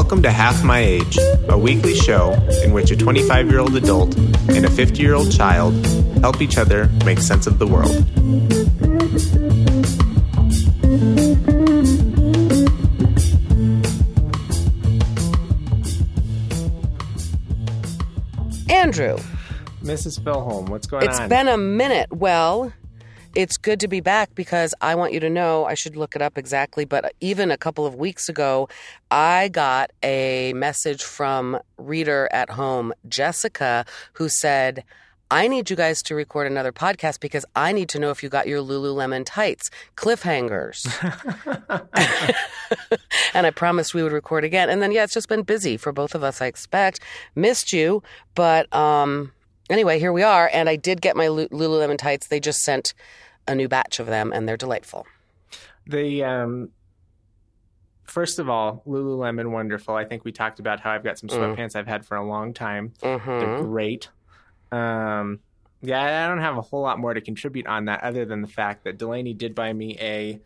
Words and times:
Welcome 0.00 0.22
to 0.22 0.30
Half 0.30 0.62
My 0.62 0.78
Age, 0.78 1.18
a 1.48 1.58
weekly 1.58 1.92
show 1.92 2.32
in 2.62 2.72
which 2.72 2.92
a 2.92 2.96
25 2.96 3.50
year 3.50 3.58
old 3.58 3.74
adult 3.74 4.16
and 4.16 4.64
a 4.64 4.70
50 4.70 5.02
year 5.02 5.14
old 5.14 5.32
child 5.32 5.74
help 6.20 6.40
each 6.40 6.56
other 6.56 6.88
make 7.04 7.18
sense 7.18 7.48
of 7.48 7.58
the 7.58 7.66
world. 7.66 7.90
Andrew, 18.70 19.18
Mrs. 19.82 20.20
Philholm, 20.20 20.68
what's 20.68 20.86
going 20.86 21.08
it's 21.08 21.18
on? 21.18 21.24
It's 21.24 21.28
been 21.28 21.48
a 21.48 21.58
minute. 21.58 22.12
Well, 22.12 22.72
it's 23.34 23.56
good 23.56 23.80
to 23.80 23.88
be 23.88 24.00
back 24.00 24.34
because 24.34 24.74
I 24.80 24.94
want 24.94 25.12
you 25.12 25.20
to 25.20 25.30
know 25.30 25.64
I 25.64 25.74
should 25.74 25.96
look 25.96 26.16
it 26.16 26.22
up 26.22 26.38
exactly, 26.38 26.84
but 26.84 27.14
even 27.20 27.50
a 27.50 27.56
couple 27.56 27.86
of 27.86 27.94
weeks 27.94 28.28
ago, 28.28 28.68
I 29.10 29.48
got 29.48 29.90
a 30.02 30.52
message 30.54 31.02
from 31.02 31.58
reader 31.76 32.28
at 32.32 32.50
home, 32.50 32.92
Jessica, 33.08 33.84
who 34.14 34.28
said, 34.28 34.84
I 35.30 35.46
need 35.46 35.68
you 35.68 35.76
guys 35.76 36.02
to 36.04 36.14
record 36.14 36.46
another 36.46 36.72
podcast 36.72 37.20
because 37.20 37.44
I 37.54 37.72
need 37.72 37.90
to 37.90 37.98
know 37.98 38.10
if 38.10 38.22
you 38.22 38.30
got 38.30 38.48
your 38.48 38.62
Lululemon 38.62 39.24
tights 39.26 39.68
cliffhangers. 39.94 40.86
and 43.34 43.46
I 43.46 43.50
promised 43.50 43.92
we 43.92 44.02
would 44.02 44.12
record 44.12 44.44
again. 44.44 44.70
And 44.70 44.80
then, 44.80 44.90
yeah, 44.90 45.04
it's 45.04 45.12
just 45.12 45.28
been 45.28 45.42
busy 45.42 45.76
for 45.76 45.92
both 45.92 46.14
of 46.14 46.22
us, 46.22 46.40
I 46.40 46.46
expect. 46.46 47.00
Missed 47.34 47.74
you, 47.74 48.02
but 48.34 48.74
um, 48.74 49.32
anyway, 49.70 49.98
here 49.98 50.12
we 50.12 50.22
are. 50.22 50.50
And 50.52 50.68
I 50.68 50.76
did 50.76 51.00
get 51.00 51.16
my 51.16 51.26
Lululemon 51.26 51.98
tights. 51.98 52.28
They 52.28 52.40
just 52.40 52.60
sent 52.60 52.94
a 53.46 53.54
new 53.54 53.68
batch 53.68 53.98
of 54.00 54.06
them, 54.06 54.32
and 54.32 54.48
they're 54.48 54.56
delightful. 54.56 55.06
the 55.86 56.22
um, 56.24 56.70
first 58.04 58.38
of 58.38 58.48
all, 58.48 58.82
Lululemon, 58.86 59.50
wonderful. 59.50 59.94
I 59.94 60.04
think 60.04 60.24
we 60.24 60.32
talked 60.32 60.60
about 60.60 60.80
how 60.80 60.90
I've 60.92 61.04
got 61.04 61.18
some 61.18 61.28
Mm. 61.28 61.56
sweatpants 61.56 61.76
I've 61.76 61.86
had 61.86 62.04
for 62.06 62.16
a 62.16 62.26
long 62.26 62.52
time. 62.54 62.92
hmm 63.02 63.38
They're 63.38 63.60
great. 63.62 64.08
Um, 64.72 65.40
yeah, 65.80 66.24
I 66.24 66.28
don't 66.28 66.42
have 66.42 66.56
a 66.58 66.60
whole 66.62 66.82
lot 66.82 66.98
more 66.98 67.14
to 67.14 67.20
contribute 67.20 67.66
on 67.66 67.84
that 67.86 68.02
other 68.02 68.24
than 68.24 68.42
the 68.42 68.48
fact 68.48 68.84
that 68.84 68.98
Delaney 68.98 69.32
did 69.34 69.54
buy 69.54 69.72
me 69.72 69.96
a 70.00 70.40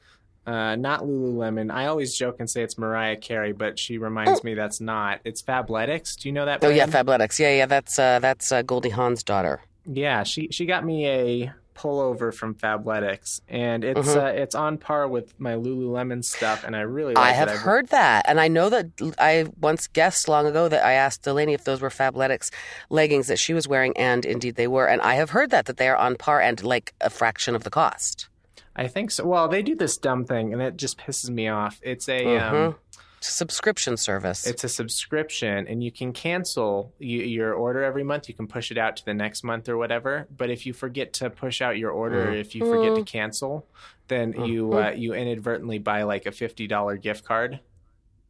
uh, 0.46 0.76
not 0.76 1.00
Lululemon. 1.02 1.72
I 1.72 1.86
always 1.86 2.14
joke 2.16 2.36
and 2.40 2.48
say 2.50 2.62
it's 2.62 2.76
Mariah 2.78 3.16
Carey, 3.16 3.52
but 3.52 3.78
she 3.78 3.98
reminds 3.98 4.42
me 4.44 4.54
that's 4.54 4.80
not. 4.80 5.20
It's 5.24 5.42
Fabletics. 5.42 6.16
Do 6.18 6.28
you 6.28 6.32
know 6.32 6.46
that? 6.46 6.64
Oh 6.64 6.68
yeah. 6.68 6.86
Fabletics. 6.86 7.38
Yeah, 7.38 7.54
yeah. 7.54 7.66
That's 7.66 7.98
uh, 7.98 8.18
that's 8.18 8.50
uh, 8.52 8.62
Goldie 8.62 8.90
Hawn's 8.90 9.22
daughter. 9.22 9.60
Yeah, 9.86 10.22
she 10.24 10.48
she 10.50 10.66
got 10.66 10.84
me 10.84 11.06
a 11.08 11.52
pullover 11.74 12.34
from 12.34 12.54
Fabletics, 12.54 13.40
and 13.48 13.82
it's 13.82 14.08
Mhm. 14.10 14.16
uh, 14.22 14.26
it's 14.26 14.54
on 14.54 14.76
par 14.76 15.08
with 15.08 15.32
my 15.40 15.54
Lululemon 15.54 16.22
stuff, 16.22 16.64
and 16.64 16.76
I 16.76 16.80
really 16.82 17.14
like 17.14 17.24
I 17.24 17.32
have 17.32 17.48
I've- 17.48 17.58
heard 17.58 17.88
that, 17.88 18.26
and 18.28 18.38
I 18.38 18.48
know 18.48 18.68
that 18.68 18.86
I 19.18 19.46
once 19.60 19.86
guessed 19.88 20.28
long 20.28 20.46
ago 20.46 20.68
that 20.68 20.84
I 20.84 20.92
asked 20.92 21.22
Delaney 21.22 21.54
if 21.54 21.64
those 21.64 21.80
were 21.80 21.88
Fabletics 21.88 22.50
leggings 22.90 23.26
that 23.28 23.38
she 23.38 23.54
was 23.54 23.66
wearing, 23.66 23.96
and 23.96 24.24
indeed 24.26 24.56
they 24.56 24.68
were. 24.68 24.86
And 24.86 25.00
I 25.00 25.14
have 25.14 25.30
heard 25.30 25.50
that 25.50 25.64
that 25.64 25.78
they 25.78 25.88
are 25.88 25.96
on 25.96 26.16
par 26.16 26.40
and 26.42 26.62
like 26.62 26.92
a 27.00 27.08
fraction 27.10 27.56
of 27.56 27.64
the 27.64 27.70
cost. 27.70 28.28
I 28.74 28.88
think 28.88 29.10
so. 29.10 29.26
Well, 29.26 29.48
they 29.48 29.62
do 29.62 29.74
this 29.74 29.96
dumb 29.98 30.24
thing, 30.24 30.52
and 30.52 30.62
it 30.62 30.76
just 30.76 30.98
pisses 30.98 31.28
me 31.30 31.48
off. 31.48 31.78
It's 31.82 32.08
a 32.08 32.36
um, 32.38 32.54
Mhm. 32.54 32.76
It's 33.18 33.28
a 33.28 33.32
subscription 33.32 33.96
service. 33.96 34.46
It's 34.48 34.64
a 34.64 34.68
subscription, 34.68 35.68
and 35.68 35.84
you 35.84 35.92
can 35.92 36.12
cancel 36.12 36.92
y- 37.00 37.06
your 37.06 37.52
order 37.54 37.84
every 37.84 38.02
month. 38.02 38.28
You 38.28 38.34
can 38.34 38.48
push 38.48 38.72
it 38.72 38.78
out 38.78 38.96
to 38.96 39.04
the 39.04 39.14
next 39.14 39.44
month 39.44 39.68
or 39.68 39.76
whatever. 39.76 40.26
But 40.36 40.50
if 40.50 40.66
you 40.66 40.72
forget 40.72 41.12
to 41.14 41.30
push 41.30 41.62
out 41.62 41.78
your 41.78 41.92
order, 41.92 42.30
or 42.30 42.32
if 42.32 42.54
you 42.56 42.64
forget 42.64 42.96
to 42.96 43.02
cancel, 43.04 43.64
then 44.08 44.32
you 44.46 44.72
uh, 44.72 44.90
you 44.90 45.14
inadvertently 45.14 45.78
buy 45.78 46.02
like 46.02 46.26
a 46.26 46.32
fifty 46.32 46.66
dollar 46.66 46.96
gift 46.96 47.24
card. 47.24 47.60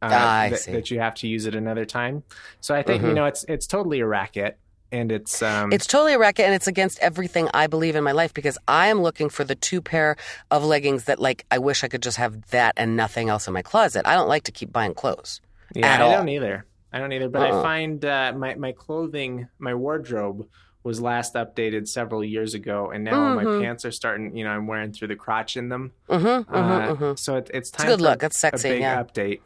Uh, 0.01 0.09
Ah, 0.11 0.39
I 0.41 0.49
that, 0.49 0.91
you 0.91 0.99
have 0.99 1.15
to 1.15 1.27
use 1.27 1.45
it 1.47 1.55
another 1.55 1.85
time. 1.85 2.21
So 2.59 2.75
I 2.75 2.83
think 2.83 3.01
you 3.03 3.09
Mhm. 3.09 3.15
know 3.15 3.25
it's 3.25 3.45
it's 3.47 3.65
totally 3.65 3.99
a 4.01 4.05
racket, 4.05 4.59
and 4.93 5.11
it's 5.11 5.41
um 5.41 5.73
It's 5.73 5.85
totally 5.87 6.13
a 6.13 6.19
racket 6.19 6.45
and 6.45 6.53
it's 6.55 6.67
against 6.67 6.99
everything 6.99 7.49
I 7.53 7.67
believe 7.67 7.95
in 7.97 8.03
my 8.03 8.13
life 8.13 8.33
because 8.33 8.57
I 8.67 8.87
am 8.87 9.01
looking 9.01 9.27
for 9.29 9.43
the 9.43 9.55
two 9.55 9.81
pair 9.81 10.15
of 10.51 10.63
leggings 10.63 11.03
that 11.05 11.19
like 11.19 11.45
I 11.51 11.57
wish 11.57 11.83
I 11.83 11.89
could 11.89 12.01
just 12.03 12.17
have 12.17 12.33
that 12.51 12.73
and 12.77 12.95
nothing 12.95 13.27
else 13.29 13.47
in 13.47 13.53
my 13.53 13.61
closet. 13.63 14.07
I 14.07 14.13
don't 14.15 14.29
like 14.29 14.43
to 14.43 14.51
keep 14.51 14.71
buying 14.71 14.93
clothes. 14.93 15.41
Yeah, 15.75 15.97
I 15.97 16.01
all. 16.01 16.11
don't 16.11 16.29
either. 16.29 16.65
I 16.93 16.99
don't 16.99 17.11
either. 17.11 17.27
But 17.27 17.41
Uh-uh. 17.41 17.59
I 17.59 17.63
find 17.63 18.05
uh, 18.05 18.33
my 18.37 18.55
my 18.55 18.71
clothing, 18.71 19.47
my 19.59 19.73
wardrobe 19.73 20.47
was 20.83 20.99
last 21.01 21.33
updated 21.33 21.87
several 21.87 22.23
years 22.23 22.53
ago, 22.53 22.91
and 22.91 23.03
now 23.05 23.33
my 23.33 23.43
Mhm. 23.45 23.61
pants 23.63 23.85
are 23.85 23.91
starting. 23.91 24.35
You 24.37 24.43
know, 24.43 24.51
I'm 24.51 24.67
wearing 24.67 24.91
through 24.91 25.07
the 25.07 25.15
crotch 25.15 25.57
in 25.57 25.69
them. 25.69 25.93
Mm-hmm. 26.09 26.27
Uh, 26.27 26.59
Mm-hmm. 26.59 26.91
mm-hmm. 27.03 27.15
So 27.15 27.37
it, 27.37 27.49
it's 27.53 27.71
time. 27.71 27.87
a 27.87 27.89
good 27.89 28.01
look. 28.01 28.19
That's 28.19 28.37
sexy, 28.37 28.69
A 28.69 28.71
big 28.73 28.81
yeah. 28.81 29.01
update. 29.03 29.39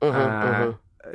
Mm-hmm. 0.00 0.16
uh, 0.16 0.42
mm-hmm. 0.44 0.70
Uh, 0.70 0.72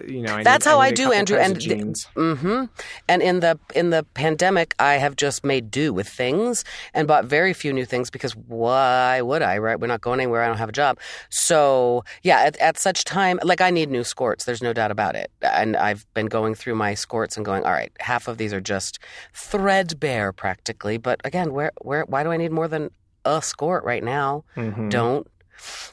You 0.07 0.21
know, 0.21 0.35
I 0.37 0.43
That's 0.43 0.65
need, 0.65 0.71
how 0.71 0.79
I, 0.79 0.87
I 0.87 0.91
do, 0.91 1.11
Andrew, 1.11 1.37
and 1.37 1.57
of 1.57 1.63
the- 1.63 1.69
jeans. 1.75 2.05
hmm 2.15 2.65
And 3.07 3.21
in 3.21 3.39
the 3.39 3.59
in 3.73 3.89
the 3.89 4.03
pandemic, 4.13 4.75
I 4.79 4.93
have 4.95 5.15
just 5.15 5.43
made 5.43 5.71
do 5.71 5.91
with 5.93 6.07
things 6.07 6.63
and 6.93 7.07
bought 7.07 7.25
very 7.25 7.53
few 7.53 7.73
new 7.73 7.85
things 7.85 8.09
because 8.09 8.35
why 8.35 9.21
would 9.21 9.41
I? 9.41 9.57
Right? 9.57 9.79
We're 9.79 9.87
not 9.87 10.01
going 10.01 10.19
anywhere. 10.19 10.43
I 10.43 10.47
don't 10.47 10.57
have 10.57 10.69
a 10.69 10.73
job. 10.83 10.99
So 11.29 12.03
yeah, 12.23 12.41
at, 12.41 12.57
at 12.57 12.77
such 12.77 13.03
time, 13.03 13.39
like 13.43 13.61
I 13.61 13.69
need 13.71 13.89
new 13.89 14.03
skirts. 14.03 14.45
There's 14.45 14.61
no 14.61 14.73
doubt 14.73 14.91
about 14.91 15.15
it. 15.15 15.31
And 15.41 15.75
I've 15.75 16.05
been 16.13 16.27
going 16.27 16.53
through 16.55 16.75
my 16.75 16.93
skirts 16.93 17.35
and 17.37 17.45
going, 17.45 17.63
all 17.65 17.71
right, 17.71 17.91
half 17.99 18.27
of 18.27 18.37
these 18.37 18.53
are 18.53 18.61
just 18.61 18.99
threadbare 19.33 20.31
practically. 20.33 20.97
But 20.97 21.19
again, 21.23 21.51
where 21.53 21.71
where 21.81 22.03
why 22.05 22.23
do 22.23 22.31
I 22.31 22.37
need 22.37 22.51
more 22.51 22.67
than 22.67 22.91
a 23.25 23.41
skirt 23.41 23.83
right 23.83 24.03
now? 24.03 24.43
Mhm. 24.55 24.89
Don't. 24.89 25.27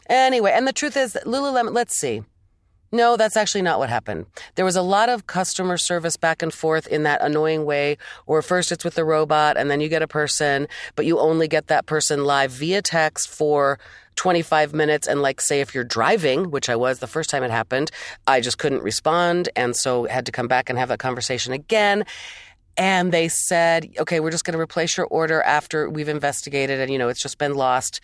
Anyway, 0.08 0.52
and 0.52 0.68
the 0.68 0.72
truth 0.72 0.96
is, 0.96 1.16
Lululemon. 1.24 1.72
Let's 1.74 1.98
see. 1.98 2.22
No, 2.92 3.16
that's 3.16 3.36
actually 3.36 3.62
not 3.62 3.78
what 3.78 3.88
happened. 3.88 4.26
There 4.54 4.64
was 4.64 4.76
a 4.76 4.82
lot 4.82 5.08
of 5.08 5.26
customer 5.26 5.76
service 5.76 6.16
back 6.16 6.42
and 6.42 6.52
forth 6.52 6.86
in 6.86 7.02
that 7.02 7.20
annoying 7.22 7.64
way, 7.64 7.98
where 8.26 8.42
first 8.42 8.70
it's 8.70 8.84
with 8.84 8.94
the 8.94 9.04
robot 9.04 9.56
and 9.56 9.70
then 9.70 9.80
you 9.80 9.88
get 9.88 10.02
a 10.02 10.08
person, 10.08 10.69
but 10.94 11.04
you 11.04 11.19
only 11.19 11.48
get 11.48 11.66
that 11.66 11.86
person 11.86 12.24
live 12.24 12.52
via 12.52 12.82
text 12.82 13.28
for 13.28 13.78
25 14.14 14.72
minutes. 14.72 15.06
And, 15.06 15.20
like, 15.20 15.41
say 15.41 15.60
if 15.60 15.74
you're 15.74 15.84
driving, 15.84 16.50
which 16.50 16.69
I 16.69 16.76
was 16.76 17.00
the 17.00 17.06
first 17.06 17.28
time 17.28 17.42
it 17.42 17.50
happened, 17.50 17.91
I 18.26 18.41
just 18.41 18.58
couldn't 18.58 18.82
respond. 18.82 19.48
And 19.56 19.76
so 19.76 20.04
had 20.04 20.26
to 20.26 20.32
come 20.32 20.48
back 20.48 20.70
and 20.70 20.78
have 20.78 20.88
that 20.88 20.98
conversation 20.98 21.53
again. 21.53 22.04
And 22.78 23.10
they 23.10 23.28
said, 23.28 23.91
okay, 23.98 24.20
we're 24.20 24.30
just 24.30 24.44
going 24.44 24.53
to 24.53 24.60
replace 24.60 24.97
your 24.97 25.06
order 25.06 25.42
after 25.42 25.88
we've 25.88 26.08
investigated 26.08 26.78
and, 26.78 26.92
you 26.92 26.98
know, 26.98 27.08
it's 27.08 27.22
just 27.22 27.38
been 27.38 27.54
lost. 27.54 28.00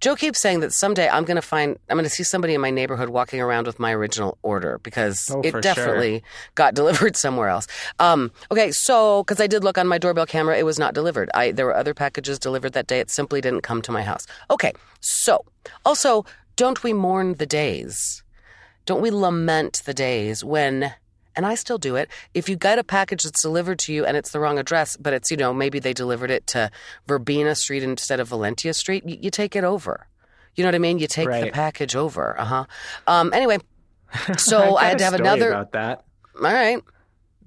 Joe 0.00 0.16
keeps 0.16 0.40
saying 0.40 0.60
that 0.60 0.72
someday 0.72 1.08
I'm 1.08 1.24
going 1.24 1.36
to 1.36 1.42
find, 1.42 1.78
I'm 1.90 1.96
going 1.96 2.04
to 2.04 2.10
see 2.10 2.22
somebody 2.22 2.54
in 2.54 2.60
my 2.60 2.70
neighborhood 2.70 3.10
walking 3.10 3.40
around 3.40 3.66
with 3.66 3.78
my 3.78 3.92
original 3.92 4.38
order 4.42 4.78
because 4.82 5.30
Oh, 5.30 5.42
it 5.42 5.60
definitely 5.60 6.22
got 6.54 6.74
delivered 6.80 7.16
somewhere 7.16 7.48
else. 7.48 7.66
Um, 7.98 8.30
okay, 8.50 8.70
so 8.72 9.22
because 9.22 9.40
I 9.40 9.46
did 9.46 9.62
look 9.62 9.76
on 9.76 9.86
my 9.86 9.98
doorbell 9.98 10.24
camera, 10.26 10.56
it 10.56 10.64
was 10.64 10.78
not 10.78 10.94
delivered. 10.94 11.28
I 11.34 11.52
there 11.52 11.66
were 11.66 11.76
other 11.76 11.92
packages 11.92 12.38
delivered 12.38 12.72
that 12.72 12.86
day. 12.86 13.00
It 13.00 13.10
simply 13.10 13.42
didn't 13.42 13.60
come 13.60 13.82
to 13.82 13.92
my 13.92 14.02
house. 14.02 14.26
Okay, 14.50 14.72
so 15.00 15.44
also, 15.84 16.24
don't 16.56 16.82
we 16.82 16.94
mourn 16.94 17.34
the 17.34 17.46
days? 17.46 18.22
Don't 18.86 19.02
we 19.02 19.10
lament 19.10 19.82
the 19.84 19.94
days 19.94 20.42
when? 20.42 20.94
And 21.40 21.46
I 21.46 21.54
still 21.54 21.78
do 21.78 21.96
it. 21.96 22.10
If 22.34 22.50
you 22.50 22.56
get 22.56 22.78
a 22.78 22.84
package 22.84 23.22
that's 23.22 23.40
delivered 23.40 23.78
to 23.78 23.94
you 23.94 24.04
and 24.04 24.14
it's 24.14 24.30
the 24.30 24.38
wrong 24.40 24.58
address, 24.58 24.98
but 24.98 25.14
it's, 25.14 25.30
you 25.30 25.38
know, 25.38 25.54
maybe 25.54 25.78
they 25.78 25.94
delivered 25.94 26.30
it 26.30 26.46
to 26.48 26.70
Verbena 27.06 27.54
Street 27.54 27.82
instead 27.82 28.20
of 28.20 28.28
Valentia 28.28 28.74
Street, 28.74 29.08
you, 29.08 29.16
you 29.22 29.30
take 29.30 29.56
it 29.56 29.64
over. 29.64 30.06
You 30.54 30.64
know 30.64 30.68
what 30.68 30.74
I 30.74 30.80
mean? 30.80 30.98
You 30.98 31.06
take 31.06 31.30
the 31.30 31.50
package 31.50 31.96
over. 31.96 32.38
Uh 32.38 32.44
huh. 32.44 32.64
Um, 33.06 33.32
anyway, 33.32 33.56
so 34.36 34.76
I've 34.76 34.84
I 34.84 34.88
had 34.90 34.98
to 34.98 35.04
have 35.04 35.14
story 35.14 35.28
another. 35.28 35.48
about 35.48 35.72
that. 35.72 36.04
All 36.36 36.42
right. 36.42 36.82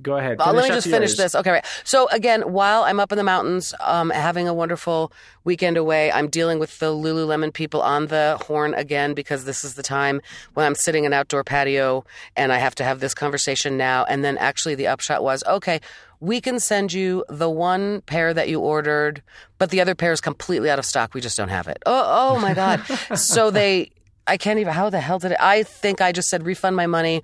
Go 0.01 0.18
ahead. 0.18 0.40
Let 0.40 0.56
me 0.56 0.68
just 0.68 0.88
finish 0.88 1.12
yours. 1.12 1.18
this. 1.18 1.36
Okay, 1.36 1.51
right. 1.51 1.66
So 1.84 2.07
again, 2.10 2.51
while 2.51 2.84
I'm 2.84 3.00
up 3.00 3.12
in 3.12 3.18
the 3.18 3.24
mountains, 3.24 3.74
um, 3.80 4.10
having 4.10 4.48
a 4.48 4.54
wonderful 4.54 5.13
weekend 5.44 5.78
away, 5.78 6.12
I'm 6.12 6.28
dealing 6.28 6.60
with 6.60 6.80
the 6.80 6.88
Lululemon 6.88 7.54
people 7.54 7.81
on 7.81 8.07
the 8.07 8.38
horn 8.45 8.74
again 8.74 9.13
because 9.13 9.45
this 9.45 9.63
is 9.63 9.75
the 9.75 9.84
time 9.84 10.22
when 10.56 10.66
I'm 10.66 10.75
sitting 10.75 11.04
in 11.06 11.13
an 11.13 11.19
outdoor 11.19 11.44
patio 11.44 12.04
and 12.36 12.51
I 12.51 12.57
have 12.57 12.75
to 12.75 12.84
have 12.84 13.00
this 13.00 13.13
conversation 13.13 13.78
now. 13.78 14.04
And 14.06 14.25
then 14.25 14.38
actually, 14.40 14.75
the 14.75 14.88
upshot 14.88 15.24
was, 15.24 15.44
okay, 15.45 15.80
we 16.19 16.42
can 16.42 16.60
send 16.60 16.92
you 16.92 17.24
the 17.30 17.50
one 17.50 18.01
pair 18.01 18.34
that 18.34 18.50
you 18.50 18.60
ordered, 18.60 19.22
but 19.57 19.69
the 19.69 19.80
other 19.80 19.94
pair 19.94 20.12
is 20.12 20.22
completely 20.22 20.69
out 20.69 20.80
of 20.80 20.86
stock. 20.86 21.13
We 21.13 21.22
just 21.22 21.38
don't 21.38 21.50
have 21.50 21.68
it. 21.68 21.84
Oh, 21.86 22.34
oh 22.36 22.40
my 22.40 22.54
god! 22.54 22.80
so 23.16 23.51
they, 23.51 23.92
I 24.25 24.38
can't 24.38 24.57
even. 24.60 24.74
How 24.74 24.90
the 24.90 25.01
hell 25.01 25.19
did 25.19 25.34
it? 25.34 25.38
I 25.40 25.63
think 25.63 26.01
I 26.01 26.12
just 26.12 26.30
said 26.30 26.45
refund 26.45 26.75
my 26.75 26.88
money. 26.88 27.24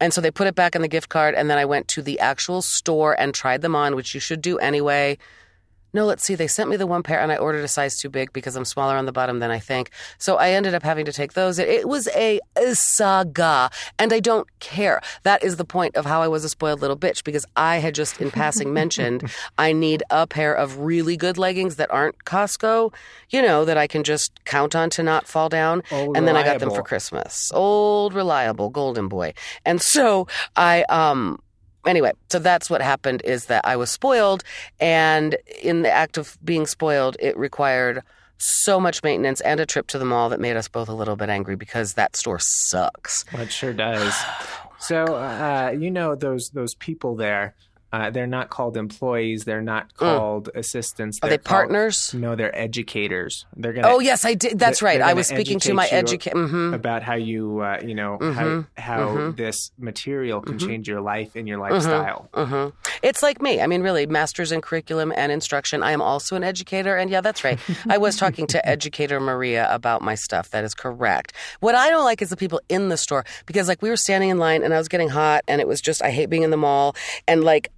And 0.00 0.14
so 0.14 0.20
they 0.20 0.30
put 0.30 0.46
it 0.46 0.54
back 0.54 0.76
in 0.76 0.82
the 0.82 0.88
gift 0.88 1.08
card, 1.08 1.34
and 1.34 1.50
then 1.50 1.58
I 1.58 1.64
went 1.64 1.88
to 1.88 2.02
the 2.02 2.20
actual 2.20 2.62
store 2.62 3.18
and 3.18 3.34
tried 3.34 3.62
them 3.62 3.74
on, 3.74 3.96
which 3.96 4.14
you 4.14 4.20
should 4.20 4.40
do 4.40 4.58
anyway. 4.58 5.18
No, 5.92 6.04
let's 6.04 6.24
see. 6.24 6.34
They 6.34 6.46
sent 6.46 6.68
me 6.68 6.76
the 6.76 6.86
one 6.86 7.02
pair 7.02 7.20
and 7.20 7.32
I 7.32 7.36
ordered 7.36 7.64
a 7.64 7.68
size 7.68 7.96
too 7.96 8.10
big 8.10 8.32
because 8.32 8.56
I'm 8.56 8.64
smaller 8.64 8.96
on 8.96 9.06
the 9.06 9.12
bottom 9.12 9.38
than 9.38 9.50
I 9.50 9.58
think. 9.58 9.90
So 10.18 10.36
I 10.36 10.50
ended 10.50 10.74
up 10.74 10.82
having 10.82 11.04
to 11.06 11.12
take 11.12 11.32
those. 11.32 11.58
It, 11.58 11.88
was 11.88 12.08
a, 12.08 12.40
saga 12.72 13.70
and 13.98 14.12
I 14.12 14.20
don't 14.20 14.46
care. 14.60 15.00
That 15.22 15.42
is 15.42 15.56
the 15.56 15.64
point 15.64 15.96
of 15.96 16.04
how 16.04 16.20
I 16.20 16.28
was 16.28 16.44
a 16.44 16.48
spoiled 16.48 16.80
little 16.80 16.96
bitch 16.96 17.24
because 17.24 17.46
I 17.56 17.76
had 17.76 17.94
just 17.94 18.20
in 18.20 18.30
passing 18.30 18.72
mentioned 18.72 19.30
I 19.58 19.72
need 19.72 20.02
a 20.10 20.26
pair 20.26 20.54
of 20.54 20.78
really 20.78 21.16
good 21.16 21.38
leggings 21.38 21.76
that 21.76 21.90
aren't 21.90 22.24
Costco, 22.24 22.92
you 23.30 23.40
know, 23.40 23.64
that 23.64 23.78
I 23.78 23.86
can 23.86 24.04
just 24.04 24.44
count 24.44 24.76
on 24.76 24.90
to 24.90 25.02
not 25.02 25.26
fall 25.26 25.48
down. 25.48 25.82
Old 25.90 26.16
and 26.16 26.28
then 26.28 26.36
I 26.36 26.42
got 26.42 26.58
them 26.60 26.70
for 26.70 26.82
Christmas. 26.82 27.50
Old 27.54 28.12
reliable 28.12 28.68
golden 28.68 29.08
boy. 29.08 29.32
And 29.64 29.80
so 29.80 30.26
I 30.56 30.82
um 30.84 31.40
anyway, 31.88 32.12
so 32.30 32.38
that's 32.38 32.70
what 32.70 32.82
happened 32.82 33.22
is 33.24 33.46
that 33.46 33.64
I 33.64 33.76
was 33.76 33.90
spoiled 33.90 34.44
and 34.80 35.36
in 35.62 35.82
the 35.82 35.90
act 35.90 36.18
of 36.18 36.38
being 36.44 36.66
spoiled 36.66 37.16
it 37.18 37.36
required 37.36 38.02
so 38.38 38.78
much 38.78 39.02
maintenance 39.02 39.40
and 39.40 39.58
a 39.58 39.66
trip 39.66 39.88
to 39.88 39.98
the 39.98 40.04
mall 40.04 40.28
that 40.28 40.40
made 40.40 40.56
us 40.56 40.68
both 40.68 40.88
a 40.88 40.94
little 40.94 41.16
bit 41.16 41.28
angry 41.28 41.56
because 41.56 41.94
that 41.94 42.16
store 42.16 42.38
sucks. 42.38 43.24
Well, 43.32 43.42
it 43.42 43.52
sure 43.52 43.72
does. 43.72 44.14
So 44.80 45.06
uh, 45.06 45.74
you 45.76 45.90
know 45.90 46.14
those 46.14 46.50
those 46.50 46.76
people 46.76 47.16
there. 47.16 47.56
Uh, 47.92 48.10
they're 48.10 48.26
not 48.26 48.50
called 48.50 48.76
employees. 48.76 49.44
They're 49.44 49.62
not 49.62 49.94
called 49.96 50.50
assistants. 50.54 51.18
Mm. 51.18 51.24
Are 51.24 51.28
they're 51.28 51.38
they 51.38 51.42
called- 51.42 51.56
partners? 51.56 52.12
No, 52.14 52.36
they're 52.36 52.54
educators. 52.58 53.46
They're 53.56 53.72
gonna. 53.72 53.88
Oh 53.88 53.98
yes, 54.00 54.24
I 54.24 54.34
did. 54.34 54.58
That's 54.58 54.82
right. 54.82 55.00
I 55.00 55.14
was 55.14 55.26
speaking 55.26 55.58
to 55.60 55.72
my 55.74 55.86
educator 55.86 56.38
educate. 56.38 56.50
hmm 56.50 56.74
about 56.74 57.02
how 57.02 57.14
you 57.14 57.60
uh, 57.60 57.80
you 57.82 57.94
know 57.94 58.18
how 58.20 58.64
how 58.76 59.30
this 59.32 59.70
material 59.78 60.40
can 60.40 60.58
change 60.58 60.86
your 60.86 61.00
life 61.00 61.34
and 61.34 61.48
your 61.48 61.58
lifestyle. 61.58 62.28
hmm 62.34 62.68
It's 63.02 63.22
like 63.22 63.40
me. 63.40 63.60
I 63.60 63.66
mean, 63.66 63.82
really, 63.82 64.06
masters 64.06 64.52
in 64.52 64.60
curriculum 64.60 65.12
and 65.16 65.32
instruction. 65.32 65.82
I 65.82 65.92
am 65.92 66.02
also 66.02 66.36
an 66.36 66.44
educator, 66.44 66.96
and 66.96 67.10
yeah, 67.10 67.20
that's 67.22 67.42
right. 67.44 67.58
I 67.88 67.96
was 67.98 68.16
talking 68.22 68.46
to 68.48 68.68
educator 68.68 69.18
Maria 69.18 69.66
about 69.72 70.02
my 70.02 70.14
stuff. 70.14 70.50
That 70.50 70.64
is 70.64 70.74
correct. 70.74 71.32
What 71.60 71.74
I 71.74 71.88
don't 71.90 72.04
like 72.04 72.20
is 72.20 72.28
the 72.30 72.36
people 72.36 72.60
in 72.68 72.90
the 72.90 72.96
store 72.96 73.24
because, 73.46 73.66
like, 73.68 73.80
we 73.82 73.88
were 73.88 73.96
standing 73.96 74.28
in 74.30 74.38
line, 74.38 74.62
and 74.62 74.74
I 74.74 74.78
was 74.78 74.88
getting 74.88 75.08
hot, 75.08 75.42
and 75.48 75.60
it 75.60 75.66
was 75.68 75.80
just 75.80 76.02
I 76.02 76.10
hate 76.10 76.28
being 76.28 76.42
in 76.42 76.50
the 76.50 76.56
mall, 76.56 76.94
and 77.26 77.44
like 77.44 77.70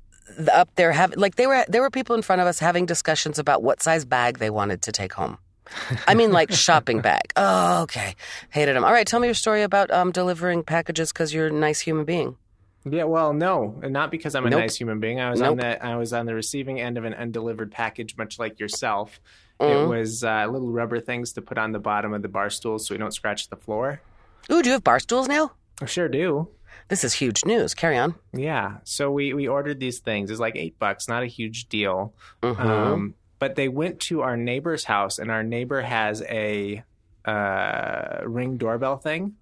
up 0.52 0.68
there 0.76 0.92
have 0.92 1.14
like 1.16 1.36
they 1.36 1.46
were 1.46 1.64
there 1.68 1.82
were 1.82 1.90
people 1.90 2.14
in 2.16 2.22
front 2.22 2.40
of 2.40 2.46
us 2.48 2.58
having 2.58 2.86
discussions 2.86 3.38
about 3.38 3.62
what 3.62 3.82
size 3.82 4.04
bag 4.04 4.38
they 4.38 4.50
wanted 4.50 4.82
to 4.82 4.92
take 4.92 5.12
home. 5.12 5.38
I 6.06 6.14
mean, 6.14 6.32
like 6.32 6.50
shopping 6.66 7.00
bag. 7.00 7.32
Oh, 7.36 7.82
okay. 7.82 8.16
Hated 8.50 8.74
them. 8.74 8.84
All 8.84 8.92
right, 8.92 9.06
tell 9.06 9.20
me 9.20 9.28
your 9.28 9.34
story 9.34 9.62
about 9.62 9.90
um, 9.90 10.10
delivering 10.10 10.64
packages 10.64 11.12
because 11.12 11.32
you're 11.32 11.46
a 11.46 11.52
nice 11.52 11.80
human 11.80 12.04
being. 12.04 12.36
Yeah, 12.84 13.04
well, 13.04 13.34
no, 13.34 13.78
not 13.82 14.10
because 14.10 14.34
I'm 14.34 14.46
a 14.46 14.50
Nope. 14.50 14.60
nice 14.60 14.74
human 14.76 15.00
being. 15.00 15.20
I 15.20 15.30
was 15.30 15.40
Nope. 15.40 15.50
on 15.52 15.56
the 15.58 15.84
I 15.84 15.96
was 15.96 16.12
on 16.12 16.26
the 16.26 16.34
receiving 16.34 16.80
end 16.80 16.96
of 16.98 17.04
an 17.04 17.14
undelivered 17.14 17.70
package, 17.70 18.16
much 18.16 18.38
like 18.38 18.58
yourself. 18.58 19.20
Mm. 19.60 19.84
It 19.84 19.86
was 19.88 20.24
uh, 20.24 20.46
little 20.50 20.70
rubber 20.72 20.98
things 20.98 21.34
to 21.34 21.42
put 21.42 21.58
on 21.58 21.72
the 21.72 21.78
bottom 21.78 22.14
of 22.14 22.22
the 22.22 22.28
bar 22.28 22.48
stools 22.48 22.86
so 22.86 22.94
we 22.94 22.98
don't 22.98 23.12
scratch 23.12 23.48
the 23.48 23.56
floor. 23.56 24.00
Ooh, 24.50 24.62
do 24.62 24.70
you 24.70 24.72
have 24.72 24.82
bar 24.82 24.98
stools 24.98 25.28
now? 25.28 25.52
I 25.82 25.84
sure 25.84 26.08
do. 26.08 26.48
This 26.90 27.04
is 27.04 27.14
huge 27.14 27.44
news. 27.46 27.72
Carry 27.72 27.96
on. 27.96 28.16
Yeah. 28.34 28.78
So 28.84 29.10
we 29.10 29.32
we 29.32 29.48
ordered 29.48 29.80
these 29.80 30.00
things. 30.00 30.30
It's 30.30 30.40
like 30.40 30.56
eight 30.56 30.78
bucks, 30.78 31.08
not 31.08 31.22
a 31.22 31.26
huge 31.26 31.68
deal. 31.68 32.12
Mhm. 32.42 32.60
Um, 32.60 33.14
but 33.38 33.54
they 33.54 33.68
went 33.68 34.00
to 34.00 34.20
our 34.22 34.36
neighbor's 34.36 34.84
house, 34.84 35.18
and 35.18 35.30
our 35.30 35.42
neighbor 35.42 35.80
has 35.80 36.20
a 36.22 36.82
uh, 37.24 38.18
ring 38.24 38.56
doorbell 38.56 38.96
thing. 38.98 39.36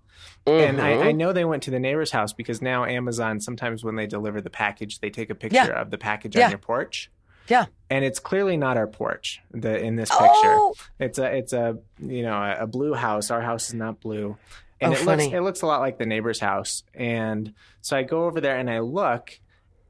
And 0.47 0.81
I, 0.81 0.93
Mhm. 0.95 1.05
I 1.07 1.13
know 1.13 1.33
they 1.33 1.45
went 1.45 1.63
to 1.65 1.71
the 1.71 1.79
neighbor's 1.79 2.11
house 2.11 2.33
because 2.33 2.61
now 2.61 2.85
Amazon 2.85 3.41
sometimes 3.41 3.85
when 3.85 3.97
they 3.97 4.07
deliver 4.07 4.41
the 4.41 4.51
package, 4.51 4.99
they 5.01 5.11
take 5.11 5.31
a 5.31 5.35
picture 5.35 5.57
Yeah. 5.57 5.81
of 5.81 5.91
the 5.91 5.99
package 5.99 6.37
Yeah. 6.37 6.47
on 6.47 6.51
your 6.51 6.59
porch. 6.59 7.11
Yeah. 7.49 7.67
And 7.89 8.05
it's 8.05 8.19
clearly 8.19 8.57
not 8.57 8.77
our 8.77 8.87
porch. 8.87 9.41
The 9.53 9.79
in 9.81 9.97
this 9.97 10.11
picture, 10.11 10.27
Oh, 10.45 10.75
it's 10.99 11.19
a 11.19 11.35
it's 11.37 11.53
a 11.53 11.79
you 11.99 12.23
know 12.23 12.35
a, 12.37 12.65
a 12.65 12.67
blue 12.67 12.95
house. 12.95 13.31
Our 13.31 13.41
house 13.41 13.69
is 13.69 13.75
not 13.75 14.01
blue, 14.01 14.37
and 14.81 14.93
Oh, 14.93 14.97
it 14.97 14.99
funny. 15.01 15.25
looks 15.25 15.35
it 15.35 15.41
looks 15.41 15.63
a 15.63 15.67
lot 15.67 15.81
like 15.81 15.99
the 15.99 16.07
neighbor's 16.07 16.41
house. 16.41 16.83
And 16.95 17.55
so 17.81 17.97
I 17.97 18.03
go 18.03 18.25
over 18.25 18.41
there 18.41 18.57
and 18.57 18.69
I 18.71 18.81
look, 18.81 19.39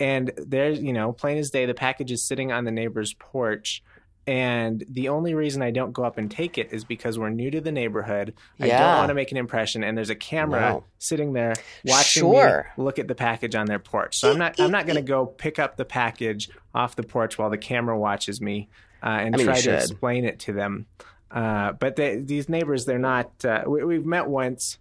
and 0.00 0.30
there's 0.36 0.80
you 0.80 0.92
know 0.92 1.12
plain 1.12 1.38
as 1.38 1.50
day 1.50 1.66
the 1.66 1.74
package 1.74 2.12
is 2.12 2.24
sitting 2.24 2.52
on 2.52 2.64
the 2.64 2.70
neighbor's 2.72 3.14
porch. 3.14 3.82
And 4.26 4.84
the 4.90 5.08
only 5.08 5.32
reason 5.32 5.62
I 5.62 5.70
don't 5.70 5.92
go 5.94 6.04
up 6.04 6.18
and 6.18 6.30
take 6.30 6.58
it 6.58 6.70
is 6.70 6.84
because 6.84 7.18
we're 7.18 7.30
new 7.30 7.50
to 7.50 7.62
the 7.62 7.72
neighborhood. 7.72 8.34
Yeah. 8.58 8.66
I 8.76 8.78
don't 8.80 8.98
want 8.98 9.08
to 9.08 9.14
make 9.14 9.30
an 9.30 9.38
impression, 9.38 9.82
and 9.82 9.96
there's 9.96 10.10
a 10.10 10.14
camera 10.14 10.82
sitting 10.98 11.32
there 11.32 11.54
watching 11.86 12.20
Sure. 12.24 12.70
me 12.76 12.84
look 12.84 12.98
at 12.98 13.08
the 13.08 13.14
package 13.14 13.54
on 13.54 13.64
their 13.64 13.78
porch. 13.78 14.18
So 14.18 14.30
I'm 14.30 14.36
not 14.36 14.60
I'm 14.60 14.70
not 14.70 14.84
going 14.84 14.96
to 14.96 15.02
go 15.02 15.24
pick 15.24 15.58
up 15.58 15.78
the 15.78 15.86
package 15.86 16.50
off 16.74 16.94
the 16.94 17.04
porch 17.04 17.38
while 17.38 17.48
the 17.48 17.56
camera 17.56 17.98
watches 17.98 18.38
me 18.38 18.68
uh, 19.02 19.06
and 19.06 19.34
I 19.34 19.38
mean, 19.38 19.46
try 19.46 19.60
to 19.62 19.74
explain 19.76 20.26
it 20.26 20.40
to 20.40 20.52
them. 20.52 20.84
Uh, 21.30 21.72
but 21.72 21.96
they, 21.96 22.16
these 22.16 22.48
neighbors, 22.48 22.84
they're 22.84 22.98
not. 22.98 23.44
Uh, 23.44 23.64
we, 23.66 23.84
we've 23.84 24.06
met 24.06 24.26
once, 24.26 24.78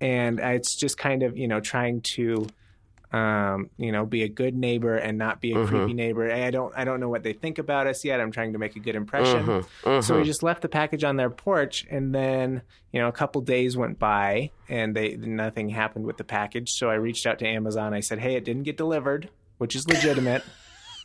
and 0.00 0.40
it's 0.40 0.74
just 0.76 0.98
kind 0.98 1.22
of 1.22 1.36
you 1.36 1.48
know 1.48 1.60
trying 1.60 2.00
to. 2.16 2.46
Um, 3.12 3.70
you 3.78 3.92
know, 3.92 4.04
be 4.04 4.24
a 4.24 4.28
good 4.28 4.54
neighbor 4.56 4.96
and 4.96 5.16
not 5.16 5.40
be 5.40 5.52
a 5.52 5.54
Mm-hmm. 5.54 5.68
creepy 5.68 5.94
neighbor. 5.94 6.30
I 6.30 6.50
don't, 6.50 6.74
I 6.76 6.84
don't 6.84 6.98
know 6.98 7.08
what 7.08 7.22
they 7.22 7.32
think 7.32 7.58
about 7.58 7.86
us 7.86 8.04
yet. 8.04 8.20
I'm 8.20 8.32
trying 8.32 8.52
to 8.52 8.58
make 8.58 8.74
a 8.74 8.80
good 8.80 8.96
impression. 8.96 9.46
Mhm. 9.46 10.02
So 10.04 10.18
we 10.18 10.24
just 10.24 10.42
left 10.42 10.60
the 10.60 10.68
package 10.68 11.04
on 11.04 11.16
their 11.16 11.30
porch, 11.30 11.86
and 11.88 12.12
then 12.14 12.62
you 12.92 13.00
know 13.00 13.06
a 13.06 13.12
couple 13.12 13.40
days 13.42 13.76
went 13.76 13.98
by, 14.00 14.50
and 14.68 14.94
they 14.94 15.16
nothing 15.16 15.68
happened 15.70 16.04
with 16.04 16.16
the 16.16 16.24
package. 16.24 16.72
So 16.72 16.90
I 16.90 16.94
reached 16.94 17.26
out 17.26 17.38
to 17.38 17.46
Amazon. 17.46 17.94
I 17.94 18.00
said, 18.00 18.18
"Hey, 18.18 18.34
it 18.34 18.44
didn't 18.44 18.64
get 18.64 18.76
delivered," 18.76 19.30
which 19.58 19.76
is 19.76 19.86
legitimate. 19.88 20.42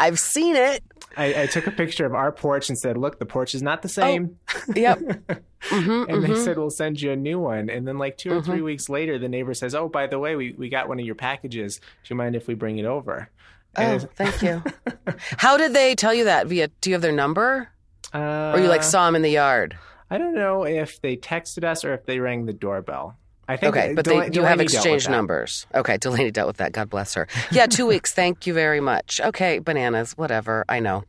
I've 0.00 0.18
seen 0.18 0.56
it. 0.56 0.82
I, 1.16 1.42
I 1.42 1.46
took 1.46 1.66
a 1.66 1.70
picture 1.70 2.04
of 2.06 2.14
our 2.14 2.30
porch 2.32 2.68
and 2.68 2.78
said, 2.78 2.96
"Look, 2.96 3.18
the 3.18 3.26
porch 3.26 3.54
is 3.54 3.62
not 3.62 3.82
the 3.82 3.88
same." 3.88 4.38
Yep. 4.74 4.98
hmm 5.62 6.04
and 6.08 6.22
they 6.22 6.34
said, 6.36 6.58
"We'll 6.58 6.70
send 6.70 7.00
you 7.00 7.10
a 7.12 7.16
new 7.16 7.38
one." 7.40 7.70
And 7.70 7.86
then, 7.88 7.98
like 7.98 8.16
2 8.18 8.30
or 8.30 8.34
Mm-hmm. 8.40 8.50
three 8.50 8.60
weeks 8.62 8.88
later, 8.88 9.18
the 9.18 9.28
neighbor 9.28 9.54
says, 9.54 9.74
"Oh, 9.74 9.88
by 9.88 10.06
the 10.06 10.18
way, 10.18 10.36
we, 10.36 10.52
we 10.52 10.68
got 10.68 10.88
one 10.88 11.00
of 11.00 11.06
your 11.06 11.14
packages. 11.14 11.78
Do 11.78 11.84
you 12.08 12.16
mind 12.16 12.36
if 12.36 12.46
we 12.46 12.54
bring 12.54 12.78
it 12.78 12.84
over?" 12.86 13.28
Oh, 13.76 13.82
And 13.82 14.02
it's- 14.02 14.08
thank 14.16 14.42
you. 14.42 14.62
How 15.38 15.56
did 15.56 15.72
they 15.74 15.94
tell 15.94 16.14
you 16.14 16.24
that? 16.24 16.46
Via? 16.46 16.68
Do 16.80 16.90
you 16.90 16.94
have 16.94 17.02
their 17.02 17.12
number, 17.12 17.68
uh, 18.14 18.52
or 18.54 18.60
you 18.60 18.68
like 18.68 18.82
saw 18.82 19.06
them 19.06 19.16
in 19.16 19.22
the 19.22 19.30
yard? 19.30 19.76
I 20.10 20.18
don't 20.18 20.34
know 20.34 20.64
if 20.64 21.00
they 21.00 21.16
texted 21.16 21.64
us 21.64 21.84
or 21.84 21.92
if 21.94 22.06
they 22.06 22.20
rang 22.20 22.46
the 22.46 22.52
doorbell. 22.52 23.16
I 23.48 23.56
think 23.56 23.76
Okay, 23.76 23.92
but 23.94 24.04
Del- 24.04 24.14
they 24.14 24.20
you 24.24 24.42
have 24.42 24.58
Delaney 24.58 24.64
with 24.64 24.74
exchanged 24.74 25.08
numbers. 25.10 25.66
Okay, 25.74 25.96
Delaney 25.98 26.30
dealt 26.32 26.48
with 26.48 26.56
that. 26.56 26.72
God 26.72 26.90
bless 26.90 27.14
her. 27.14 27.28
Yeah, 27.52 27.66
two 27.66 27.86
weeks. 27.92 28.12
Thank 28.12 28.46
you 28.46 28.52
very 28.54 28.80
much. 28.80 29.20
Okay, 29.20 29.58
bananas. 29.60 30.12
Whatever. 30.16 30.64
I 30.68 30.80
know. 30.80 31.04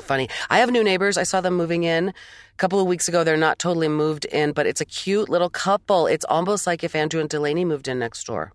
Funny. 0.00 0.28
I 0.48 0.58
have 0.58 0.70
new 0.70 0.82
neighbors. 0.82 1.16
I 1.18 1.22
saw 1.24 1.40
them 1.40 1.54
moving 1.54 1.84
in 1.84 2.08
a 2.08 2.12
couple 2.56 2.80
of 2.80 2.86
weeks 2.86 3.06
ago. 3.08 3.22
They're 3.22 3.36
not 3.36 3.58
totally 3.58 3.88
moved 3.88 4.24
in, 4.24 4.52
but 4.52 4.66
it's 4.66 4.80
a 4.80 4.84
cute 4.84 5.28
little 5.28 5.50
couple. 5.50 6.06
It's 6.06 6.24
almost 6.24 6.66
like 6.66 6.82
if 6.82 6.94
Andrew 6.96 7.20
and 7.20 7.28
Delaney 7.30 7.64
moved 7.64 7.86
in 7.86 7.98
next 7.98 8.24
door. 8.26 8.52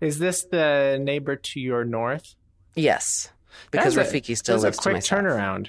Is 0.00 0.18
this 0.18 0.44
the 0.44 0.98
neighbor 1.02 1.36
to 1.36 1.60
your 1.60 1.84
north? 1.84 2.34
Yes, 2.74 3.30
because 3.70 3.94
That 3.94 4.00
was 4.04 4.12
a- 4.14 4.20
Rafiki 4.20 4.36
still 4.36 4.58
lives 4.58 4.78
a 4.78 4.80
to 4.80 4.82
quick 4.82 4.94
myself. 4.94 5.22
turnaround, 5.22 5.68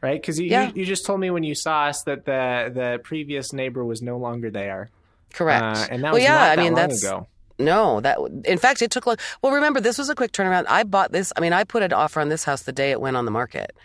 right? 0.00 0.20
Because 0.20 0.38
you, 0.38 0.46
Yeah. 0.46 0.68
you 0.68 0.72
you 0.80 0.84
just 0.84 1.04
told 1.06 1.20
me 1.20 1.30
when 1.30 1.44
you 1.44 1.54
saw 1.54 1.84
us 1.84 2.02
that 2.04 2.24
the 2.24 2.70
the 2.72 3.00
previous 3.02 3.52
neighbor 3.52 3.84
was 3.84 4.02
no 4.02 4.18
longer 4.18 4.50
there, 4.50 4.90
Correct. 5.32 5.62
Uh, 5.62 5.86
and 5.90 6.02
that 6.02 6.12
well, 6.12 6.14
was 6.14 6.22
yeah. 6.22 6.34
not 6.34 6.58
I 6.58 6.62
mean, 6.62 6.72
long 6.72 6.88
that's 6.88 7.04
ago. 7.04 7.26
No, 7.60 8.00
that 8.00 8.18
in 8.46 8.58
fact 8.58 8.82
it 8.82 8.90
took 8.90 9.06
like 9.06 9.20
well 9.42 9.52
remember 9.52 9.80
this 9.80 9.98
was 9.98 10.08
a 10.08 10.14
quick 10.14 10.32
turnaround. 10.32 10.64
I 10.68 10.82
bought 10.82 11.12
this 11.12 11.32
I 11.36 11.40
mean 11.40 11.52
I 11.52 11.64
put 11.64 11.82
an 11.82 11.92
offer 11.92 12.20
on 12.20 12.28
this 12.30 12.44
house 12.44 12.62
the 12.62 12.72
day 12.72 12.90
it 12.90 13.00
went 13.00 13.16
on 13.16 13.26
the 13.26 13.30
market. 13.30 13.76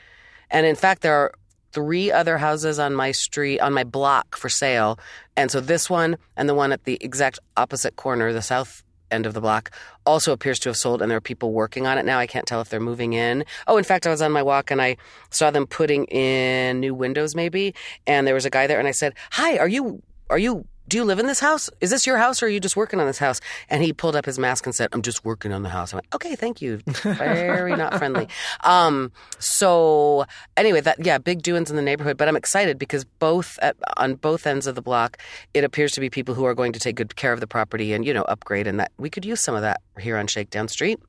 And 0.50 0.66
in 0.66 0.76
fact 0.76 1.02
there 1.02 1.14
are 1.14 1.34
three 1.74 2.10
other 2.10 2.38
houses 2.38 2.80
on 2.80 2.94
my 2.94 3.12
street 3.12 3.60
on 3.60 3.74
my 3.74 3.84
block 3.84 4.38
for 4.38 4.48
sale. 4.48 4.98
And 5.36 5.52
so 5.52 5.60
this 5.60 5.90
one 5.90 6.18
and 6.38 6.48
the 6.48 6.54
one 6.54 6.72
at 6.72 6.86
the 6.86 6.98
exact 7.02 7.40
opposite 7.58 7.98
corner, 7.98 8.32
the 8.32 8.42
south 8.42 8.82
end 9.12 9.26
of 9.26 9.34
the 9.34 9.42
block, 9.42 9.72
also 10.06 10.32
appears 10.32 10.58
to 10.60 10.70
have 10.70 10.78
sold 10.78 11.02
and 11.02 11.12
there 11.12 11.18
are 11.18 11.22
people 11.22 11.52
working 11.52 11.86
on 11.86 11.98
it 11.98 12.06
now. 12.06 12.18
I 12.18 12.28
can't 12.28 12.48
tell 12.48 12.62
if 12.62 12.70
they're 12.70 12.80
moving 12.80 13.12
in. 13.12 13.44
Oh, 13.68 13.76
in 13.76 13.84
fact 13.84 14.08
I 14.08 14.10
was 14.10 14.22
on 14.22 14.32
my 14.32 14.42
walk 14.42 14.72
and 14.72 14.82
I 14.82 14.96
saw 15.32 15.52
them 15.52 15.68
putting 15.68 16.06
in 16.06 16.80
new 16.80 16.96
windows 16.96 17.36
maybe 17.36 17.76
and 18.08 18.26
there 18.26 18.34
was 18.36 18.46
a 18.46 18.50
guy 18.50 18.68
there 18.68 18.80
and 18.80 18.88
I 18.88 18.92
said, 18.92 19.14
"Hi, 19.32 19.58
are 19.58 19.68
you 19.68 20.02
are 20.30 20.40
you 20.40 20.66
do 20.88 20.98
you 20.98 21.04
live 21.04 21.20
in 21.20 21.26
this 21.26 21.40
house? 21.40 21.70
Is 21.82 21.90
this 21.90 22.06
your 22.06 22.18
house 22.18 22.44
or 22.44 22.46
are 22.46 22.50
you 22.50 22.60
just 22.60 22.76
working 22.76 23.00
on 23.00 23.08
this 23.08 23.18
house? 23.18 23.42
And 23.70 23.84
he 23.84 23.94
pulled 23.94 24.16
up 24.16 24.26
his 24.26 24.38
mask 24.38 24.66
and 24.66 24.76
said, 24.76 24.90
I'm 24.94 25.02
just 25.02 25.26
working 25.26 25.52
on 25.52 25.64
the 25.64 25.70
house. 25.70 25.94
I 25.94 25.98
went, 25.98 26.08
okay, 26.14 26.36
thank 26.36 26.62
you. 26.62 26.78
Very 27.04 27.76
not 27.76 27.98
friendly. 27.98 28.28
Um, 28.64 29.12
so 29.40 30.26
anyway, 30.58 30.82
that, 30.82 31.04
yeah, 31.06 31.18
big 31.18 31.42
doings 31.42 31.70
in 31.70 31.76
the 31.76 31.82
neighborhood, 31.82 32.18
but 32.18 32.28
I'm 32.28 32.36
excited 32.36 32.80
because 32.80 33.06
both 33.06 33.60
at, 33.62 33.76
on 33.98 34.16
both 34.16 34.48
ends 34.48 34.66
of 34.66 34.76
the 34.76 34.82
block, 34.82 35.18
it 35.54 35.64
appears 35.64 35.92
to 35.94 36.02
be 36.02 36.10
people 36.10 36.34
who 36.36 36.46
are 36.46 36.56
going 36.56 36.74
to 36.74 36.80
take 36.80 36.96
good 36.96 37.16
care 37.16 37.32
of 37.32 37.40
the 37.40 37.48
property 37.48 37.94
and, 37.94 38.06
you 38.06 38.14
know, 38.14 38.24
upgrade 38.24 38.66
and 38.68 38.80
that 38.80 38.92
we 38.98 39.10
could 39.10 39.26
use 39.26 39.42
some 39.42 39.56
of 39.56 39.62
that 39.62 39.82
here 40.00 40.18
on 40.18 40.28
Shakedown 40.28 40.68
Street. 40.68 41.00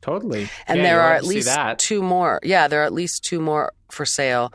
Totally. 0.00 0.48
And 0.66 0.78
Yeah, 0.78 0.82
there 0.84 1.00
are 1.00 1.14
at 1.14 1.24
least 1.24 1.56
two 1.78 2.02
more. 2.02 2.38
Yeah, 2.42 2.68
there 2.68 2.82
are 2.82 2.84
at 2.84 2.92
least 2.92 3.24
two 3.24 3.40
more 3.40 3.72
for 3.90 4.04
sale 4.04 4.52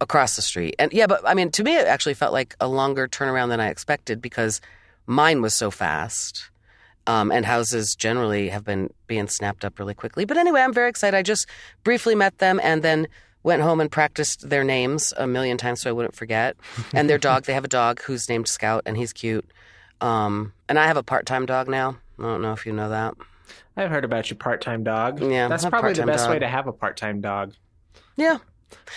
across 0.00 0.36
the 0.36 0.42
street. 0.42 0.74
And 0.78 0.92
yeah, 0.92 1.06
but 1.06 1.22
I 1.24 1.34
mean, 1.34 1.50
to 1.52 1.64
me, 1.64 1.76
it 1.76 1.86
actually 1.86 2.14
felt 2.14 2.32
like 2.32 2.56
a 2.60 2.68
longer 2.68 3.08
turnaround 3.08 3.48
than 3.48 3.60
I 3.60 3.68
expected 3.68 4.20
because 4.20 4.60
mine 5.06 5.42
was 5.42 5.54
so 5.54 5.70
fast. 5.70 6.50
Um, 7.06 7.30
and 7.30 7.44
houses 7.44 7.94
generally 7.94 8.48
have 8.48 8.64
been 8.64 8.90
being 9.06 9.28
snapped 9.28 9.62
up 9.62 9.78
really 9.78 9.92
quickly. 9.92 10.24
But 10.24 10.38
anyway, 10.38 10.62
I'm 10.62 10.72
very 10.72 10.88
excited. 10.88 11.14
I 11.14 11.22
just 11.22 11.46
briefly 11.82 12.14
met 12.14 12.38
them 12.38 12.58
and 12.62 12.82
then 12.82 13.08
went 13.42 13.60
home 13.60 13.78
and 13.78 13.92
practiced 13.92 14.48
their 14.48 14.64
names 14.64 15.12
a 15.18 15.26
million 15.26 15.58
times 15.58 15.82
so 15.82 15.90
I 15.90 15.92
wouldn't 15.92 16.16
forget. 16.16 16.56
And 16.94 17.10
their 17.10 17.18
dog, 17.18 17.44
they 17.44 17.52
have 17.52 17.64
a 17.64 17.68
dog 17.68 18.00
who's 18.00 18.26
named 18.26 18.48
Scout 18.48 18.84
and 18.86 18.96
he's 18.96 19.12
cute. 19.12 19.46
Um, 20.00 20.54
and 20.66 20.78
I 20.78 20.86
have 20.86 20.96
a 20.96 21.02
part 21.02 21.26
time 21.26 21.44
dog 21.44 21.68
now. 21.68 21.98
I 22.18 22.22
don't 22.22 22.40
know 22.40 22.52
if 22.52 22.64
you 22.64 22.72
know 22.72 22.88
that. 22.88 23.14
I've 23.76 23.90
heard 23.90 24.04
about 24.04 24.30
your 24.30 24.36
part-time 24.36 24.84
dog. 24.84 25.20
Yeah, 25.20 25.48
that's 25.48 25.66
probably 25.66 25.94
the 25.94 26.06
best 26.06 26.30
way 26.30 26.38
to 26.38 26.48
have 26.48 26.66
a 26.66 26.72
part-time 26.72 27.20
dog. 27.20 27.54
Yeah. 28.16 28.38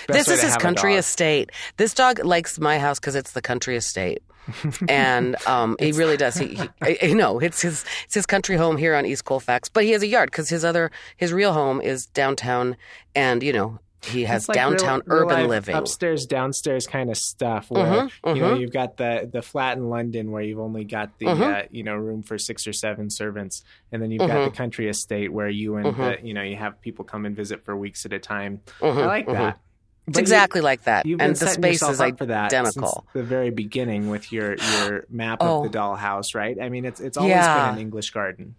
Best 0.08 0.28
this 0.28 0.28
is 0.28 0.42
his 0.42 0.58
country 0.58 0.96
estate. 0.96 1.52
This 1.78 1.94
dog 1.94 2.24
likes 2.24 2.60
my 2.60 2.80
house 2.80 3.00
because 3.00 3.16
it's 3.16 3.32
the 3.32 3.42
country 3.42 3.76
estate. 3.76 4.22
and 4.90 5.36
um, 5.46 5.76
he 5.80 5.92
really 5.92 6.18
does. 6.18 6.36
He, 6.36 6.58
he, 7.02 7.14
know 7.14 7.40
it's 7.40 7.62
his 7.62 7.84
it's 8.06 8.14
his 8.14 8.26
country 8.26 8.56
home 8.56 8.78
here 8.78 8.96
on 8.96 9.06
East 9.06 9.26
Colfax, 9.26 9.68
but 9.68 9.84
he 9.84 9.92
has 9.92 10.02
a 10.04 10.08
yard 10.08 10.32
because 10.32 10.50
his 10.50 10.64
other 10.64 10.92
his 11.18 11.34
real 11.34 11.54
home 11.54 11.82
is 11.82 12.06
downtown, 12.06 12.78
and 13.14 13.44
you 13.44 13.52
know 13.52 13.80
he 14.08 14.24
has 14.24 14.48
like 14.48 14.56
downtown 14.56 15.02
real- 15.06 15.20
real 15.20 15.26
urban 15.28 15.40
life 15.42 15.50
living. 15.50 15.76
upstairs, 15.76 16.26
downstairs 16.26 16.88
kind 16.88 17.10
of 17.10 17.18
stuff. 17.18 17.70
Where 17.70 17.86
Mhm, 17.86 18.36
you 18.36 18.42
know 18.42 18.56
mhm. 18.56 18.60
you've 18.62 18.72
got 18.74 18.98
the 18.98 19.30
the 19.32 19.42
flat 19.42 19.78
in 19.78 19.90
London 19.90 20.32
where 20.32 20.42
you've 20.42 20.60
only 20.60 20.84
got 20.86 21.18
the 21.20 21.26
Mhm. 21.28 21.42
uh, 21.42 21.68
you 21.72 21.84
know 21.84 21.96
room 21.96 22.24
for 22.24 22.38
six 22.38 22.66
or 22.68 22.74
seven 22.74 23.10
servants, 23.10 23.64
and 23.92 24.02
then 24.02 24.12
you've 24.12 24.28
got 24.28 24.46
the 24.50 24.56
country 24.56 24.90
estate 24.90 25.32
where 25.32 25.50
you 25.50 25.76
and 25.76 25.88
Mhm. 25.96 26.22
the, 26.22 26.28
you 26.28 26.34
know 26.34 26.42
you 26.44 26.56
have 26.56 26.80
people 26.82 27.06
come 27.06 27.26
and 27.26 27.36
visit 27.36 27.64
for 27.66 27.76
weeks 27.76 28.06
at 28.06 28.14
a 28.14 28.20
time. 28.20 28.62
I 28.82 28.88
like 29.06 29.28
that. 29.28 29.60
It's 30.08 30.14
But 30.16 30.20
you- 30.20 30.22
exactly 30.22 30.62
like 30.62 30.84
that, 30.86 31.06
You've 31.06 31.20
and 31.20 31.34
been 31.38 31.46
the 31.48 31.52
space 31.52 31.82
is 31.84 32.00
up 32.00 32.18
for 32.18 32.28
that 32.28 32.46
identical. 32.54 32.88
since 32.90 33.14
the 33.14 33.24
very 33.24 33.50
beginning 33.50 34.10
with 34.10 34.32
your 34.32 34.56
your 34.56 35.06
map 35.10 35.40
Oh. 35.42 35.66
of 35.66 35.70
the 35.72 35.78
dollhouse, 35.78 36.34
right? 36.34 36.58
I 36.62 36.70
mean, 36.70 36.86
it's 36.86 37.02
it's 37.02 37.18
always 37.18 37.32
Yeah. 37.32 37.66
been 37.72 37.76
an 37.76 37.82
English 37.82 38.12
garden. 38.12 38.56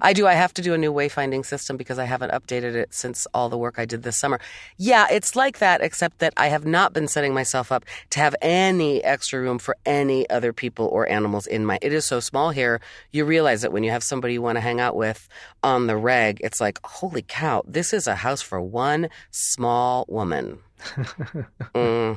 I 0.00 0.12
do. 0.12 0.26
I 0.26 0.34
have 0.34 0.54
to 0.54 0.62
do 0.62 0.74
a 0.74 0.78
new 0.78 0.92
wayfinding 0.92 1.44
system 1.44 1.76
because 1.76 1.98
I 1.98 2.04
haven't 2.04 2.32
updated 2.32 2.74
it 2.74 2.92
since 2.94 3.26
all 3.34 3.48
the 3.48 3.58
work 3.58 3.78
I 3.78 3.84
did 3.84 4.02
this 4.02 4.18
summer. 4.18 4.40
Yeah, 4.76 5.06
it's 5.10 5.36
like 5.36 5.58
that, 5.58 5.80
except 5.80 6.18
that 6.18 6.32
I 6.36 6.48
have 6.48 6.64
not 6.64 6.92
been 6.92 7.08
setting 7.08 7.34
myself 7.34 7.72
up 7.72 7.84
to 8.10 8.20
have 8.20 8.34
any 8.42 9.02
extra 9.04 9.40
room 9.40 9.58
for 9.58 9.76
any 9.86 10.28
other 10.30 10.52
people 10.52 10.86
or 10.86 11.08
animals 11.08 11.46
in 11.46 11.64
my. 11.66 11.78
It 11.82 11.92
is 11.92 12.04
so 12.04 12.20
small 12.20 12.50
here. 12.50 12.80
You 13.12 13.24
realize 13.24 13.62
that 13.62 13.72
when 13.72 13.84
you 13.84 13.90
have 13.90 14.02
somebody 14.02 14.34
you 14.34 14.42
want 14.42 14.56
to 14.56 14.60
hang 14.60 14.80
out 14.80 14.96
with 14.96 15.28
on 15.62 15.86
the 15.86 15.96
reg, 15.96 16.40
it's 16.42 16.60
like, 16.60 16.78
holy 16.84 17.22
cow, 17.22 17.62
this 17.66 17.92
is 17.92 18.06
a 18.06 18.14
house 18.16 18.42
for 18.42 18.60
one 18.60 19.08
small 19.30 20.04
woman. 20.08 20.58
hmm 21.74 22.14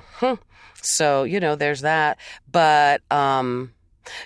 So 0.82 1.24
you 1.24 1.40
know, 1.40 1.56
there's 1.56 1.82
that. 1.82 2.18
But 2.52 3.02
um, 3.12 3.74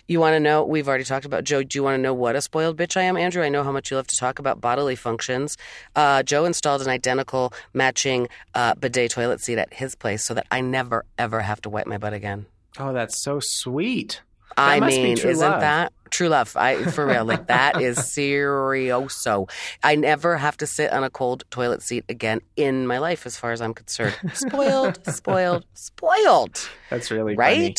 you 0.07 0.19
want 0.19 0.33
to 0.33 0.39
know? 0.39 0.63
We've 0.63 0.87
already 0.87 1.03
talked 1.03 1.25
about 1.25 1.43
Joe. 1.43 1.63
Do 1.63 1.77
you 1.77 1.83
want 1.83 1.95
to 1.95 2.01
know 2.01 2.13
what 2.13 2.35
a 2.35 2.41
spoiled 2.41 2.77
bitch 2.77 2.97
I 2.97 3.03
am, 3.03 3.17
Andrew? 3.17 3.43
I 3.43 3.49
know 3.49 3.63
how 3.63 3.71
much 3.71 3.91
you 3.91 3.97
love 3.97 4.07
to 4.07 4.17
talk 4.17 4.39
about 4.39 4.61
bodily 4.61 4.95
functions. 4.95 5.57
Uh, 5.95 6.23
Joe 6.23 6.45
installed 6.45 6.81
an 6.81 6.89
identical 6.89 7.53
matching 7.73 8.27
uh, 8.55 8.75
bidet 8.75 9.11
toilet 9.11 9.41
seat 9.41 9.57
at 9.57 9.73
his 9.73 9.95
place 9.95 10.23
so 10.23 10.33
that 10.33 10.47
I 10.51 10.61
never 10.61 11.05
ever 11.17 11.41
have 11.41 11.61
to 11.61 11.69
wipe 11.69 11.87
my 11.87 11.97
butt 11.97 12.13
again. 12.13 12.45
Oh, 12.79 12.93
that's 12.93 13.21
so 13.21 13.39
sweet. 13.39 14.21
I 14.57 14.79
must 14.79 14.95
be 14.95 15.03
mean, 15.03 15.17
true 15.17 15.29
isn't 15.29 15.49
love. 15.49 15.61
that 15.61 15.93
true 16.09 16.27
love? 16.27 16.55
I 16.57 16.83
for 16.83 17.07
real, 17.07 17.25
like 17.25 17.47
that 17.47 17.81
is 17.81 17.97
serioso. 18.15 19.49
I 19.83 19.95
never 19.95 20.37
have 20.37 20.57
to 20.57 20.67
sit 20.67 20.91
on 20.91 21.03
a 21.03 21.09
cold 21.09 21.43
toilet 21.49 21.81
seat 21.81 22.05
again 22.09 22.41
in 22.55 22.85
my 22.85 22.97
life, 22.99 23.25
as 23.25 23.37
far 23.37 23.51
as 23.51 23.61
I'm 23.61 23.73
concerned. 23.73 24.15
Spoiled, 24.33 24.99
spoiled, 25.07 25.65
spoiled. 25.73 26.69
That's 26.89 27.11
really 27.11 27.35
funny. 27.35 27.75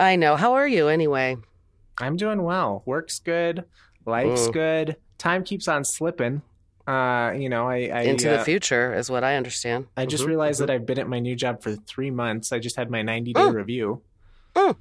Right? 0.00 0.12
I 0.12 0.16
know. 0.16 0.36
How 0.36 0.54
are 0.54 0.66
you 0.66 0.88
anyway? 0.88 1.36
I'm 1.98 2.16
doing 2.16 2.42
well. 2.42 2.82
Work's 2.86 3.18
good. 3.18 3.64
Life's 4.06 4.48
Mm. 4.48 4.52
good. 4.52 4.96
Time 5.18 5.44
keeps 5.44 5.68
on 5.68 5.84
slipping. 5.84 6.42
Uh, 6.86 7.32
you 7.36 7.48
know, 7.48 7.68
I, 7.68 7.90
I 7.92 8.00
Into 8.02 8.32
uh, 8.32 8.38
the 8.38 8.44
future 8.44 8.94
is 8.94 9.10
what 9.10 9.22
I 9.22 9.36
understand. 9.36 9.86
I 9.96 10.06
just 10.06 10.24
Mhm, 10.24 10.28
realized 10.28 10.56
mhm. 10.60 10.66
that 10.66 10.70
I've 10.72 10.86
been 10.86 10.98
at 10.98 11.08
my 11.08 11.20
new 11.20 11.36
job 11.36 11.62
for 11.62 11.76
three 11.76 12.10
months. 12.10 12.52
I 12.52 12.58
just 12.58 12.76
had 12.76 12.90
my 12.90 13.02
90 13.02 13.32
day 13.34 13.40
Mm. 13.40 13.54
review. 13.54 14.02
Mm. 14.56 14.76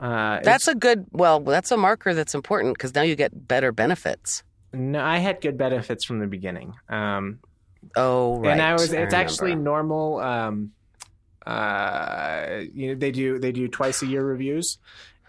Uh, 0.00 0.40
That's 0.42 0.66
a 0.68 0.74
good. 0.74 1.06
Well, 1.10 1.40
that's 1.40 1.70
a 1.72 1.76
marker 1.76 2.14
that's 2.14 2.34
important 2.34 2.74
because 2.78 2.94
now 2.94 3.02
you 3.02 3.16
get 3.16 3.46
better 3.48 3.72
benefits. 3.72 4.42
no, 4.72 5.00
I 5.02 5.18
had 5.18 5.40
good 5.40 5.56
benefits 5.58 6.04
from 6.04 6.18
the 6.20 6.26
beginning. 6.26 6.74
Um, 6.88 7.40
Oh, 7.96 8.38
right. 8.40 8.52
and 8.52 8.62
I 8.62 8.72
was. 8.74 8.92
I 8.92 8.98
It's 9.02 9.14
actually 9.14 9.54
normal. 9.54 10.18
Um, 10.20 10.72
uh, 11.48 12.60
you 12.74 12.88
know, 12.88 12.94
they 12.94 13.10
do 13.10 13.38
they 13.38 13.52
do 13.52 13.68
twice 13.68 14.02
a 14.02 14.06
year 14.06 14.24
reviews, 14.24 14.78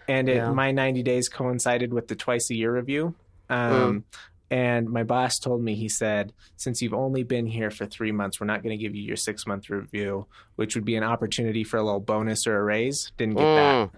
and 0.08 0.28
it, 0.28 0.36
Yeah. 0.36 0.52
my 0.52 0.70
90 0.72 1.02
days 1.02 1.28
coincided 1.28 1.92
with 1.92 2.08
the 2.08 2.16
twice 2.16 2.50
a 2.50 2.54
year 2.54 2.72
review. 2.74 3.14
Mm. 3.48 3.72
Um, 3.72 4.04
And 4.52 4.90
my 4.90 5.04
boss 5.04 5.38
told 5.38 5.62
me, 5.62 5.76
he 5.76 5.88
said, 5.88 6.32
since 6.56 6.82
you've 6.82 6.92
only 6.92 7.22
been 7.22 7.46
here 7.46 7.70
for 7.70 7.86
three 7.86 8.10
months, 8.10 8.40
we're 8.40 8.48
not 8.48 8.64
going 8.64 8.76
to 8.76 8.82
give 8.84 8.96
you 8.96 9.02
your 9.02 9.14
six 9.16 9.46
month 9.46 9.70
review, 9.70 10.26
which 10.56 10.74
would 10.74 10.84
be 10.84 10.96
an 10.96 11.04
opportunity 11.04 11.62
for 11.62 11.76
a 11.76 11.84
little 11.84 12.00
bonus 12.00 12.48
or 12.48 12.56
a 12.58 12.62
raise. 12.64 13.12
Didn't 13.16 13.36
get 13.36 13.44
Mm. 13.44 13.90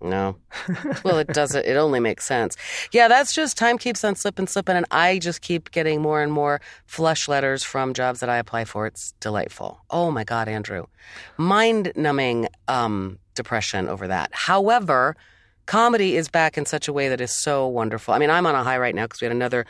No. 0.00 0.36
well, 1.04 1.18
it 1.18 1.28
doesn't. 1.28 1.66
It 1.66 1.76
only 1.76 1.98
makes 1.98 2.24
sense. 2.24 2.56
Yeah, 2.92 3.08
that's 3.08 3.34
just 3.34 3.56
time 3.56 3.78
keeps 3.78 4.04
on 4.04 4.14
slipping, 4.14 4.46
slipping, 4.46 4.76
and 4.76 4.86
I 4.90 5.18
just 5.18 5.40
keep 5.40 5.72
getting 5.72 6.00
more 6.00 6.22
and 6.22 6.32
more 6.32 6.60
flush 6.86 7.26
letters 7.26 7.64
from 7.64 7.94
jobs 7.94 8.20
that 8.20 8.28
I 8.28 8.36
apply 8.36 8.64
for. 8.64 8.86
It's 8.86 9.12
delightful. 9.20 9.80
Oh 9.90 10.10
my 10.12 10.22
God, 10.22 10.46
Andrew, 10.48 10.86
mind 11.36 11.92
numbing 11.96 12.48
um, 12.68 13.18
depression 13.34 13.88
over 13.88 14.06
that. 14.06 14.30
However, 14.32 15.16
comedy 15.66 16.16
is 16.16 16.28
back 16.28 16.56
in 16.56 16.64
such 16.64 16.86
a 16.86 16.92
way 16.92 17.08
that 17.08 17.20
is 17.20 17.34
so 17.34 17.66
wonderful. 17.66 18.14
I 18.14 18.18
mean, 18.18 18.30
I'm 18.30 18.46
on 18.46 18.54
a 18.54 18.62
high 18.62 18.78
right 18.78 18.94
now 18.94 19.04
because 19.04 19.20
we 19.20 19.24
had 19.24 19.32
another 19.32 19.66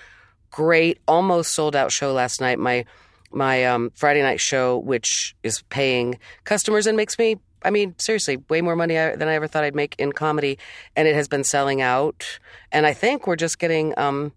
great, 0.51 0.99
almost 1.09 1.53
sold 1.53 1.75
out 1.75 1.91
show 1.91 2.13
last 2.13 2.41
night. 2.41 2.59
My 2.59 2.85
my 3.31 3.65
um, 3.65 3.91
Friday 3.95 4.23
night 4.23 4.41
show, 4.41 4.79
which 4.79 5.35
is 5.43 5.63
paying 5.69 6.19
customers 6.45 6.87
and 6.87 6.97
makes 6.97 7.19
me, 7.19 7.37
I 7.63 7.71
mean, 7.71 7.95
seriously, 7.99 8.39
way 8.49 8.61
more 8.61 8.77
money 8.77 8.95
than 8.95 9.25
I 9.25 9.35
ever 9.35 9.47
thought 9.47 9.65
I'd 9.65 9.75
make 9.75 9.95
in 9.99 10.13
comedy, 10.13 10.59
and 10.97 11.09
it 11.09 11.15
has 11.15 11.29
been 11.29 11.45
selling 11.45 11.81
out. 11.81 12.39
And 12.73 12.87
I 12.87 12.95
think 12.95 13.27
we're 13.27 13.37
just 13.37 13.59
getting 13.59 13.95
um, 13.99 14.33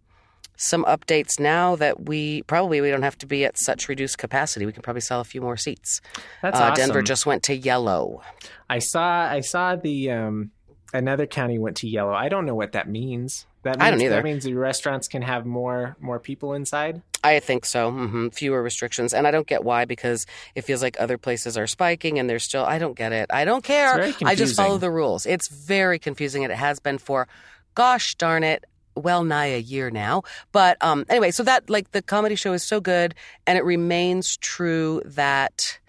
some 0.62 0.86
updates 0.86 1.40
now 1.40 1.76
that 1.76 2.06
we 2.06 2.44
probably 2.44 2.82
we 2.82 2.90
don't 2.90 3.02
have 3.02 3.18
to 3.20 3.26
be 3.26 3.46
at 3.46 3.58
such 3.58 3.90
reduced 3.90 4.18
capacity. 4.18 4.66
We 4.66 4.72
can 4.72 4.84
probably 4.84 5.02
sell 5.02 5.20
a 5.20 5.24
few 5.24 5.42
more 5.42 5.58
seats. 5.58 6.02
That's 6.42 6.60
uh, 6.60 6.64
awesome. 6.64 6.76
Denver 6.76 7.02
just 7.02 7.26
went 7.26 7.44
to 7.44 7.56
yellow. 7.56 8.22
I 8.70 8.80
saw 8.80 9.24
I 9.24 9.42
saw 9.42 9.76
the 9.76 10.12
um, 10.12 10.52
another 10.94 11.26
county 11.26 11.58
went 11.58 11.78
to 11.78 11.88
yellow. 11.88 12.14
I 12.14 12.30
don't 12.30 12.46
know 12.46 12.56
what 12.56 12.74
that 12.74 12.88
means. 12.88 13.46
That 13.64 13.78
means, 13.78 13.84
I 13.84 13.92
don't 13.92 14.02
either. 14.02 14.16
That 14.16 14.24
means 14.24 14.44
the 14.44 14.54
restaurants 14.54 15.08
can 15.08 15.22
have 15.22 15.46
more 15.46 15.96
more 16.00 16.20
people 16.20 16.54
inside. 16.54 17.02
I 17.24 17.40
think 17.40 17.66
so. 17.66 17.92
hmm 17.92 18.30
Fewer 18.30 18.62
restrictions, 18.64 19.14
and 19.14 19.28
I 19.28 19.32
don't 19.32 19.48
get 19.48 19.64
why 19.64 19.86
because 19.86 20.26
it 20.56 20.64
feels 20.64 20.82
like 20.82 21.00
other 21.00 21.18
places 21.18 21.58
are 21.58 21.68
spiking, 21.68 22.18
and 22.20 22.30
they're 22.30 22.40
still. 22.40 22.66
I 22.66 22.80
don't 22.80 22.96
get 22.98 23.12
it. 23.12 23.30
I 23.32 23.46
don't 23.46 23.64
care. 23.64 23.98
I 24.26 24.36
just 24.36 24.56
follow 24.56 24.78
the 24.78 24.92
rules. 24.92 25.26
It's 25.26 25.48
very 25.48 26.00
confusing, 26.00 26.44
and 26.44 26.52
it 26.52 26.58
has 26.58 26.80
been 26.80 26.98
for, 26.98 27.28
gosh 27.76 28.16
darn 28.16 28.44
it, 28.44 28.66
well 28.96 29.24
nigh 29.24 29.48
a 29.48 29.60
year 29.60 29.92
now. 29.92 30.24
But 30.52 30.78
um, 30.82 31.06
anyway, 31.10 31.32
so 31.32 31.44
that 31.44 31.70
like 31.70 31.92
the 31.92 32.02
comedy 32.02 32.36
show 32.36 32.54
is 32.54 32.64
so 32.64 32.80
good, 32.80 33.14
and 33.46 33.58
it 33.58 33.64
remains 33.64 34.38
true 34.38 35.02
that 35.06 35.80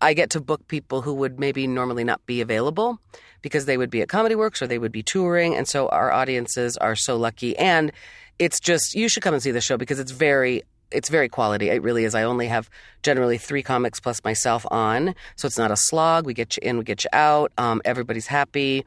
I 0.00 0.14
get 0.14 0.30
to 0.30 0.40
book 0.40 0.66
people 0.68 1.02
who 1.02 1.14
would 1.14 1.38
maybe 1.38 1.66
normally 1.66 2.04
not 2.04 2.24
be 2.26 2.40
available 2.40 3.00
because 3.42 3.66
they 3.66 3.76
would 3.76 3.90
be 3.90 4.02
at 4.02 4.08
Comedy 4.08 4.34
Works 4.34 4.62
or 4.62 4.66
they 4.66 4.78
would 4.78 4.92
be 4.92 5.02
touring. 5.02 5.56
And 5.56 5.66
so 5.68 5.88
our 5.88 6.12
audiences 6.12 6.76
are 6.76 6.94
so 6.94 7.16
lucky. 7.16 7.56
And 7.56 7.92
it's 8.40 8.58
just, 8.58 8.94
you 8.94 9.08
should 9.08 9.22
come 9.22 9.34
and 9.34 9.42
see 9.42 9.50
the 9.50 9.60
show 9.60 9.76
because 9.76 10.00
it's 10.00 10.10
very, 10.10 10.62
it's 10.90 11.10
very 11.10 11.28
quality. 11.28 11.68
It 11.68 11.82
really 11.82 12.04
is. 12.04 12.14
I 12.14 12.22
only 12.24 12.48
have 12.48 12.70
generally 13.02 13.36
three 13.38 13.62
comics 13.62 14.00
plus 14.00 14.24
myself 14.24 14.66
on. 14.70 15.14
So 15.36 15.46
it's 15.46 15.58
not 15.58 15.70
a 15.70 15.76
slog. 15.76 16.24
We 16.24 16.32
get 16.32 16.56
you 16.56 16.60
in, 16.68 16.78
we 16.78 16.84
get 16.84 17.04
you 17.04 17.10
out. 17.12 17.52
Um, 17.58 17.82
everybody's 17.84 18.26
happy. 18.26 18.86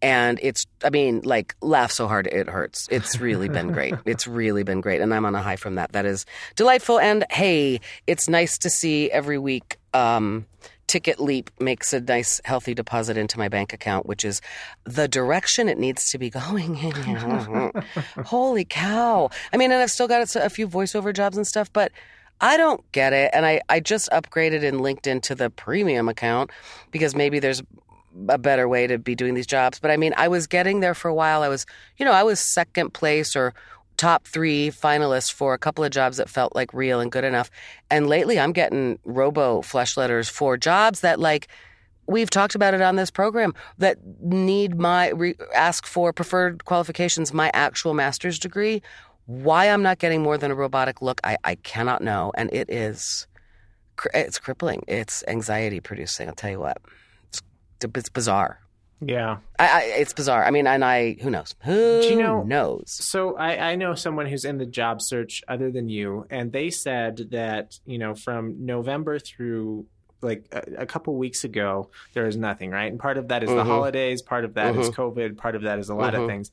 And 0.00 0.38
it's, 0.42 0.64
I 0.84 0.90
mean, 0.90 1.20
like, 1.24 1.54
laugh 1.60 1.90
so 1.90 2.08
hard 2.08 2.28
it 2.28 2.48
hurts. 2.48 2.88
It's 2.90 3.20
really 3.20 3.48
been 3.48 3.72
great. 3.72 3.94
It's 4.06 4.26
really 4.26 4.62
been 4.62 4.80
great. 4.80 5.00
And 5.00 5.12
I'm 5.12 5.24
on 5.24 5.34
a 5.34 5.42
high 5.42 5.56
from 5.56 5.74
that. 5.74 5.92
That 5.92 6.06
is 6.06 6.24
delightful. 6.54 6.98
And 6.98 7.24
hey, 7.30 7.80
it's 8.06 8.28
nice 8.28 8.56
to 8.58 8.70
see 8.70 9.10
every 9.10 9.38
week. 9.38 9.78
Um, 9.94 10.46
TicketLeap 10.92 11.48
makes 11.58 11.94
a 11.94 12.00
nice, 12.00 12.38
healthy 12.44 12.74
deposit 12.74 13.16
into 13.16 13.38
my 13.38 13.48
bank 13.48 13.72
account, 13.72 14.04
which 14.04 14.26
is 14.26 14.42
the 14.84 15.08
direction 15.08 15.70
it 15.70 15.78
needs 15.78 16.04
to 16.10 16.18
be 16.18 16.28
going. 16.28 16.76
In. 16.76 16.92
Holy 18.26 18.66
cow. 18.66 19.30
I 19.54 19.56
mean, 19.56 19.72
and 19.72 19.80
I've 19.80 19.90
still 19.90 20.06
got 20.06 20.36
a 20.36 20.50
few 20.50 20.68
voiceover 20.68 21.14
jobs 21.14 21.38
and 21.38 21.46
stuff, 21.46 21.72
but 21.72 21.92
I 22.42 22.58
don't 22.58 22.84
get 22.92 23.14
it. 23.14 23.30
And 23.32 23.46
I, 23.46 23.62
I 23.70 23.80
just 23.80 24.10
upgraded 24.10 24.62
in 24.64 24.80
LinkedIn 24.80 25.22
to 25.22 25.34
the 25.34 25.48
premium 25.48 26.10
account 26.10 26.50
because 26.90 27.14
maybe 27.14 27.38
there's 27.38 27.62
a 28.28 28.36
better 28.36 28.68
way 28.68 28.86
to 28.86 28.98
be 28.98 29.14
doing 29.14 29.32
these 29.32 29.46
jobs. 29.46 29.78
But 29.78 29.90
I 29.90 29.96
mean, 29.96 30.12
I 30.18 30.28
was 30.28 30.46
getting 30.46 30.80
there 30.80 30.94
for 30.94 31.08
a 31.08 31.14
while. 31.14 31.42
I 31.42 31.48
was, 31.48 31.64
you 31.96 32.04
know, 32.04 32.12
I 32.12 32.22
was 32.22 32.38
second 32.38 32.92
place 32.92 33.34
or 33.34 33.54
top 34.02 34.26
three 34.26 34.68
finalists 34.68 35.32
for 35.32 35.54
a 35.54 35.58
couple 35.58 35.84
of 35.84 35.92
jobs 35.92 36.16
that 36.16 36.28
felt 36.28 36.56
like 36.56 36.74
real 36.74 36.98
and 36.98 37.12
good 37.12 37.22
enough. 37.22 37.52
And 37.88 38.08
lately 38.08 38.36
I'm 38.36 38.50
getting 38.50 38.98
robo 39.04 39.62
flesh 39.62 39.96
letters 39.96 40.28
for 40.28 40.56
jobs 40.56 41.02
that 41.02 41.20
like 41.20 41.46
we've 42.08 42.28
talked 42.28 42.56
about 42.56 42.74
it 42.74 42.80
on 42.80 42.96
this 42.96 43.12
program 43.12 43.54
that 43.78 43.98
need 44.20 44.76
my 44.76 45.10
re, 45.10 45.36
ask 45.54 45.86
for 45.86 46.12
preferred 46.12 46.64
qualifications, 46.64 47.32
my 47.32 47.48
actual 47.54 47.94
master's 47.94 48.40
degree. 48.40 48.82
Why 49.26 49.66
I'm 49.66 49.84
not 49.84 50.00
getting 50.00 50.20
more 50.20 50.36
than 50.36 50.50
a 50.50 50.56
robotic 50.56 51.00
look, 51.00 51.20
I, 51.22 51.36
I 51.44 51.54
cannot 51.54 52.02
know, 52.02 52.32
and 52.36 52.52
it 52.52 52.68
is 52.68 53.28
it's 54.14 54.40
crippling. 54.40 54.82
It's 54.88 55.22
anxiety 55.28 55.78
producing. 55.78 56.26
I'll 56.28 56.34
tell 56.34 56.50
you 56.50 56.58
what, 56.58 56.78
it's, 57.28 57.40
it's 57.80 58.08
bizarre. 58.08 58.61
Yeah, 59.04 59.38
I, 59.58 59.68
I, 59.68 59.80
it's 59.98 60.12
bizarre. 60.12 60.44
I 60.44 60.50
mean, 60.52 60.66
and 60.68 60.84
I 60.84 61.14
who 61.14 61.28
knows 61.30 61.54
who 61.64 62.00
you 62.02 62.16
know- 62.22 62.42
knows. 62.44 62.84
So 62.92 63.36
I, 63.36 63.72
I 63.72 63.74
know 63.74 63.94
someone 63.94 64.26
who's 64.26 64.44
in 64.44 64.58
the 64.58 64.66
job 64.66 65.02
search 65.02 65.42
other 65.48 65.70
than 65.72 65.88
you, 65.88 66.26
and 66.30 66.52
they 66.52 66.70
said 66.70 67.28
that 67.32 67.78
you 67.84 67.98
know 67.98 68.14
from 68.14 68.64
November 68.64 69.18
through 69.18 69.86
like 70.20 70.44
a, 70.52 70.82
a 70.82 70.86
couple 70.86 71.16
weeks 71.16 71.42
ago 71.42 71.90
there 72.14 72.26
is 72.28 72.36
nothing 72.36 72.70
right, 72.70 72.90
and 72.92 73.00
part 73.00 73.18
of 73.18 73.28
that 73.28 73.42
is 73.42 73.48
the 73.50 73.56
Mhm. 73.56 73.66
holidays, 73.66 74.22
part 74.22 74.44
of 74.44 74.54
that 74.54 74.76
is 74.76 74.88
Mhm. 74.90 74.94
COVID, 74.94 75.36
part 75.36 75.56
of 75.56 75.62
that 75.62 75.80
is 75.80 75.88
a 75.88 75.94
lot 75.96 76.14
Mhm. 76.14 76.22
of 76.22 76.28
things. 76.28 76.52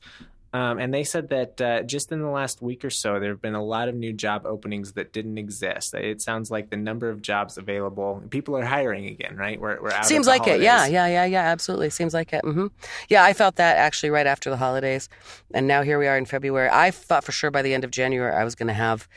Um, 0.52 0.78
and 0.78 0.92
they 0.92 1.04
said 1.04 1.28
that 1.28 1.60
uh, 1.60 1.82
just 1.82 2.10
in 2.10 2.20
the 2.20 2.28
last 2.28 2.60
week 2.60 2.84
or 2.84 2.90
so, 2.90 3.20
there 3.20 3.30
have 3.30 3.40
been 3.40 3.54
a 3.54 3.62
lot 3.62 3.88
of 3.88 3.94
new 3.94 4.12
job 4.12 4.46
openings 4.46 4.92
that 4.94 5.12
didn't 5.12 5.38
exist. 5.38 5.94
It 5.94 6.20
sounds 6.20 6.50
like 6.50 6.70
the 6.70 6.76
number 6.76 7.08
of 7.08 7.22
jobs 7.22 7.56
available, 7.56 8.22
people 8.30 8.56
are 8.56 8.64
hiring 8.64 9.06
again, 9.06 9.36
right? 9.36 9.60
We're, 9.60 9.80
we're 9.80 9.92
out. 9.92 10.06
Seems 10.06 10.26
of 10.26 10.34
the 10.34 10.38
like 10.40 10.48
it. 10.48 10.60
Yeah, 10.60 10.86
yeah, 10.86 11.06
yeah, 11.06 11.24
yeah. 11.24 11.42
Absolutely. 11.42 11.90
Seems 11.90 12.12
like 12.12 12.32
it. 12.32 12.44
hmm 12.44 12.66
Yeah, 13.08 13.22
I 13.22 13.32
felt 13.32 13.56
that 13.56 13.76
actually 13.76 14.10
right 14.10 14.26
after 14.26 14.50
the 14.50 14.56
holidays, 14.56 15.08
and 15.54 15.68
now 15.68 15.82
here 15.82 15.98
we 16.00 16.08
are 16.08 16.18
in 16.18 16.24
February. 16.24 16.68
I 16.70 16.90
thought 16.90 17.22
for 17.22 17.32
sure 17.32 17.52
by 17.52 17.62
the 17.62 17.72
end 17.72 17.84
of 17.84 17.92
January 17.92 18.32
I 18.34 18.42
was 18.42 18.56
going 18.56 18.68
to 18.68 18.74
have 18.74 19.08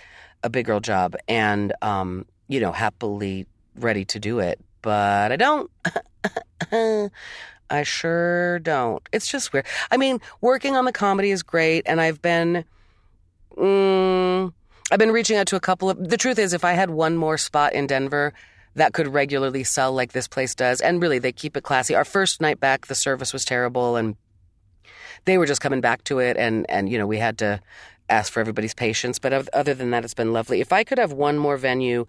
a 0.43 0.49
big 0.49 0.67
girl 0.67 0.79
job, 0.79 1.15
and 1.27 1.73
um, 1.81 2.25
you 2.47 2.59
know, 2.59 2.71
happily 2.71 3.47
ready 3.75 4.05
to 4.05 4.19
do 4.19 4.37
it, 4.37 4.59
but 4.83 5.31
I 5.31 5.35
don't. 5.35 5.71
I 7.73 7.81
sure 7.81 8.59
don't. 8.59 9.01
It's 9.11 9.27
just 9.27 9.51
weird. 9.51 9.65
I 9.89 9.97
mean, 9.97 10.21
working 10.41 10.75
on 10.75 10.85
the 10.85 10.91
comedy 10.91 11.31
is 11.31 11.41
great, 11.41 11.81
and 11.87 11.99
I've 11.99 12.21
been. 12.21 12.65
Mm, 13.57 14.53
I've 14.91 14.99
been 14.99 15.11
reaching 15.11 15.37
out 15.37 15.47
to 15.47 15.55
a 15.55 15.59
couple 15.59 15.89
of. 15.89 16.09
The 16.09 16.17
truth 16.17 16.37
is, 16.37 16.53
if 16.53 16.63
I 16.63 16.73
had 16.73 16.91
one 16.91 17.17
more 17.17 17.35
spot 17.35 17.73
in 17.73 17.87
Denver 17.87 18.31
that 18.75 18.93
could 18.93 19.07
regularly 19.07 19.63
sell 19.63 19.91
like 19.91 20.11
this 20.11 20.27
place 20.27 20.53
does, 20.53 20.81
and 20.81 21.01
really 21.01 21.17
they 21.17 21.31
keep 21.31 21.57
it 21.57 21.63
classy. 21.63 21.95
Our 21.95 22.05
first 22.05 22.41
night 22.41 22.59
back, 22.59 22.85
the 22.85 22.95
service 22.95 23.33
was 23.33 23.43
terrible, 23.43 23.95
and 23.95 24.17
they 25.25 25.39
were 25.39 25.47
just 25.47 25.61
coming 25.61 25.81
back 25.81 26.03
to 26.03 26.19
it, 26.19 26.37
and 26.37 26.69
and 26.69 26.87
you 26.89 26.99
know 26.99 27.07
we 27.07 27.17
had 27.17 27.39
to 27.39 27.59
ask 28.07 28.31
for 28.31 28.39
everybody's 28.39 28.75
patience. 28.75 29.17
But 29.17 29.49
other 29.51 29.73
than 29.73 29.89
that, 29.89 30.03
it's 30.03 30.13
been 30.13 30.31
lovely. 30.31 30.61
If 30.61 30.71
I 30.71 30.83
could 30.83 30.99
have 30.99 31.11
one 31.11 31.39
more 31.39 31.57
venue 31.57 32.05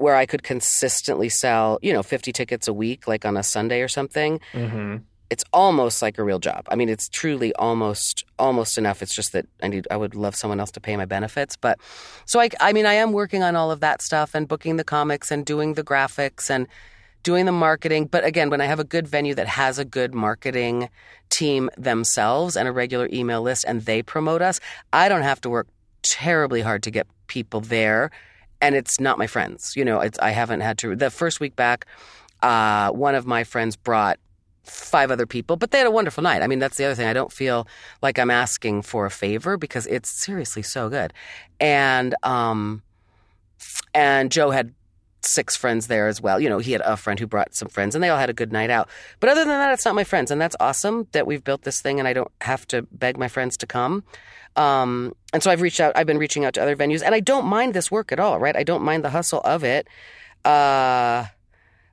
where 0.00 0.16
I 0.16 0.26
could 0.26 0.42
consistently 0.42 1.28
sell, 1.28 1.78
you 1.82 1.92
know, 1.92 2.02
fifty 2.02 2.32
tickets 2.32 2.66
a 2.66 2.72
week, 2.72 3.06
like 3.06 3.24
on 3.24 3.36
a 3.36 3.42
Sunday 3.42 3.80
or 3.82 3.88
something, 3.88 4.40
Mhm. 4.54 5.02
it's 5.28 5.44
almost 5.52 6.00
like 6.02 6.18
a 6.18 6.24
real 6.24 6.38
job. 6.38 6.66
I 6.70 6.74
mean, 6.74 6.88
it's 6.88 7.08
truly 7.08 7.54
almost 7.54 8.24
almost 8.38 8.78
enough. 8.78 9.02
It's 9.02 9.14
just 9.14 9.32
that 9.34 9.46
I 9.62 9.68
need 9.68 9.86
I 9.90 9.96
would 9.96 10.14
love 10.14 10.34
someone 10.34 10.58
else 10.58 10.70
to 10.72 10.80
pay 10.80 10.96
my 10.96 11.04
benefits. 11.04 11.54
But 11.56 11.78
so 12.24 12.40
I 12.40 12.48
I 12.60 12.72
mean, 12.72 12.86
I 12.86 12.94
am 12.94 13.12
working 13.12 13.42
on 13.42 13.54
all 13.56 13.70
of 13.70 13.80
that 13.80 14.00
stuff 14.02 14.34
and 14.34 14.48
booking 14.48 14.76
the 14.76 14.84
comics 14.84 15.30
and 15.30 15.44
doing 15.44 15.74
the 15.74 15.84
graphics 15.84 16.48
and 16.50 16.66
doing 17.22 17.44
the 17.44 17.52
marketing. 17.52 18.06
But 18.06 18.24
again, 18.24 18.48
when 18.48 18.62
I 18.62 18.64
have 18.64 18.80
a 18.80 18.84
good 18.84 19.06
venue 19.06 19.34
that 19.34 19.46
has 19.46 19.78
a 19.78 19.84
good 19.84 20.14
marketing 20.14 20.88
team 21.28 21.68
themselves 21.76 22.56
and 22.56 22.66
a 22.66 22.72
regular 22.72 23.06
email 23.12 23.42
list 23.42 23.66
and 23.68 23.82
they 23.82 24.00
promote 24.02 24.40
us, 24.40 24.58
I 24.94 25.10
don't 25.10 25.22
have 25.30 25.40
to 25.42 25.50
work 25.50 25.66
terribly 26.02 26.62
hard 26.62 26.82
to 26.84 26.90
get 26.90 27.06
people 27.26 27.60
there. 27.60 28.10
And 28.60 28.74
it's 28.74 29.00
not 29.00 29.18
my 29.18 29.26
friends. 29.26 29.74
You 29.76 29.84
know, 29.84 30.00
it's 30.00 30.18
I 30.18 30.30
haven't 30.30 30.60
had 30.60 30.78
to 30.78 30.94
the 30.94 31.10
first 31.10 31.40
week 31.40 31.56
back, 31.56 31.86
uh, 32.42 32.90
one 32.90 33.14
of 33.14 33.26
my 33.26 33.44
friends 33.44 33.76
brought 33.76 34.18
five 34.64 35.10
other 35.10 35.26
people, 35.26 35.56
but 35.56 35.70
they 35.70 35.78
had 35.78 35.86
a 35.86 35.90
wonderful 35.90 36.22
night. 36.22 36.42
I 36.42 36.46
mean, 36.46 36.58
that's 36.58 36.76
the 36.76 36.84
other 36.84 36.94
thing. 36.94 37.06
I 37.06 37.12
don't 37.12 37.32
feel 37.32 37.66
like 38.02 38.18
I'm 38.18 38.30
asking 38.30 38.82
for 38.82 39.06
a 39.06 39.10
favor 39.10 39.56
because 39.56 39.86
it's 39.86 40.10
seriously 40.24 40.62
so 40.62 40.88
good. 40.88 41.12
And 41.58 42.14
um 42.22 42.82
and 43.94 44.30
Joe 44.30 44.50
had 44.50 44.74
six 45.22 45.56
friends 45.56 45.86
there 45.86 46.08
as 46.08 46.20
well. 46.20 46.40
You 46.40 46.48
know, 46.48 46.58
he 46.58 46.72
had 46.72 46.82
a 46.84 46.96
friend 46.96 47.18
who 47.18 47.26
brought 47.26 47.54
some 47.54 47.68
friends 47.68 47.94
and 47.94 48.02
they 48.02 48.08
all 48.08 48.18
had 48.18 48.30
a 48.30 48.34
good 48.34 48.52
night 48.52 48.70
out. 48.70 48.88
But 49.18 49.30
other 49.30 49.40
than 49.40 49.48
that, 49.48 49.72
it's 49.72 49.84
not 49.84 49.94
my 49.94 50.04
friends. 50.04 50.30
And 50.30 50.40
that's 50.40 50.56
awesome 50.60 51.08
that 51.12 51.26
we've 51.26 51.44
built 51.44 51.62
this 51.62 51.80
thing 51.80 51.98
and 51.98 52.08
I 52.08 52.12
don't 52.12 52.30
have 52.40 52.66
to 52.68 52.82
beg 52.92 53.18
my 53.18 53.28
friends 53.28 53.56
to 53.58 53.66
come. 53.66 54.04
Um, 54.56 55.14
and 55.32 55.42
so 55.42 55.50
I've 55.50 55.60
reached 55.60 55.80
out, 55.80 55.96
I've 55.96 56.06
been 56.06 56.18
reaching 56.18 56.44
out 56.44 56.54
to 56.54 56.62
other 56.62 56.76
venues 56.76 57.02
and 57.04 57.14
I 57.14 57.20
don't 57.20 57.46
mind 57.46 57.74
this 57.74 57.90
work 57.90 58.12
at 58.12 58.18
all, 58.18 58.38
right? 58.38 58.56
I 58.56 58.62
don't 58.62 58.82
mind 58.82 59.04
the 59.04 59.10
hustle 59.10 59.40
of 59.44 59.64
it. 59.64 59.86
Uh, 60.44 61.26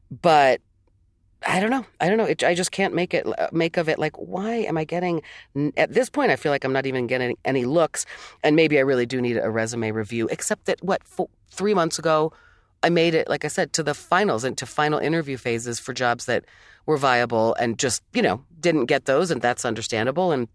but 0.10 0.62
I 1.46 1.60
don't 1.60 1.70
know. 1.70 1.86
I 2.02 2.10
don't 2.10 2.17
know. 2.17 2.26
It, 2.26 2.43
I 2.43 2.56
just 2.56 2.72
can't 2.72 2.93
make 2.93 3.13
it 3.13 3.28
make 3.52 3.78
of 3.78 3.88
it 3.88 4.00
like 4.00 4.15
why 4.15 4.56
am 4.56 4.78
I 4.78 4.86
getting 4.86 5.22
at 5.76 5.93
this 5.93 6.10
point 6.10 6.32
I 6.32 6.36
feel 6.36 6.52
like 6.52 6.63
I'm 6.63 6.74
not 6.74 6.88
even 6.88 7.06
getting 7.06 7.38
any 7.46 7.65
looks 7.65 8.06
and 8.43 8.56
maybe 8.56 8.78
I 8.78 8.82
really 8.82 9.06
do 9.06 9.22
need 9.22 9.38
a 9.38 9.50
resume 9.50 9.91
review 9.91 10.28
except 10.32 10.65
that 10.65 10.84
what 10.84 11.04
fo- 11.04 11.30
3 11.52 11.74
months 11.76 12.00
ago 12.00 12.34
I 12.82 12.89
made 12.89 13.13
it 13.13 13.30
like 13.30 13.46
I 13.46 13.50
said 13.50 13.72
to 13.74 13.84
the 13.84 13.93
finals 13.93 14.43
and 14.43 14.58
to 14.58 14.65
final 14.65 15.00
interview 15.00 15.38
phases 15.38 15.80
for 15.80 15.93
jobs 15.93 16.26
that 16.26 16.43
were 16.88 16.98
viable 16.98 17.54
and 17.56 17.78
just, 17.78 18.02
you 18.13 18.24
know, 18.24 18.43
didn't 18.60 18.86
get 18.86 19.06
those 19.06 19.30
and 19.30 19.41
that's 19.41 19.65
understandable 19.65 20.32
and 20.32 20.48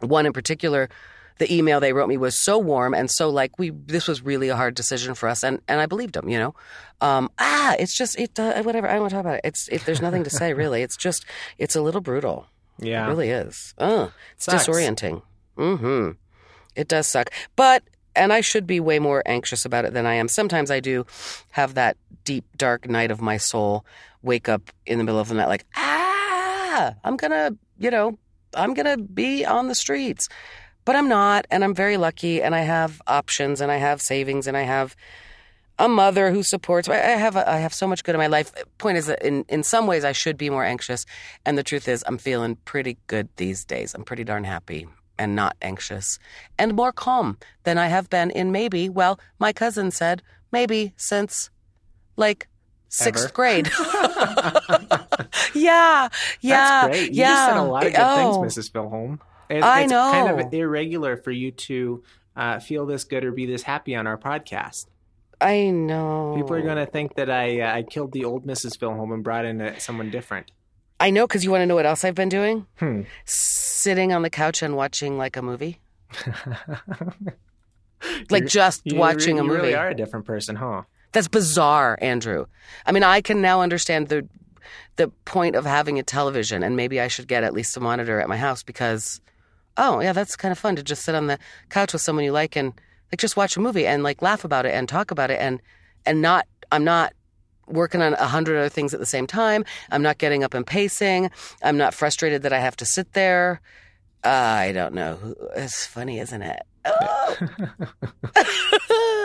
one 0.00 0.26
in 0.26 0.32
particular 0.32 0.88
the 1.38 1.52
email 1.52 1.80
they 1.80 1.92
wrote 1.92 2.08
me 2.08 2.16
was 2.16 2.42
so 2.42 2.58
warm 2.58 2.94
and 2.94 3.10
so 3.10 3.28
like 3.28 3.58
we 3.58 3.70
this 3.70 4.06
was 4.06 4.22
really 4.22 4.48
a 4.48 4.56
hard 4.56 4.74
decision 4.74 5.14
for 5.14 5.28
us 5.28 5.42
and 5.42 5.60
and 5.68 5.80
I 5.80 5.86
believed 5.86 6.14
them 6.14 6.28
you 6.28 6.38
know? 6.38 6.54
Um 7.00 7.30
ah 7.38 7.74
it's 7.78 7.96
just 7.96 8.18
it 8.18 8.38
uh, 8.38 8.62
whatever 8.62 8.88
I 8.88 8.92
don't 8.92 9.02
want 9.02 9.10
to 9.10 9.16
talk 9.16 9.24
about 9.24 9.36
it. 9.36 9.40
It's 9.44 9.68
it, 9.68 9.84
there's 9.84 10.00
nothing 10.02 10.24
to 10.24 10.30
say 10.30 10.52
really. 10.62 10.82
It's 10.82 10.96
just 10.96 11.24
it's 11.58 11.74
a 11.76 11.82
little 11.82 12.00
brutal. 12.00 12.46
Yeah. 12.78 13.04
it 13.06 13.08
really 13.08 13.30
is. 13.30 13.74
Oh 13.78 14.12
it's 14.34 14.44
Sucks. 14.46 14.66
disorienting. 14.66 15.22
Mm-hmm. 15.56 16.10
It 16.76 16.88
does 16.88 17.06
suck. 17.06 17.30
But 17.56 17.82
and 18.16 18.32
I 18.32 18.40
should 18.40 18.66
be 18.66 18.78
way 18.78 18.98
more 18.98 19.22
anxious 19.26 19.64
about 19.64 19.84
it 19.84 19.92
than 19.92 20.06
I 20.06 20.14
am. 20.14 20.28
Sometimes 20.28 20.70
I 20.70 20.78
do 20.80 21.04
have 21.50 21.74
that 21.74 21.96
deep 22.24 22.44
dark 22.56 22.88
night 22.88 23.10
of 23.10 23.20
my 23.20 23.36
soul 23.36 23.84
wake 24.22 24.48
up 24.48 24.70
in 24.86 24.98
the 24.98 25.04
middle 25.04 25.20
of 25.20 25.28
the 25.28 25.34
night 25.34 25.48
like 25.48 25.66
ah 25.76 26.94
I'm 27.04 27.16
gonna 27.16 27.50
you 27.78 27.90
know 27.90 28.18
I'm 28.54 28.72
gonna 28.72 28.96
be 28.96 29.44
on 29.44 29.68
the 29.68 29.74
streets 29.74 30.28
but 30.84 30.96
I'm 30.96 31.08
not, 31.08 31.46
and 31.50 31.64
I'm 31.64 31.74
very 31.74 31.96
lucky, 31.96 32.42
and 32.42 32.54
I 32.54 32.60
have 32.60 33.00
options, 33.06 33.60
and 33.60 33.70
I 33.72 33.76
have 33.76 34.00
savings, 34.02 34.46
and 34.46 34.56
I 34.56 34.62
have 34.62 34.94
a 35.78 35.88
mother 35.88 36.30
who 36.30 36.42
supports. 36.42 36.88
I 36.88 36.94
I 36.94 37.16
have 37.16 37.36
a, 37.36 37.48
I 37.50 37.58
have 37.58 37.74
so 37.74 37.86
much 37.88 38.04
good 38.04 38.14
in 38.14 38.18
my 38.20 38.28
life. 38.28 38.52
Point 38.78 38.96
is 38.98 39.06
that 39.06 39.22
in 39.26 39.44
in 39.48 39.62
some 39.64 39.86
ways 39.86 40.04
I 40.04 40.12
should 40.12 40.36
be 40.36 40.50
more 40.50 40.64
anxious, 40.64 41.04
and 41.44 41.56
the 41.58 41.62
truth 41.64 41.88
is 41.88 42.04
I'm 42.06 42.18
feeling 42.18 42.56
pretty 42.64 42.96
good 43.08 43.28
these 43.36 43.64
days. 43.64 43.94
I'm 43.94 44.04
pretty 44.04 44.24
darn 44.24 44.44
happy 44.44 44.86
and 45.18 45.34
not 45.36 45.56
anxious, 45.62 46.18
and 46.58 46.74
more 46.74 46.92
calm 46.92 47.38
than 47.64 47.78
I 47.78 47.86
have 47.88 48.08
been 48.10 48.30
in 48.30 48.52
maybe. 48.52 48.88
Well, 48.88 49.18
my 49.38 49.52
cousin 49.52 49.90
said 49.90 50.22
maybe 50.52 50.92
since 50.96 51.50
like 52.16 52.46
sixth 52.88 53.24
Ever. 53.24 53.32
grade. 53.32 53.70
yeah, 55.54 56.08
yeah, 56.40 56.86
That's 56.86 56.86
great. 56.88 57.12
You 57.12 57.20
yeah. 57.20 57.28
just 57.34 57.44
said 57.48 57.56
a 57.56 57.62
lot 57.62 57.86
of 57.86 57.92
good 57.92 58.00
Oh. 58.04 58.42
things, 58.42 58.58
Mrs. 58.58 58.70
Philholm. 58.70 59.18
It, 59.48 59.62
I 59.62 59.82
it's 59.82 59.92
kind 59.92 60.40
of 60.40 60.52
irregular 60.52 61.16
for 61.16 61.30
you 61.30 61.50
to 61.52 62.02
uh, 62.36 62.58
feel 62.60 62.86
this 62.86 63.04
good 63.04 63.24
or 63.24 63.32
be 63.32 63.46
this 63.46 63.62
happy 63.62 63.94
on 63.94 64.06
our 64.06 64.16
podcast. 64.18 64.86
I 65.40 65.70
know. 65.70 66.34
People 66.36 66.54
are 66.56 66.62
going 66.62 66.76
to 66.76 66.86
think 66.86 67.16
that 67.16 67.28
I 67.30 67.60
uh, 67.60 67.74
I 67.76 67.82
killed 67.82 68.12
the 68.12 68.24
old 68.24 68.46
Mrs. 68.46 68.78
Philholm 68.78 69.12
and 69.12 69.22
brought 69.24 69.44
in 69.44 69.60
uh 69.60 69.78
someone 69.78 70.10
different. 70.10 70.50
I 71.00 71.10
know 71.10 71.26
because 71.26 71.44
you 71.44 71.50
want 71.50 71.62
to 71.62 71.66
know 71.66 71.74
what 71.74 71.86
else 71.86 72.04
I've 72.04 72.14
been 72.14 72.28
doing? 72.28 72.66
Hmm. 72.78 73.02
Sitting 73.24 74.12
on 74.12 74.22
the 74.22 74.30
couch 74.30 74.62
and 74.62 74.76
watching 74.76 75.18
like 75.18 75.36
a 75.36 75.42
movie, 75.42 75.80
like 78.30 78.30
You're- 78.30 78.46
just 78.48 78.82
You 78.84 78.96
watching 78.98 79.36
re- 79.36 79.40
a 79.40 79.42
you 79.44 79.48
movie. 79.48 79.60
really 79.60 79.74
are 79.74 79.88
a 79.88 79.94
different 79.94 80.26
person, 80.26 80.56
huh? 80.56 80.82
That's 81.12 81.28
bizarre, 81.28 81.98
Andrew. 82.00 82.46
I 82.86 82.92
mean, 82.92 83.02
I 83.04 83.20
can 83.20 83.40
now 83.40 83.60
understand 83.62 84.08
the 84.08 84.26
the 84.96 85.08
point 85.24 85.56
of 85.56 85.64
having 85.66 85.98
a 85.98 86.02
television, 86.02 86.62
and 86.62 86.76
maybe 86.76 87.00
I 87.00 87.08
should 87.08 87.26
get 87.28 87.42
at 87.44 87.52
least 87.52 87.76
a 87.76 87.80
monitor 87.80 88.20
at 88.20 88.28
my 88.28 88.36
house 88.36 88.62
because, 88.62 89.20
oh 89.76 90.00
yeah, 90.00 90.12
that's 90.12 90.36
kind 90.36 90.52
of 90.52 90.58
fun 90.58 90.76
to 90.76 90.82
just 90.82 91.04
sit 91.04 91.14
on 91.14 91.26
the 91.26 91.38
couch 91.68 91.92
with 91.92 92.02
someone 92.02 92.24
you 92.24 92.32
like 92.32 92.56
and 92.56 92.72
like 93.12 93.18
just 93.18 93.36
watch 93.36 93.56
a 93.56 93.60
movie 93.60 93.86
and 93.86 94.02
like 94.02 94.22
laugh 94.22 94.44
about 94.44 94.66
it 94.66 94.74
and 94.74 94.88
talk 94.88 95.10
about 95.10 95.30
it 95.30 95.40
and 95.40 95.60
and 96.06 96.20
not 96.22 96.46
I'm 96.72 96.84
not 96.84 97.12
working 97.66 98.02
on 98.02 98.14
a 98.14 98.26
hundred 98.26 98.58
other 98.58 98.68
things 98.68 98.92
at 98.92 99.00
the 99.00 99.06
same 99.06 99.26
time. 99.26 99.64
I'm 99.90 100.02
not 100.02 100.18
getting 100.18 100.44
up 100.44 100.54
and 100.54 100.66
pacing. 100.66 101.30
I'm 101.62 101.76
not 101.76 101.94
frustrated 101.94 102.42
that 102.42 102.52
I 102.52 102.58
have 102.58 102.76
to 102.76 102.84
sit 102.84 103.12
there. 103.12 103.60
I 104.22 104.72
don't 104.72 104.94
know. 104.94 105.34
It's 105.56 105.86
funny, 105.86 106.18
isn't 106.18 106.42
it? 106.42 106.62
Oh. 106.84 107.36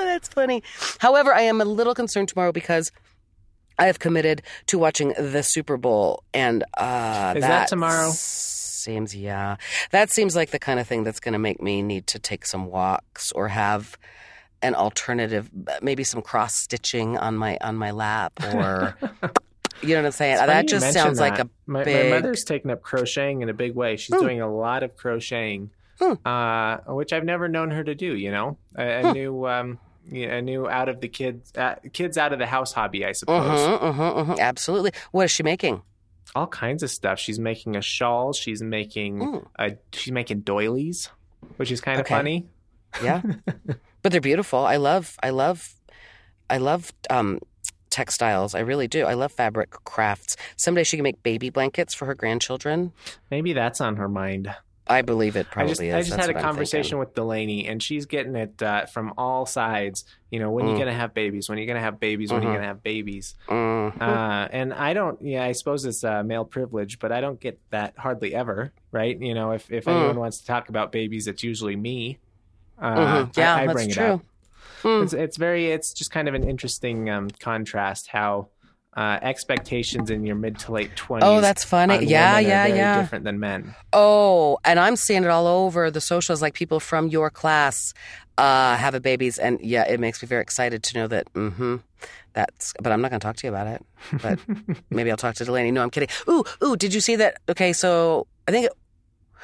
That's 0.06 0.28
funny. 0.30 0.64
However, 1.00 1.34
I 1.34 1.42
am 1.42 1.62
a 1.62 1.66
little 1.66 1.94
concerned 1.94 2.30
tomorrow 2.30 2.52
because 2.52 2.92
I 3.78 3.86
have 3.86 4.00
committed 4.00 4.42
to 4.68 4.78
watching 4.78 5.14
the 5.18 5.42
Super 5.42 5.78
Bowl, 5.78 6.24
and 6.34 6.64
uh, 6.78 7.34
Is 7.38 7.44
that 7.44 7.70
tomorrow? 7.70 8.12
Seems 8.80 9.16
yeah. 9.16 9.58
That 9.92 10.10
seems 10.10 10.36
like 10.36 10.52
the 10.52 10.60
kind 10.60 10.80
of 10.80 10.88
thing 10.88 11.04
that's 11.04 11.20
going 11.20 11.34
to 11.34 11.40
make 11.40 11.62
me 11.62 11.82
need 11.82 12.08
to 12.08 12.20
take 12.20 12.46
some 12.46 12.68
walks 12.68 13.32
or 13.34 13.48
have 13.50 13.98
an 14.62 14.76
alternative, 14.76 15.50
maybe 15.82 16.04
some 16.04 16.22
cross 16.22 16.56
stitching 16.56 17.18
on 17.18 17.36
my 17.38 17.58
on 17.62 17.76
my 17.76 17.92
lap, 17.92 18.34
or 18.54 18.96
You 19.82 19.96
know 19.96 20.02
what 20.02 20.08
I'm 20.08 20.12
saying? 20.12 20.36
That 20.38 20.68
just 20.68 20.92
sounds 20.92 21.20
like 21.22 21.40
a 21.40 21.50
my, 21.66 21.84
big- 21.86 22.10
my 22.12 22.18
mother's 22.18 22.44
taken 22.44 22.70
up 22.70 22.82
crocheting 22.82 23.42
in 23.42 23.48
a 23.50 23.54
big 23.54 23.76
way. 23.76 23.96
She's 23.96 24.14
Hmm. 24.16 24.22
doing 24.24 24.42
a 24.42 24.52
lot 24.54 24.84
of 24.84 24.98
crocheting, 24.98 25.70
Hmm. 26.02 26.14
uh, 26.26 26.78
which 26.94 27.14
I've 27.14 27.24
never 27.24 27.48
known 27.48 27.72
her 27.72 27.84
to 27.86 27.96
do. 27.96 28.14
You 28.16 28.32
know, 28.32 28.58
a, 28.78 28.84
a 29.08 29.14
new, 29.14 29.48
um, 29.48 29.80
yeah, 30.12 30.36
a 30.36 30.42
new 30.42 30.68
out 30.68 30.90
of 30.90 31.00
the 31.00 31.08
kids, 31.08 31.54
uh, 31.58 31.76
kids 31.94 32.18
out 32.18 32.34
of 32.34 32.40
the 32.40 32.46
house 32.46 32.74
hobby, 32.74 33.06
I 33.06 33.14
suppose. 33.14 33.58
Mhm, 33.60 33.94
mhm, 33.96 34.26
mhm, 34.28 34.40
absolutely. 34.40 34.92
What 35.12 35.24
is 35.26 35.32
she 35.32 35.44
making? 35.44 35.82
All 36.36 36.48
kinds 36.48 36.84
of 36.84 36.92
stuff. 36.92 37.20
She's 37.20 37.40
making 37.40 37.76
a 37.76 37.82
shawl. 37.82 38.34
She's 38.34 38.62
making 38.62 39.20
Mm. 39.20 39.46
a, 39.58 39.72
she's 39.94 40.12
making 40.14 40.42
doilies, 40.42 41.10
which 41.58 41.72
is 41.72 41.82
kind 41.82 42.00
of 42.00 42.06
Okay. 42.06 42.14
funny. 42.16 42.48
Yeah, 43.04 43.22
but 44.02 44.12
they're 44.12 44.22
beautiful. 44.22 44.60
I 44.66 44.78
love, 44.78 45.16
I 45.24 45.30
love, 45.32 45.74
I 46.50 46.58
love 46.58 46.92
um, 47.10 47.40
textiles. 47.90 48.54
I 48.56 48.60
really 48.60 48.88
do. 48.88 49.06
I 49.06 49.14
love 49.14 49.32
fabric 49.32 49.72
crafts. 49.84 50.36
Someday 50.56 50.84
she 50.84 50.98
can 50.98 51.04
make 51.04 51.22
baby 51.24 51.50
blankets 51.50 51.94
for 51.94 52.06
her 52.06 52.16
grandchildren. 52.16 52.94
Maybe 53.32 53.54
that's 53.54 53.82
on 53.82 53.96
her 53.98 54.10
mind. 54.10 54.54
I 54.90 55.04
believe 55.04 55.36
it 55.36 55.52
probably 55.52 55.70
I 55.70 55.70
just, 55.70 55.82
is. 55.82 55.94
I 55.94 56.00
just 56.00 56.10
That's 56.10 56.26
had 56.28 56.36
a 56.36 56.42
conversation 56.42 56.98
with 56.98 57.14
Delaney, 57.14 57.68
and 57.68 57.82
she's 57.82 58.08
getting 58.08 58.36
it 58.36 58.60
uh, 58.62 58.88
from 58.88 59.14
all 59.20 59.46
sides. 59.46 60.04
You 60.32 60.40
know, 60.40 60.50
when 60.50 60.66
Mm. 60.66 60.72
you 60.74 60.78
gonna 60.80 60.94
have 60.94 61.14
babies? 61.14 61.48
When 61.48 61.60
you 61.60 61.68
gonna 61.68 61.80
have 61.80 62.00
babies? 62.00 62.32
When 62.32 62.42
Mhm. 62.42 62.46
you 62.48 62.54
gonna 62.54 62.66
have 62.68 62.82
babies? 62.82 63.36
Mhm. 63.48 64.02
Uh, 64.02 64.48
and 64.52 64.74
I 64.74 64.94
don't. 64.94 65.22
Yeah, 65.22 65.44
I 65.44 65.52
suppose 65.52 65.86
it's 65.86 66.04
uh, 66.04 66.24
male 66.24 66.44
privilege, 66.44 66.98
but 66.98 67.12
I 67.12 67.22
don't 67.22 67.40
get 67.40 67.60
that 67.70 67.94
hardly 67.98 68.34
ever. 68.34 68.74
Right? 68.92 69.20
You 69.22 69.36
know, 69.36 69.52
if 69.52 69.72
if 69.72 69.86
Mm. 69.86 69.92
anyone 69.92 70.20
wants 70.20 70.40
to 70.40 70.46
talk 70.48 70.70
about 70.70 70.92
babies, 70.92 71.28
it's 71.28 71.44
usually 71.44 71.76
me. 71.76 72.18
Uh, 72.82 73.26
Mhm. 73.26 73.38
Yeah, 73.38 73.56
I, 73.56 73.62
I 73.62 73.68
that's 73.68 73.84
it 73.84 73.92
true. 73.92 74.06
up. 74.06 74.22
Mm. 74.82 75.04
It's, 75.04 75.14
it's 75.14 75.38
very. 75.38 75.68
It's 75.72 75.94
just 75.94 76.10
kind 76.10 76.28
of 76.28 76.34
an 76.34 76.44
interesting 76.44 77.10
um, 77.12 77.30
contrast 77.40 78.08
how. 78.08 78.48
Uh, 78.96 79.20
expectations 79.22 80.10
in 80.10 80.26
your 80.26 80.36
mid 80.36 80.58
to 80.58 80.72
late 80.72 80.96
twenties. 80.96 81.28
Oh, 81.28 81.42
that's 81.42 81.64
funny. 81.64 82.06
Yeah, 82.06 82.40
yeah, 82.40 82.66
yeah. 82.66 83.02
Different 83.02 83.24
than 83.24 83.40
men. 83.40 83.76
Oh, 83.94 84.58
and 84.66 84.80
I'm 84.80 84.96
seeing 84.96 85.24
it 85.24 85.30
all 85.30 85.46
over 85.46 85.92
the 85.92 86.02
socials. 86.02 86.42
Like 86.42 86.56
people 86.56 86.80
from 86.80 87.08
your 87.08 87.30
class 87.30 87.94
uh, 88.40 88.76
have 88.78 88.96
a 88.96 89.00
babies, 89.00 89.38
and 89.38 89.60
yeah, 89.62 89.88
it 89.88 90.00
makes 90.00 90.24
me 90.24 90.28
very 90.28 90.42
excited 90.42 90.82
to 90.84 90.98
know 90.98 91.08
that. 91.08 91.32
Mm-hmm. 91.34 91.78
That's. 92.34 92.74
But 92.82 92.92
I'm 92.92 93.02
not 93.02 93.12
going 93.12 93.20
to 93.20 93.26
talk 93.26 93.36
to 93.38 93.48
you 93.48 93.54
about 93.54 93.68
it. 93.68 93.86
But 94.22 94.40
maybe 94.90 95.12
I'll 95.12 95.18
talk 95.18 95.36
to 95.36 95.46
Delaney. 95.46 95.72
No, 95.72 95.84
I'm 95.84 95.90
kidding. 95.90 96.10
Ooh, 96.28 96.44
ooh. 96.64 96.76
Did 96.76 96.94
you 96.94 97.02
see 97.02 97.16
that? 97.18 97.38
Okay, 97.50 97.74
so 97.74 98.28
I 98.48 98.52
think 98.52 98.66
it 98.66 98.74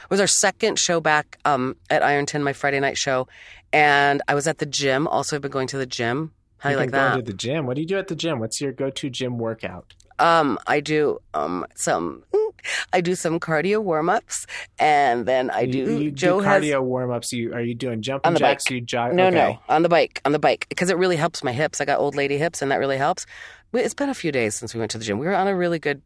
was 0.10 0.20
our 0.20 0.28
second 0.28 0.80
show 0.80 1.00
back 1.00 1.38
um, 1.46 1.76
at 1.90 2.04
Ironton, 2.04 2.44
my 2.44 2.54
Friday 2.54 2.80
night 2.80 2.98
show, 2.98 3.28
and 3.74 4.22
I 4.28 4.36
was 4.36 4.48
at 4.48 4.60
the 4.60 4.66
gym. 4.66 5.08
Also, 5.08 5.36
I've 5.36 5.42
been 5.42 5.52
going 5.52 5.68
to 5.68 5.78
the 5.78 5.86
gym. 5.86 6.32
How 6.58 6.72
you 6.72 6.78
like 6.78 6.92
that? 6.92 7.14
Going 7.14 7.26
to 7.26 7.32
the 7.32 7.38
gym. 7.38 7.66
What 7.66 7.76
do 7.76 7.82
you 7.82 7.88
do 7.88 7.98
at 7.98 8.08
the 8.08 8.16
gym? 8.16 8.40
What's 8.40 8.60
your 8.60 8.72
go-to 8.72 9.10
gym 9.10 9.38
workout? 9.38 9.94
Um, 10.18 10.58
I 10.66 10.80
do 10.80 11.20
um 11.34 11.66
some. 11.76 12.24
I 12.94 13.02
do 13.02 13.14
some 13.14 13.40
cardio 13.40 13.84
warm 13.84 14.10
ups, 14.10 14.48
and 14.80 15.26
then 15.28 15.52
I 15.52 15.66
do. 15.66 15.78
You, 15.78 15.98
you 15.98 16.12
Joe 16.12 16.40
do 16.40 16.46
has 16.46 16.64
cardio 16.64 16.82
warm-ups. 16.82 17.32
You 17.32 17.54
are 17.54 17.62
you 17.62 17.76
doing 17.76 18.02
jumping 18.02 18.30
On 18.30 18.34
the 18.34 18.40
jacks? 18.40 18.64
bike. 18.64 18.72
You 18.72 18.82
jog? 18.82 19.14
No, 19.14 19.28
okay. 19.28 19.36
no, 19.36 19.60
on 19.70 19.84
the 19.84 19.90
bike, 19.90 20.22
on 20.26 20.32
the 20.32 20.40
bike, 20.40 20.66
because 20.70 20.90
it 20.90 20.98
really 20.98 21.18
helps 21.18 21.44
my 21.44 21.52
hips. 21.52 21.80
I 21.80 21.86
got 21.86 22.00
old 22.00 22.16
lady 22.16 22.38
hips, 22.38 22.62
and 22.62 22.72
that 22.72 22.78
really 22.78 22.98
helps. 22.98 23.26
It's 23.74 23.94
been 23.94 24.10
a 24.10 24.16
few 24.16 24.32
days 24.32 24.56
since 24.56 24.74
we 24.74 24.80
went 24.80 24.92
to 24.92 24.98
the 24.98 25.04
gym. 25.04 25.20
We 25.20 25.28
were 25.28 25.36
on 25.36 25.48
a 25.48 25.56
really 25.56 25.80
good, 25.80 26.02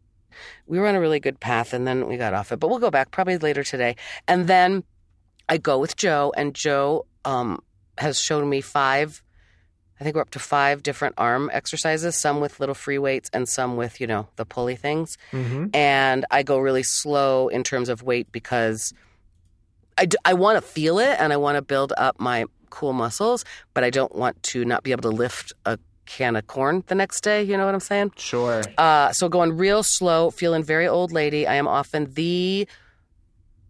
we 0.66 0.80
were 0.80 0.88
on 0.88 0.96
a 0.96 1.00
really 1.00 1.20
good 1.20 1.40
path, 1.40 1.72
and 1.72 1.88
then 1.88 2.08
we 2.08 2.18
got 2.18 2.34
off 2.34 2.52
it. 2.52 2.60
But 2.60 2.70
we'll 2.70 2.80
go 2.80 2.92
back 2.92 3.12
probably 3.12 3.38
later 3.38 3.64
today. 3.64 3.96
And 4.28 4.48
then 4.48 4.84
I 5.48 5.58
go 5.60 5.78
with 5.78 5.96
Joe, 5.96 6.34
and 6.36 6.54
Joe 6.56 7.06
um, 7.24 7.60
has 8.00 8.20
shown 8.20 8.50
me 8.50 8.60
five. 8.62 9.24
I 10.00 10.04
think 10.04 10.16
we're 10.16 10.22
up 10.22 10.30
to 10.32 10.40
five 10.40 10.82
different 10.82 11.16
arm 11.18 11.50
exercises. 11.54 12.16
Some 12.16 12.40
with 12.40 12.60
little 12.60 12.76
free 12.76 12.98
weights, 12.98 13.30
and 13.34 13.48
some 13.50 13.76
with 13.76 14.00
you 14.00 14.08
know 14.08 14.28
the 14.38 14.46
pulley 14.46 14.76
things 14.76 15.18
hmm 15.32 15.66
and 15.74 16.26
I 16.32 16.44
go 16.44 16.58
really 16.60 16.84
slow 16.84 17.48
in 17.50 17.64
terms 17.64 17.90
of 17.90 18.02
weight 18.04 18.32
because 18.32 18.94
I, 19.98 20.06
d- 20.06 20.18
I 20.24 20.34
want 20.34 20.56
to 20.58 20.62
feel 20.62 21.00
it 21.00 21.20
and 21.20 21.34
I 21.34 21.38
want 21.38 21.58
to 21.58 21.62
build 21.62 21.92
up 21.98 22.20
my 22.20 22.46
cool 22.70 22.94
muscles, 22.94 23.44
but 23.74 23.84
I 23.84 23.90
don't 23.90 24.16
want 24.16 24.42
to 24.44 24.64
not 24.64 24.84
be 24.84 24.92
able 24.92 25.02
to 25.02 25.10
lift 25.10 25.52
a 25.66 25.78
can 26.06 26.36
of 26.36 26.48
corn 26.48 26.84
the 26.88 26.96
next 26.96 27.22
day. 27.22 27.44
You 27.44 27.58
know 27.58 27.66
what 27.66 27.74
I'm 27.74 27.80
saying? 27.82 28.14
Sure. 28.16 28.62
Uh, 28.78 29.12
so 29.12 29.28
going 29.28 29.58
real 29.58 29.84
slow, 29.84 30.32
feeling 30.32 30.64
very 30.64 30.88
old 30.88 31.12
lady. 31.12 31.46
I 31.46 31.56
am 31.56 31.68
often 31.68 32.14
the 32.14 32.68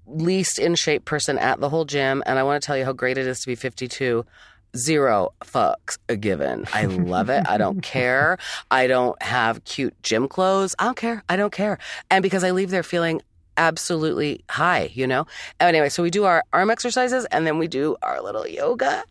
least 0.05 0.59
in 0.59 0.75
shape 0.75 1.05
person 1.05 1.37
at 1.37 1.59
the 1.59 1.69
whole 1.69 1.85
gym, 1.85 2.23
and 2.25 2.39
I 2.39 2.43
want 2.43 2.61
to 2.61 2.65
tell 2.65 2.77
you 2.77 2.85
how 2.85 2.93
great 2.93 3.17
it 3.17 3.27
is 3.27 3.39
to 3.41 3.47
be 3.47 3.55
52. 3.55 4.25
Zero 4.75 5.33
fucks 5.43 5.97
a 6.07 6.15
given. 6.15 6.65
I 6.73 6.85
love 6.85 7.29
it. 7.29 7.47
I 7.49 7.57
don't 7.57 7.81
care. 7.83 8.37
I 8.69 8.87
don't 8.87 9.21
have 9.21 9.63
cute 9.63 9.95
gym 10.03 10.27
clothes. 10.27 10.75
I 10.77 10.85
don't 10.85 10.97
care. 10.97 11.23
I 11.27 11.35
don't 11.35 11.51
care. 11.51 11.79
And 12.11 12.21
because 12.21 12.43
I 12.43 12.51
leave 12.51 12.69
there 12.69 12.83
feeling 12.83 13.21
absolutely 13.57 14.43
high, 14.49 14.89
you 14.93 15.05
know? 15.05 15.27
Anyway, 15.59 15.89
so 15.89 16.01
we 16.01 16.09
do 16.09 16.23
our 16.23 16.43
arm 16.53 16.69
exercises 16.71 17.25
and 17.25 17.45
then 17.45 17.57
we 17.57 17.67
do 17.67 17.97
our 18.01 18.21
little 18.21 18.47
yoga 18.47 19.03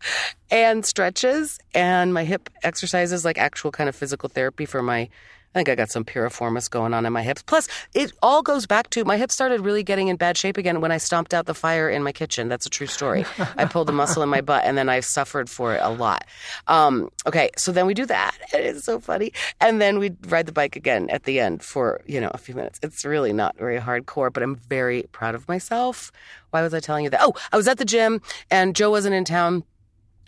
and 0.49 0.85
stretches 0.85 1.59
and 1.75 2.13
my 2.13 2.23
hip 2.23 2.49
exercises, 2.63 3.23
like 3.23 3.37
actual 3.37 3.71
kind 3.71 3.87
of 3.87 3.95
physical 3.95 4.27
therapy 4.27 4.65
for 4.65 4.81
my. 4.81 5.09
I 5.53 5.59
think 5.59 5.69
I 5.69 5.75
got 5.75 5.89
some 5.89 6.05
piriformis 6.05 6.69
going 6.69 6.93
on 6.93 7.07
in 7.07 7.13
my 7.13 7.23
hips. 7.23 7.41
Plus, 7.41 7.67
it 7.95 8.13
all 8.21 8.43
goes 8.43 8.67
back 8.67 8.91
to 8.91 9.03
my 9.03 9.17
hips 9.17 9.33
started 9.33 9.61
really 9.61 9.81
getting 9.81 10.07
in 10.07 10.15
bad 10.15 10.37
shape 10.37 10.57
again 10.57 10.79
when 10.79 10.91
I 10.91 10.97
stomped 10.97 11.33
out 11.33 11.47
the 11.47 11.55
fire 11.55 11.89
in 11.89 12.03
my 12.03 12.11
kitchen. 12.11 12.49
That's 12.49 12.67
a 12.67 12.69
true 12.69 12.85
story. 12.85 13.25
I 13.57 13.65
pulled 13.65 13.89
a 13.89 13.91
muscle 13.93 14.21
in 14.21 14.29
my 14.29 14.41
butt 14.41 14.63
and 14.65 14.77
then 14.77 14.89
I 14.89 14.99
suffered 14.99 15.49
for 15.49 15.73
it 15.73 15.81
a 15.81 15.89
lot. 15.89 16.25
Um, 16.67 17.09
okay, 17.25 17.49
so 17.57 17.71
then 17.71 17.87
we 17.87 17.93
do 17.93 18.05
that. 18.05 18.37
It's 18.69 18.83
so 18.83 18.99
funny. 18.99 19.31
And 19.61 19.81
then 19.81 19.99
we 19.99 20.11
ride 20.27 20.45
the 20.45 20.51
bike 20.51 20.75
again 20.75 21.09
at 21.09 21.23
the 21.23 21.39
end 21.39 21.63
for, 21.63 22.01
you 22.05 22.19
know, 22.21 22.29
a 22.33 22.37
few 22.37 22.53
minutes. 22.53 22.77
It's 22.83 23.03
really 23.03 23.33
not 23.33 23.57
very 23.57 23.79
hardcore, 23.79 24.31
but 24.31 24.43
I'm 24.43 24.55
very 24.55 25.03
proud 25.11 25.33
of 25.33 25.47
myself. 25.47 26.11
Why 26.51 26.61
was 26.61 26.73
I 26.73 26.79
telling 26.79 27.05
you 27.05 27.09
that? 27.09 27.21
Oh, 27.23 27.33
I 27.51 27.57
was 27.57 27.67
at 27.67 27.77
the 27.77 27.85
gym 27.85 28.21
and 28.51 28.75
Joe 28.75 28.91
wasn't 28.91 29.15
in 29.15 29.25
town 29.25 29.63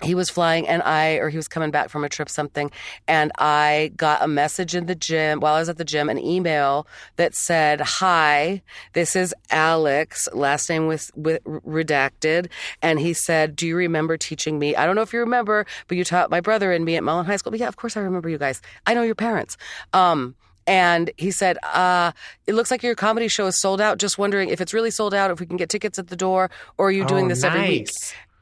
he 0.04 0.16
was 0.16 0.30
flying 0.30 0.68
and 0.68 0.82
I, 0.84 1.14
or 1.16 1.30
he 1.30 1.38
was 1.38 1.48
coming 1.48 1.72
back 1.72 1.90
from 1.90 2.04
a 2.04 2.10
trip, 2.10 2.30
something, 2.30 2.72
and 3.08 3.32
I 3.38 3.92
got 3.96 4.22
a 4.24 4.28
message 4.28 4.76
in 4.76 4.86
the 4.88 4.96
gym 4.96 5.40
while 5.40 5.56
I 5.56 5.60
was 5.60 5.70
at 5.70 5.78
the 5.78 5.86
gym, 5.86 6.10
an 6.10 6.18
email 6.18 6.88
that 7.18 7.36
said, 7.36 7.82
Hi, 7.82 8.62
this 8.94 9.16
is 9.16 9.34
Alex, 9.50 10.28
last 10.34 10.70
name 10.70 10.88
with, 10.88 11.12
with 11.16 11.44
redacted. 11.44 12.48
And 12.82 13.00
he 13.00 13.14
said, 13.14 13.56
Do 13.56 13.68
you 13.68 13.76
remember 13.76 14.18
teaching 14.18 14.60
me? 14.60 14.76
I 14.76 14.86
don't 14.86 14.96
know 14.96 15.02
if 15.02 15.14
you 15.14 15.20
remember, 15.20 15.66
but 15.88 15.98
you 15.98 16.04
taught 16.04 16.30
my 16.30 16.42
brother 16.42 16.72
and 16.72 16.84
me 16.86 16.96
at 16.96 17.04
Mullen 17.04 17.26
High 17.26 17.38
School. 17.38 17.52
But 17.52 17.60
yeah, 17.60 17.68
of 17.68 17.76
course 17.78 17.96
I 17.98 18.02
remember 18.02 18.30
you 18.30 18.38
guys. 18.38 18.62
I 18.86 18.94
know 18.94 19.04
your 19.04 19.16
parents. 19.16 19.58
Um, 19.94 20.36
and 20.68 21.10
he 21.18 21.32
said, 21.32 21.58
uh, 21.64 22.12
it 22.48 22.54
looks 22.54 22.70
like 22.72 22.84
your 22.84 22.96
comedy 22.96 23.28
show 23.28 23.48
is 23.48 23.60
sold 23.60 23.82
out. 23.82 23.98
Just 23.98 24.18
wondering 24.18 24.50
if 24.50 24.62
it's 24.62 24.74
really 24.74 24.92
sold 24.92 25.14
out, 25.14 25.32
if 25.32 25.40
we 25.40 25.46
can 25.46 25.58
get 25.58 25.70
tickets 25.70 25.98
at 26.00 26.08
the 26.08 26.16
door, 26.16 26.50
or 26.78 26.88
are 26.88 26.92
you 26.92 27.06
doing 27.06 27.26
Oh, 27.26 27.30
this 27.30 27.44
every 27.44 27.62
week? 27.62 27.90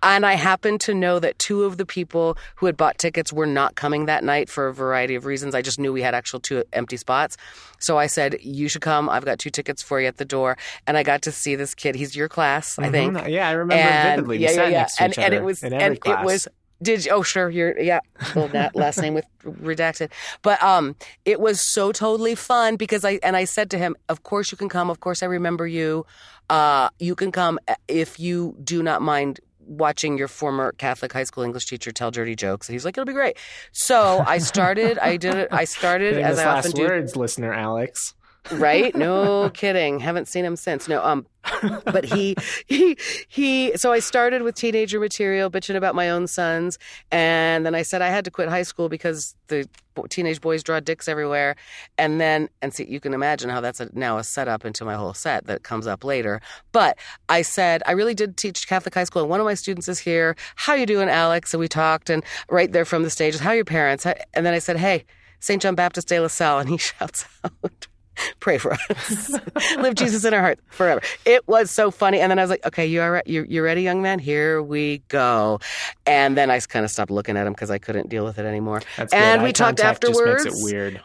And 0.01 0.25
I 0.25 0.33
happened 0.33 0.81
to 0.81 0.93
know 0.93 1.19
that 1.19 1.37
two 1.39 1.63
of 1.63 1.77
the 1.77 1.85
people 1.85 2.37
who 2.55 2.65
had 2.65 2.77
bought 2.77 2.97
tickets 2.97 3.33
were 3.33 3.45
not 3.45 3.75
coming 3.75 4.05
that 4.05 4.23
night 4.23 4.49
for 4.49 4.67
a 4.67 4.73
variety 4.73 5.15
of 5.15 5.25
reasons. 5.25 5.53
I 5.55 5.61
just 5.61 5.79
knew 5.79 5.91
we 5.91 6.01
had 6.01 6.15
actual 6.15 6.39
two 6.39 6.63
empty 6.73 6.97
spots. 6.97 7.37
So 7.79 7.97
I 7.97 8.07
said, 8.07 8.37
You 8.41 8.69
should 8.69 8.81
come. 8.81 9.09
I've 9.09 9.25
got 9.25 9.39
two 9.39 9.49
tickets 9.49 9.81
for 9.81 9.99
you 9.99 10.07
at 10.07 10.17
the 10.17 10.25
door. 10.25 10.57
And 10.87 10.97
I 10.97 11.03
got 11.03 11.21
to 11.23 11.31
see 11.31 11.55
this 11.55 11.75
kid. 11.75 11.95
He's 11.95 12.15
your 12.15 12.29
class, 12.29 12.79
I 12.79 12.89
think. 12.89 13.13
Mhm. 13.15 13.29
Yeah, 13.29 13.47
I 13.49 13.51
remember 13.51 13.81
And- 13.83 14.15
vividly. 14.17 14.37
We 14.37 14.43
yeah, 14.45 14.51
yeah, 14.51 14.67
yeah. 14.69 14.87
and, 14.99 15.17
and 15.19 15.33
it 15.33 15.43
was 15.43 15.63
and 15.63 15.99
class. 15.99 16.21
it 16.21 16.25
was 16.25 16.47
did 16.81 17.03
you, 17.05 17.11
oh 17.11 17.21
sure 17.21 17.49
you're 17.49 17.77
yeah 17.77 17.99
well 18.35 18.47
that 18.47 18.73
last 18.73 19.01
name 19.01 19.13
with 19.13 19.25
redacted 19.43 20.09
but 20.43 20.63
um 20.63 20.95
it 21.25 21.41
was 21.41 21.59
so 21.61 21.91
totally 21.91 22.35
fun 22.35 22.77
because 22.77 23.03
I 23.03 23.19
and 23.21 23.35
I 23.35 23.43
said 23.43 23.69
to 23.71 23.77
him 23.77 23.97
of 24.07 24.23
course 24.23 24.49
you 24.49 24.57
can 24.57 24.69
come 24.69 24.89
of 24.89 25.01
course 25.01 25.21
I 25.21 25.25
remember 25.25 25.67
you 25.67 26.05
uh 26.49 26.87
you 26.97 27.15
can 27.15 27.33
come 27.33 27.59
if 27.89 28.17
you 28.17 28.55
do 28.63 28.81
not 28.81 29.01
mind 29.01 29.41
watching 29.69 30.17
your 30.17 30.27
former 30.27 30.71
Catholic 30.73 31.13
high 31.13 31.23
school 31.23 31.43
English 31.43 31.67
teacher 31.67 31.91
tell 31.91 32.11
dirty 32.11 32.35
jokes 32.35 32.67
and 32.67 32.73
he's 32.73 32.83
like 32.83 32.97
it'll 32.97 33.05
be 33.05 33.13
great 33.13 33.37
so 33.71 34.23
I 34.25 34.39
started 34.39 34.97
I 34.97 35.15
did 35.17 35.35
it 35.35 35.49
I 35.51 35.65
started 35.65 36.15
Famous 36.15 36.31
as 36.31 36.39
I 36.39 36.45
often 36.45 36.71
last 36.71 36.75
do 36.75 36.83
words, 36.83 37.15
listener 37.15 37.53
Alex. 37.53 38.15
Right? 38.51 38.95
No 38.95 39.49
kidding. 39.53 39.99
Haven't 39.99 40.27
seen 40.27 40.45
him 40.45 40.55
since. 40.55 40.87
No, 40.87 41.03
um, 41.03 41.25
but 41.85 42.05
he, 42.05 42.35
he, 42.67 42.97
he. 43.27 43.75
So 43.77 43.91
I 43.91 43.99
started 43.99 44.41
with 44.41 44.55
teenager 44.55 44.99
material, 44.99 45.49
bitching 45.49 45.75
about 45.75 45.95
my 45.95 46.09
own 46.09 46.27
sons, 46.27 46.77
and 47.11 47.65
then 47.65 47.75
I 47.75 47.81
said 47.81 48.01
I 48.01 48.09
had 48.09 48.25
to 48.25 48.31
quit 48.31 48.49
high 48.49 48.63
school 48.63 48.89
because 48.89 49.35
the 49.47 49.67
teenage 50.09 50.39
boys 50.39 50.63
draw 50.63 50.79
dicks 50.79 51.07
everywhere, 51.07 51.55
and 51.97 52.19
then 52.19 52.49
and 52.61 52.73
see 52.73 52.85
you 52.85 52.99
can 52.99 53.13
imagine 53.13 53.49
how 53.49 53.61
that's 53.61 53.79
a, 53.79 53.89
now 53.93 54.17
a 54.17 54.23
setup 54.23 54.65
into 54.65 54.85
my 54.85 54.95
whole 54.95 55.13
set 55.13 55.45
that 55.47 55.63
comes 55.63 55.87
up 55.87 56.03
later. 56.03 56.41
But 56.71 56.97
I 57.27 57.41
said 57.41 57.83
I 57.85 57.91
really 57.91 58.13
did 58.13 58.37
teach 58.37 58.67
Catholic 58.67 58.93
high 58.93 59.03
school, 59.05 59.21
and 59.21 59.29
one 59.29 59.39
of 59.39 59.45
my 59.45 59.55
students 59.55 59.87
is 59.87 59.99
here. 59.99 60.35
How 60.55 60.73
you 60.73 60.85
doing, 60.85 61.09
Alex? 61.09 61.53
And 61.53 61.59
we 61.59 61.67
talked, 61.67 62.09
and 62.09 62.23
right 62.49 62.71
there 62.71 62.85
from 62.85 63.03
the 63.03 63.09
stage, 63.09 63.37
how 63.37 63.51
are 63.51 63.55
your 63.55 63.65
parents? 63.65 64.05
And 64.05 64.45
then 64.45 64.53
I 64.53 64.59
said, 64.59 64.77
Hey, 64.77 65.05
St. 65.39 65.61
John 65.61 65.75
Baptist 65.75 66.07
de 66.07 66.19
La 66.19 66.27
Salle, 66.27 66.59
and 66.59 66.69
he 66.69 66.77
shouts 66.77 67.25
out. 67.43 67.87
Pray 68.39 68.57
for 68.57 68.73
us. 68.73 69.29
Live 69.77 69.95
Jesus 69.95 70.25
in 70.25 70.33
our 70.33 70.41
hearts 70.41 70.61
forever. 70.69 71.01
It 71.25 71.47
was 71.47 71.71
so 71.71 71.91
funny. 71.91 72.19
And 72.19 72.31
then 72.31 72.39
I 72.39 72.43
was 72.43 72.49
like, 72.49 72.65
okay, 72.65 72.85
you 72.85 73.01
are 73.01 73.23
you 73.25 73.45
you 73.47 73.63
ready, 73.63 73.81
young 73.81 74.01
man? 74.01 74.19
Here 74.19 74.61
we 74.61 74.99
go. 75.07 75.59
And 76.05 76.37
then 76.37 76.49
I 76.49 76.59
kind 76.59 76.85
of 76.85 76.91
stopped 76.91 77.11
looking 77.11 77.37
at 77.37 77.47
him 77.47 77.53
because 77.53 77.71
I 77.71 77.77
couldn't 77.77 78.09
deal 78.09 78.25
with 78.25 78.39
it 78.39 78.45
anymore. 78.45 78.81
That's 78.97 79.13
good. 79.13 79.19
And 79.19 79.41
Eye 79.41 79.43
we 79.43 79.51
talked 79.53 79.77
contact 79.79 80.01
just 80.01 80.19
afterwards. 80.19 80.45
makes 80.45 80.59
it 80.59 80.63
weird. 80.63 81.01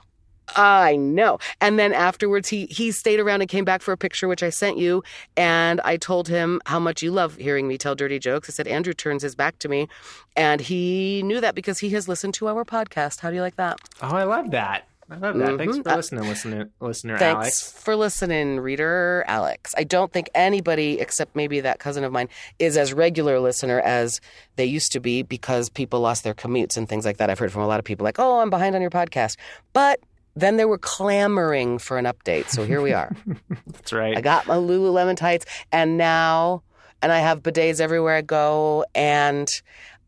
I 0.56 0.96
know. 0.96 1.38
And 1.60 1.78
then 1.78 1.92
afterwards, 1.92 2.48
he 2.48 2.66
he 2.66 2.92
stayed 2.92 3.18
around 3.18 3.40
and 3.40 3.48
came 3.50 3.64
back 3.64 3.82
for 3.82 3.92
a 3.92 3.96
picture, 3.96 4.28
which 4.28 4.42
I 4.42 4.50
sent 4.50 4.78
you. 4.78 5.02
And 5.36 5.80
I 5.84 5.96
told 5.96 6.28
him 6.28 6.60
how 6.66 6.78
much 6.78 7.02
you 7.02 7.10
love 7.10 7.36
hearing 7.36 7.66
me 7.66 7.78
tell 7.78 7.94
dirty 7.94 8.18
jokes. 8.18 8.48
I 8.50 8.52
said 8.52 8.66
Andrew 8.68 8.92
turns 8.92 9.22
his 9.22 9.34
back 9.34 9.58
to 9.60 9.68
me, 9.68 9.88
and 10.36 10.60
he 10.60 11.22
knew 11.24 11.40
that 11.40 11.54
because 11.54 11.78
he 11.78 11.90
has 11.90 12.08
listened 12.08 12.34
to 12.34 12.48
our 12.48 12.64
podcast. 12.64 13.20
How 13.20 13.30
do 13.30 13.36
you 13.36 13.42
like 13.42 13.56
that? 13.56 13.78
Oh, 14.02 14.14
I 14.14 14.24
love 14.24 14.50
that. 14.50 14.86
I 15.10 15.16
love 15.16 15.36
that. 15.38 15.58
Thanks 15.58 15.76
Mhm. 15.76 15.82
for 15.82 15.88
Uh, 15.90 15.96
listening, 15.96 16.24
listener, 16.28 16.70
listener 16.80 17.18
Thanks 17.18 17.34
Alex. 17.36 17.72
for 17.82 17.94
listening, 17.96 18.58
reader 18.60 19.22
Alex. 19.26 19.74
I 19.76 19.84
don't 19.84 20.12
think 20.12 20.30
anybody 20.34 20.98
except 21.00 21.36
maybe 21.36 21.60
that 21.60 21.78
cousin 21.78 22.04
of 22.04 22.12
mine 22.12 22.28
is 22.58 22.76
as 22.76 22.92
regular 22.94 23.34
a 23.36 23.40
listener 23.40 23.80
as 23.80 24.20
they 24.56 24.64
used 24.64 24.92
to 24.92 25.00
be 25.00 25.22
because 25.22 25.68
people 25.68 26.00
lost 26.00 26.24
their 26.24 26.34
commutes 26.34 26.76
and 26.76 26.88
things 26.88 27.04
like 27.04 27.18
that. 27.18 27.28
I've 27.28 27.38
heard 27.38 27.52
from 27.52 27.62
a 27.62 27.66
lot 27.66 27.78
of 27.78 27.84
people 27.84 28.04
like, 28.04 28.18
"Oh, 28.18 28.40
I'm 28.40 28.48
behind 28.50 28.74
on 28.74 28.80
your 28.80 28.90
podcast," 28.90 29.36
but 29.74 30.00
then 30.36 30.56
they 30.56 30.64
were 30.64 30.78
clamoring 30.78 31.78
for 31.78 31.96
an 31.98 32.06
update. 32.06 32.48
So 32.48 32.64
here 32.64 32.80
we 32.80 32.92
are. 32.92 33.14
That's 33.72 33.92
right. 33.92 34.16
I 34.16 34.20
got 34.20 34.46
my 34.46 34.56
Lululemon 34.56 35.16
tights, 35.16 35.44
and 35.70 35.96
now, 35.98 36.62
and 37.02 37.12
I 37.12 37.18
have 37.20 37.42
bidets 37.42 37.78
everywhere 37.80 38.16
I 38.16 38.22
go, 38.22 38.84
and 38.94 39.48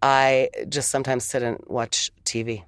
I 0.03 0.49
just 0.69 0.91
sometimes 0.91 1.25
sit 1.25 1.43
and 1.43 1.59
watch 1.67 2.11
TV. 2.25 2.65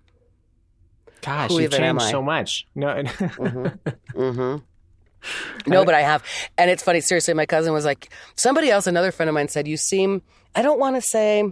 Gosh, 1.23 1.51
who 1.51 1.61
you've 1.61 1.73
changed 1.73 2.03
so 2.03 2.23
much. 2.23 2.67
No, 2.75 3.03
hmm 4.15 4.57
No, 5.67 5.85
but 5.85 5.95
I 5.95 6.01
have. 6.03 6.23
And 6.57 6.71
it's 6.71 6.83
funny, 6.83 7.01
seriously, 7.01 7.35
my 7.35 7.47
cousin 7.47 7.73
was 7.73 7.85
like, 7.85 8.09
somebody 8.37 8.71
else, 8.71 8.87
another 8.87 9.11
friend 9.11 9.29
of 9.29 9.35
mine 9.35 9.49
said, 9.49 9.67
You 9.67 9.77
seem, 9.77 10.23
I 10.55 10.63
don't 10.63 10.79
want 10.79 10.97
to 10.97 11.03
say, 11.03 11.43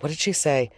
what 0.00 0.08
did 0.08 0.18
she 0.18 0.32
say? 0.32 0.70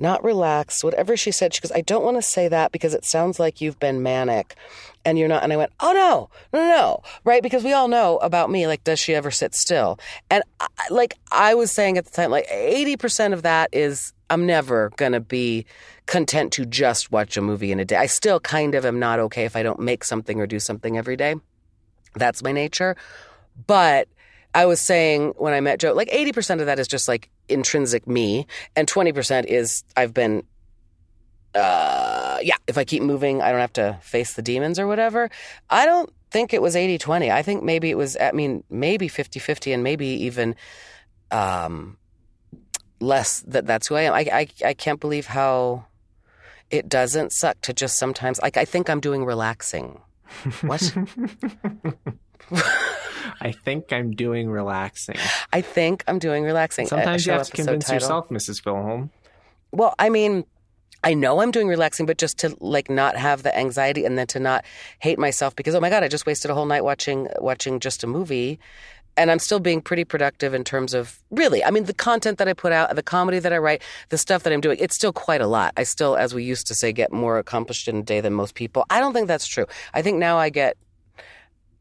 Not 0.00 0.24
relaxed, 0.24 0.82
whatever 0.82 1.16
she 1.16 1.30
said. 1.30 1.54
She 1.54 1.60
goes, 1.60 1.72
I 1.72 1.80
don't 1.80 2.04
want 2.04 2.16
to 2.16 2.22
say 2.22 2.48
that 2.48 2.72
because 2.72 2.94
it 2.94 3.04
sounds 3.04 3.38
like 3.38 3.60
you've 3.60 3.78
been 3.78 4.02
manic 4.02 4.56
and 5.04 5.18
you're 5.18 5.28
not. 5.28 5.44
And 5.44 5.52
I 5.52 5.56
went, 5.56 5.72
Oh, 5.80 5.92
no, 5.92 6.30
no, 6.52 6.66
no. 6.68 7.02
Right? 7.22 7.42
Because 7.42 7.62
we 7.62 7.72
all 7.72 7.88
know 7.88 8.18
about 8.18 8.50
me. 8.50 8.66
Like, 8.66 8.82
does 8.84 8.98
she 8.98 9.14
ever 9.14 9.30
sit 9.30 9.54
still? 9.54 9.98
And 10.30 10.42
I, 10.58 10.66
like 10.90 11.16
I 11.30 11.54
was 11.54 11.70
saying 11.70 11.96
at 11.96 12.06
the 12.06 12.10
time, 12.10 12.30
like 12.30 12.48
80% 12.48 13.32
of 13.32 13.42
that 13.42 13.70
is 13.72 14.12
I'm 14.30 14.46
never 14.46 14.90
going 14.96 15.12
to 15.12 15.20
be 15.20 15.66
content 16.06 16.52
to 16.54 16.66
just 16.66 17.12
watch 17.12 17.36
a 17.36 17.40
movie 17.40 17.72
in 17.72 17.78
a 17.78 17.84
day. 17.84 17.96
I 17.96 18.06
still 18.06 18.40
kind 18.40 18.74
of 18.74 18.84
am 18.84 18.98
not 18.98 19.20
okay 19.20 19.44
if 19.44 19.54
I 19.54 19.62
don't 19.62 19.80
make 19.80 20.04
something 20.04 20.40
or 20.40 20.46
do 20.46 20.58
something 20.58 20.98
every 20.98 21.16
day. 21.16 21.36
That's 22.14 22.42
my 22.42 22.52
nature. 22.52 22.96
But 23.66 24.08
I 24.54 24.66
was 24.66 24.80
saying 24.80 25.34
when 25.36 25.52
I 25.52 25.60
met 25.60 25.80
Joe, 25.80 25.92
like 25.92 26.08
80% 26.10 26.60
of 26.60 26.66
that 26.66 26.78
is 26.78 26.86
just 26.86 27.08
like 27.08 27.28
intrinsic 27.48 28.06
me, 28.06 28.46
and 28.76 28.88
20% 28.88 29.46
is 29.46 29.82
I've 29.96 30.14
been, 30.14 30.44
uh, 31.54 32.38
yeah, 32.40 32.56
if 32.68 32.78
I 32.78 32.84
keep 32.84 33.02
moving, 33.02 33.42
I 33.42 33.50
don't 33.50 33.60
have 33.60 33.72
to 33.74 33.98
face 34.00 34.34
the 34.34 34.42
demons 34.42 34.78
or 34.78 34.86
whatever. 34.86 35.28
I 35.68 35.86
don't 35.86 36.10
think 36.30 36.54
it 36.54 36.62
was 36.62 36.76
80 36.76 36.98
20. 36.98 37.30
I 37.30 37.42
think 37.42 37.64
maybe 37.64 37.90
it 37.90 37.96
was, 37.96 38.16
I 38.16 38.30
mean, 38.32 38.62
maybe 38.70 39.08
50 39.08 39.40
50 39.40 39.72
and 39.72 39.82
maybe 39.82 40.06
even, 40.06 40.54
um, 41.30 41.96
less 43.00 43.40
that 43.40 43.66
that's 43.66 43.88
who 43.88 43.96
I 43.96 44.02
am. 44.02 44.14
I, 44.14 44.20
I, 44.32 44.48
I 44.64 44.74
can't 44.74 45.00
believe 45.00 45.26
how 45.26 45.86
it 46.70 46.88
doesn't 46.88 47.32
suck 47.32 47.60
to 47.62 47.72
just 47.72 47.98
sometimes, 47.98 48.40
like, 48.40 48.56
I 48.56 48.64
think 48.64 48.88
I'm 48.88 49.00
doing 49.00 49.24
relaxing. 49.24 50.00
What? 50.62 50.96
I 53.40 53.52
think 53.52 53.92
I'm 53.92 54.12
doing 54.12 54.48
relaxing. 54.48 55.16
I 55.52 55.60
think 55.60 56.04
I'm 56.06 56.18
doing 56.18 56.44
relaxing. 56.44 56.86
Sometimes 56.86 57.26
you 57.26 57.32
have 57.32 57.46
to 57.46 57.52
convince 57.52 57.86
title. 57.86 57.94
yourself, 57.94 58.28
Mrs. 58.28 58.62
Philholm. 58.62 59.10
Well, 59.72 59.94
I 59.98 60.08
mean, 60.08 60.44
I 61.04 61.12
know 61.12 61.40
I'm 61.40 61.50
doing 61.50 61.68
relaxing, 61.68 62.06
but 62.06 62.16
just 62.16 62.38
to 62.38 62.56
like 62.60 62.88
not 62.88 63.16
have 63.16 63.42
the 63.42 63.56
anxiety 63.56 64.06
and 64.06 64.16
then 64.16 64.26
to 64.28 64.40
not 64.40 64.64
hate 65.00 65.18
myself 65.18 65.54
because 65.54 65.74
oh 65.74 65.80
my 65.80 65.90
god, 65.90 66.02
I 66.02 66.08
just 66.08 66.24
wasted 66.26 66.50
a 66.50 66.54
whole 66.54 66.64
night 66.64 66.82
watching 66.82 67.28
watching 67.38 67.78
just 67.78 68.02
a 68.02 68.06
movie. 68.06 68.58
And 69.16 69.30
I'm 69.30 69.38
still 69.38 69.60
being 69.60 69.80
pretty 69.80 70.04
productive 70.04 70.54
in 70.54 70.64
terms 70.64 70.92
of 70.92 71.20
really, 71.30 71.62
I 71.62 71.70
mean, 71.70 71.84
the 71.84 71.94
content 71.94 72.38
that 72.38 72.48
I 72.48 72.52
put 72.52 72.72
out, 72.72 72.92
the 72.96 73.02
comedy 73.02 73.38
that 73.38 73.52
I 73.52 73.58
write, 73.58 73.80
the 74.08 74.18
stuff 74.18 74.42
that 74.42 74.52
I'm 74.52 74.60
doing, 74.60 74.76
it's 74.80 74.96
still 74.96 75.12
quite 75.12 75.40
a 75.40 75.46
lot. 75.46 75.72
I 75.76 75.84
still, 75.84 76.16
as 76.16 76.34
we 76.34 76.42
used 76.42 76.66
to 76.66 76.74
say, 76.74 76.92
get 76.92 77.12
more 77.12 77.38
accomplished 77.38 77.86
in 77.86 77.98
a 77.98 78.02
day 78.02 78.20
than 78.20 78.32
most 78.32 78.56
people. 78.56 78.84
I 78.90 78.98
don't 78.98 79.12
think 79.12 79.28
that's 79.28 79.46
true. 79.46 79.66
I 79.92 80.02
think 80.02 80.18
now 80.18 80.36
I 80.38 80.48
get 80.48 80.76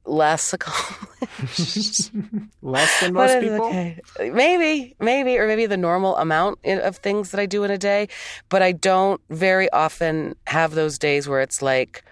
less 0.06 0.54
accomplished. 0.54 2.12
Less 2.62 3.00
than 3.02 3.14
most 3.14 3.40
people. 3.40 3.66
okay. 3.66 4.00
Maybe, 4.20 4.96
maybe, 5.00 5.38
or 5.38 5.48
maybe 5.48 5.66
the 5.66 5.78
normal 5.78 6.16
amount 6.18 6.60
of 6.66 6.98
things 6.98 7.32
that 7.32 7.40
I 7.40 7.46
do 7.46 7.64
in 7.64 7.72
a 7.72 7.78
day. 7.78 8.08
But 8.50 8.62
I 8.62 8.72
don't 8.72 9.22
very 9.30 9.72
often 9.72 10.36
have 10.48 10.76
those 10.76 10.98
days 10.98 11.28
where 11.28 11.42
it's 11.42 11.62
like 11.62 12.04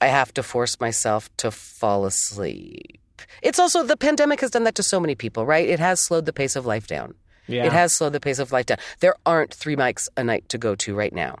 I 0.00 0.06
have 0.06 0.32
to 0.34 0.42
force 0.42 0.80
myself 0.80 1.34
to 1.38 1.50
fall 1.50 2.04
asleep. 2.04 3.00
It's 3.42 3.58
also 3.58 3.82
the 3.82 3.96
pandemic 3.96 4.40
has 4.40 4.50
done 4.50 4.64
that 4.64 4.74
to 4.76 4.82
so 4.82 5.00
many 5.00 5.14
people, 5.14 5.46
right? 5.46 5.68
It 5.68 5.78
has 5.78 6.00
slowed 6.00 6.26
the 6.26 6.32
pace 6.32 6.56
of 6.56 6.66
life 6.66 6.86
down. 6.86 7.14
Yeah. 7.46 7.66
It 7.66 7.72
has 7.72 7.96
slowed 7.96 8.12
the 8.12 8.20
pace 8.20 8.38
of 8.38 8.52
life 8.52 8.66
down. 8.66 8.78
There 9.00 9.14
aren't 9.26 9.52
three 9.52 9.76
mics 9.76 10.08
a 10.16 10.24
night 10.24 10.48
to 10.50 10.58
go 10.58 10.74
to 10.76 10.94
right 10.94 11.12
now. 11.12 11.38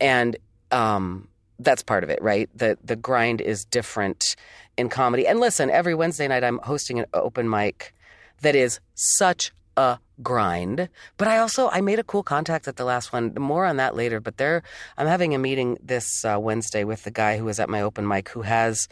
And 0.00 0.36
um, 0.70 1.28
that's 1.58 1.82
part 1.82 2.04
of 2.04 2.10
it, 2.10 2.20
right? 2.22 2.48
The 2.54 2.78
the 2.82 2.96
grind 2.96 3.40
is 3.40 3.64
different 3.64 4.36
in 4.78 4.88
comedy. 4.88 5.26
And 5.26 5.40
listen, 5.40 5.68
every 5.68 5.94
Wednesday 5.94 6.28
night 6.28 6.44
I'm 6.44 6.58
hosting 6.58 6.98
an 6.98 7.06
open 7.12 7.50
mic 7.50 7.94
that 8.40 8.54
is 8.54 8.80
such 8.94 9.52
a 9.76 9.98
grind. 10.22 10.88
But 11.16 11.28
I 11.28 11.38
also 11.38 11.68
I 11.70 11.80
made 11.80 11.98
a 11.98 12.04
cool 12.04 12.22
contact 12.22 12.68
at 12.68 12.76
the 12.76 12.84
last 12.84 13.12
one. 13.12 13.34
More 13.38 13.66
on 13.66 13.76
that 13.76 13.96
later. 13.96 14.20
But 14.20 14.38
there, 14.38 14.62
I'm 14.96 15.06
having 15.06 15.34
a 15.34 15.38
meeting 15.38 15.76
this 15.82 16.24
uh, 16.24 16.38
Wednesday 16.40 16.84
with 16.84 17.02
the 17.02 17.10
guy 17.10 17.36
who 17.36 17.44
was 17.44 17.60
at 17.60 17.68
my 17.68 17.82
open 17.82 18.06
mic 18.06 18.28
who 18.30 18.42
has 18.42 18.88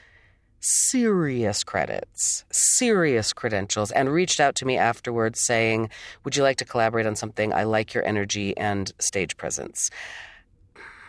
serious 0.61 1.63
credits, 1.63 2.45
serious 2.51 3.33
credentials, 3.33 3.93
and 3.93 4.13
reached 4.13 4.41
out 4.41 4.55
to 4.57 4.67
me 4.67 4.77
afterwards 4.77 5.41
saying, 5.45 5.91
Would 6.25 6.37
you 6.37 6.43
like 6.43 6.57
to 6.59 6.65
collaborate 6.65 7.07
on 7.07 7.17
something? 7.17 7.53
I 7.53 7.65
like 7.65 7.95
your 7.95 8.05
energy 8.05 8.57
and 8.57 8.93
stage 8.99 9.37
presence. 9.37 9.91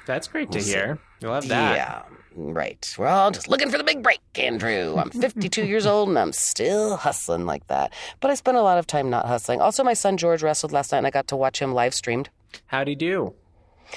That's 0.08 0.28
great 0.28 0.52
to 0.54 0.60
hear. 0.60 0.98
You 1.22 1.30
love 1.30 1.48
that. 1.50 1.76
Yeah, 1.76 2.04
right. 2.36 2.96
We're 2.98 3.08
all 3.08 3.30
just 3.30 3.48
looking 3.50 3.70
for 3.70 3.78
the 3.78 3.84
big 3.84 4.02
break, 4.02 4.20
Andrew. 4.36 4.96
I'm 4.98 5.10
52 5.12 5.66
years 5.66 5.86
old 5.86 6.10
and 6.10 6.18
I'm 6.18 6.34
still 6.34 6.96
hustling 6.98 7.46
like 7.46 7.68
that. 7.68 7.94
But 8.20 8.32
I 8.32 8.36
spent 8.36 8.58
a 8.58 8.62
lot 8.62 8.78
of 8.80 8.88
time 8.88 9.10
not 9.10 9.26
hustling. 9.28 9.62
Also, 9.62 9.84
my 9.84 9.94
son 9.94 10.18
George 10.18 10.42
wrestled 10.42 10.72
last 10.72 10.92
night 10.92 11.00
and 11.00 11.08
I 11.08 11.12
got 11.12 11.28
to 11.28 11.36
watch 11.36 11.60
him 11.62 11.74
live 11.74 11.94
streamed. 11.94 12.30
How'd 12.68 12.88
he 12.88 12.96
do? 12.96 13.34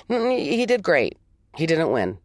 Mm, 0.08 0.38
He 0.38 0.66
did 0.66 0.82
great. 0.82 1.16
He 1.56 1.66
didn't 1.66 1.90
win. 1.90 2.18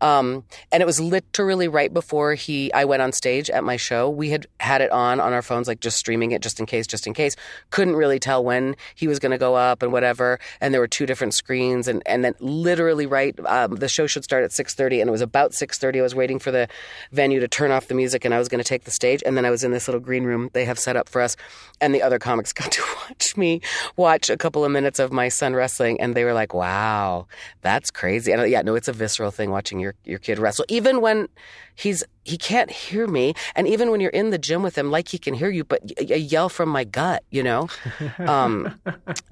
Um, 0.00 0.44
and 0.72 0.82
it 0.82 0.86
was 0.86 0.98
literally 0.98 1.68
right 1.68 1.94
before 1.94 2.34
he 2.34 2.72
I 2.72 2.84
went 2.84 3.00
on 3.00 3.12
stage 3.12 3.48
at 3.48 3.62
my 3.62 3.76
show. 3.76 4.10
We 4.10 4.30
had 4.30 4.48
had 4.58 4.80
it 4.80 4.90
on 4.90 5.20
on 5.20 5.32
our 5.32 5.42
phones, 5.42 5.68
like 5.68 5.78
just 5.78 5.96
streaming 5.96 6.32
it 6.32 6.42
just 6.42 6.58
in 6.58 6.66
case, 6.66 6.88
just 6.88 7.06
in 7.06 7.14
case. 7.14 7.36
Couldn't 7.70 7.94
really 7.94 8.18
tell 8.18 8.42
when 8.42 8.74
he 8.96 9.06
was 9.06 9.20
going 9.20 9.30
to 9.30 9.38
go 9.38 9.54
up 9.54 9.84
and 9.84 9.92
whatever. 9.92 10.40
And 10.60 10.74
there 10.74 10.80
were 10.80 10.88
two 10.88 11.06
different 11.06 11.34
screens, 11.34 11.86
and 11.86 12.02
and 12.06 12.24
then 12.24 12.34
literally 12.40 13.06
right, 13.06 13.38
um, 13.46 13.76
the 13.76 13.88
show 13.88 14.08
should 14.08 14.24
start 14.24 14.42
at 14.42 14.50
six 14.50 14.74
thirty, 14.74 15.00
and 15.00 15.06
it 15.08 15.12
was 15.12 15.20
about 15.20 15.54
six 15.54 15.78
thirty. 15.78 16.00
I 16.00 16.02
was 16.02 16.14
waiting 16.16 16.40
for 16.40 16.50
the 16.50 16.66
venue 17.12 17.38
to 17.38 17.46
turn 17.46 17.70
off 17.70 17.86
the 17.86 17.94
music, 17.94 18.24
and 18.24 18.34
I 18.34 18.38
was 18.40 18.48
going 18.48 18.62
to 18.62 18.68
take 18.68 18.82
the 18.82 18.90
stage. 18.90 19.22
And 19.24 19.36
then 19.36 19.44
I 19.44 19.50
was 19.50 19.62
in 19.62 19.70
this 19.70 19.86
little 19.86 20.00
green 20.00 20.24
room 20.24 20.50
they 20.54 20.64
have 20.64 20.78
set 20.78 20.96
up 20.96 21.08
for 21.08 21.22
us, 21.22 21.36
and 21.80 21.94
the 21.94 22.02
other 22.02 22.18
comics 22.18 22.52
got 22.62 22.72
to 22.72 22.82
watch 23.08 23.36
me 23.36 23.60
watch 23.96 24.28
a 24.28 24.36
couple 24.36 24.64
of 24.64 24.72
minutes 24.72 24.98
of 24.98 25.12
my 25.12 25.28
son 25.28 25.54
wrestling, 25.54 26.00
and 26.00 26.16
they 26.16 26.24
were 26.24 26.34
like, 26.34 26.52
"Wow, 26.52 27.28
that's 27.60 27.92
crazy." 27.92 28.32
And 28.32 28.50
yeah, 28.50 28.62
no, 28.62 28.71
it's 28.74 28.88
a 28.88 28.92
visceral 28.92 29.30
thing 29.30 29.50
watching 29.50 29.78
your 29.78 29.94
your 30.04 30.18
kid 30.18 30.38
wrestle, 30.38 30.64
even 30.68 31.00
when 31.00 31.28
he's 31.74 32.04
he 32.24 32.36
can't 32.36 32.70
hear 32.70 33.06
me, 33.06 33.34
and 33.54 33.66
even 33.66 33.90
when 33.90 34.00
you're 34.00 34.10
in 34.10 34.30
the 34.30 34.38
gym 34.38 34.62
with 34.62 34.76
him, 34.76 34.90
like 34.90 35.08
he 35.08 35.18
can 35.18 35.34
hear 35.34 35.50
you, 35.50 35.64
but 35.64 35.80
a 35.98 36.18
yell 36.18 36.48
from 36.48 36.68
my 36.68 36.84
gut, 36.84 37.24
you 37.30 37.42
know. 37.42 37.68
Um, 38.18 38.78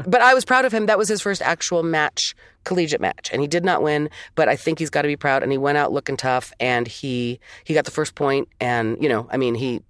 but 0.06 0.20
I 0.20 0.34
was 0.34 0.44
proud 0.44 0.64
of 0.64 0.72
him. 0.72 0.86
That 0.86 0.98
was 0.98 1.08
his 1.08 1.20
first 1.20 1.42
actual 1.42 1.82
match, 1.82 2.34
collegiate 2.64 3.00
match, 3.00 3.30
and 3.32 3.40
he 3.40 3.46
did 3.46 3.64
not 3.64 3.82
win. 3.82 4.10
But 4.34 4.48
I 4.48 4.56
think 4.56 4.78
he's 4.78 4.90
got 4.90 5.02
to 5.02 5.08
be 5.08 5.16
proud, 5.16 5.42
and 5.42 5.52
he 5.52 5.58
went 5.58 5.78
out 5.78 5.92
looking 5.92 6.16
tough, 6.16 6.52
and 6.58 6.86
he 6.88 7.40
he 7.64 7.74
got 7.74 7.84
the 7.84 7.90
first 7.90 8.14
point, 8.14 8.48
and 8.60 9.00
you 9.02 9.08
know, 9.08 9.28
I 9.30 9.36
mean, 9.36 9.54
he 9.54 9.82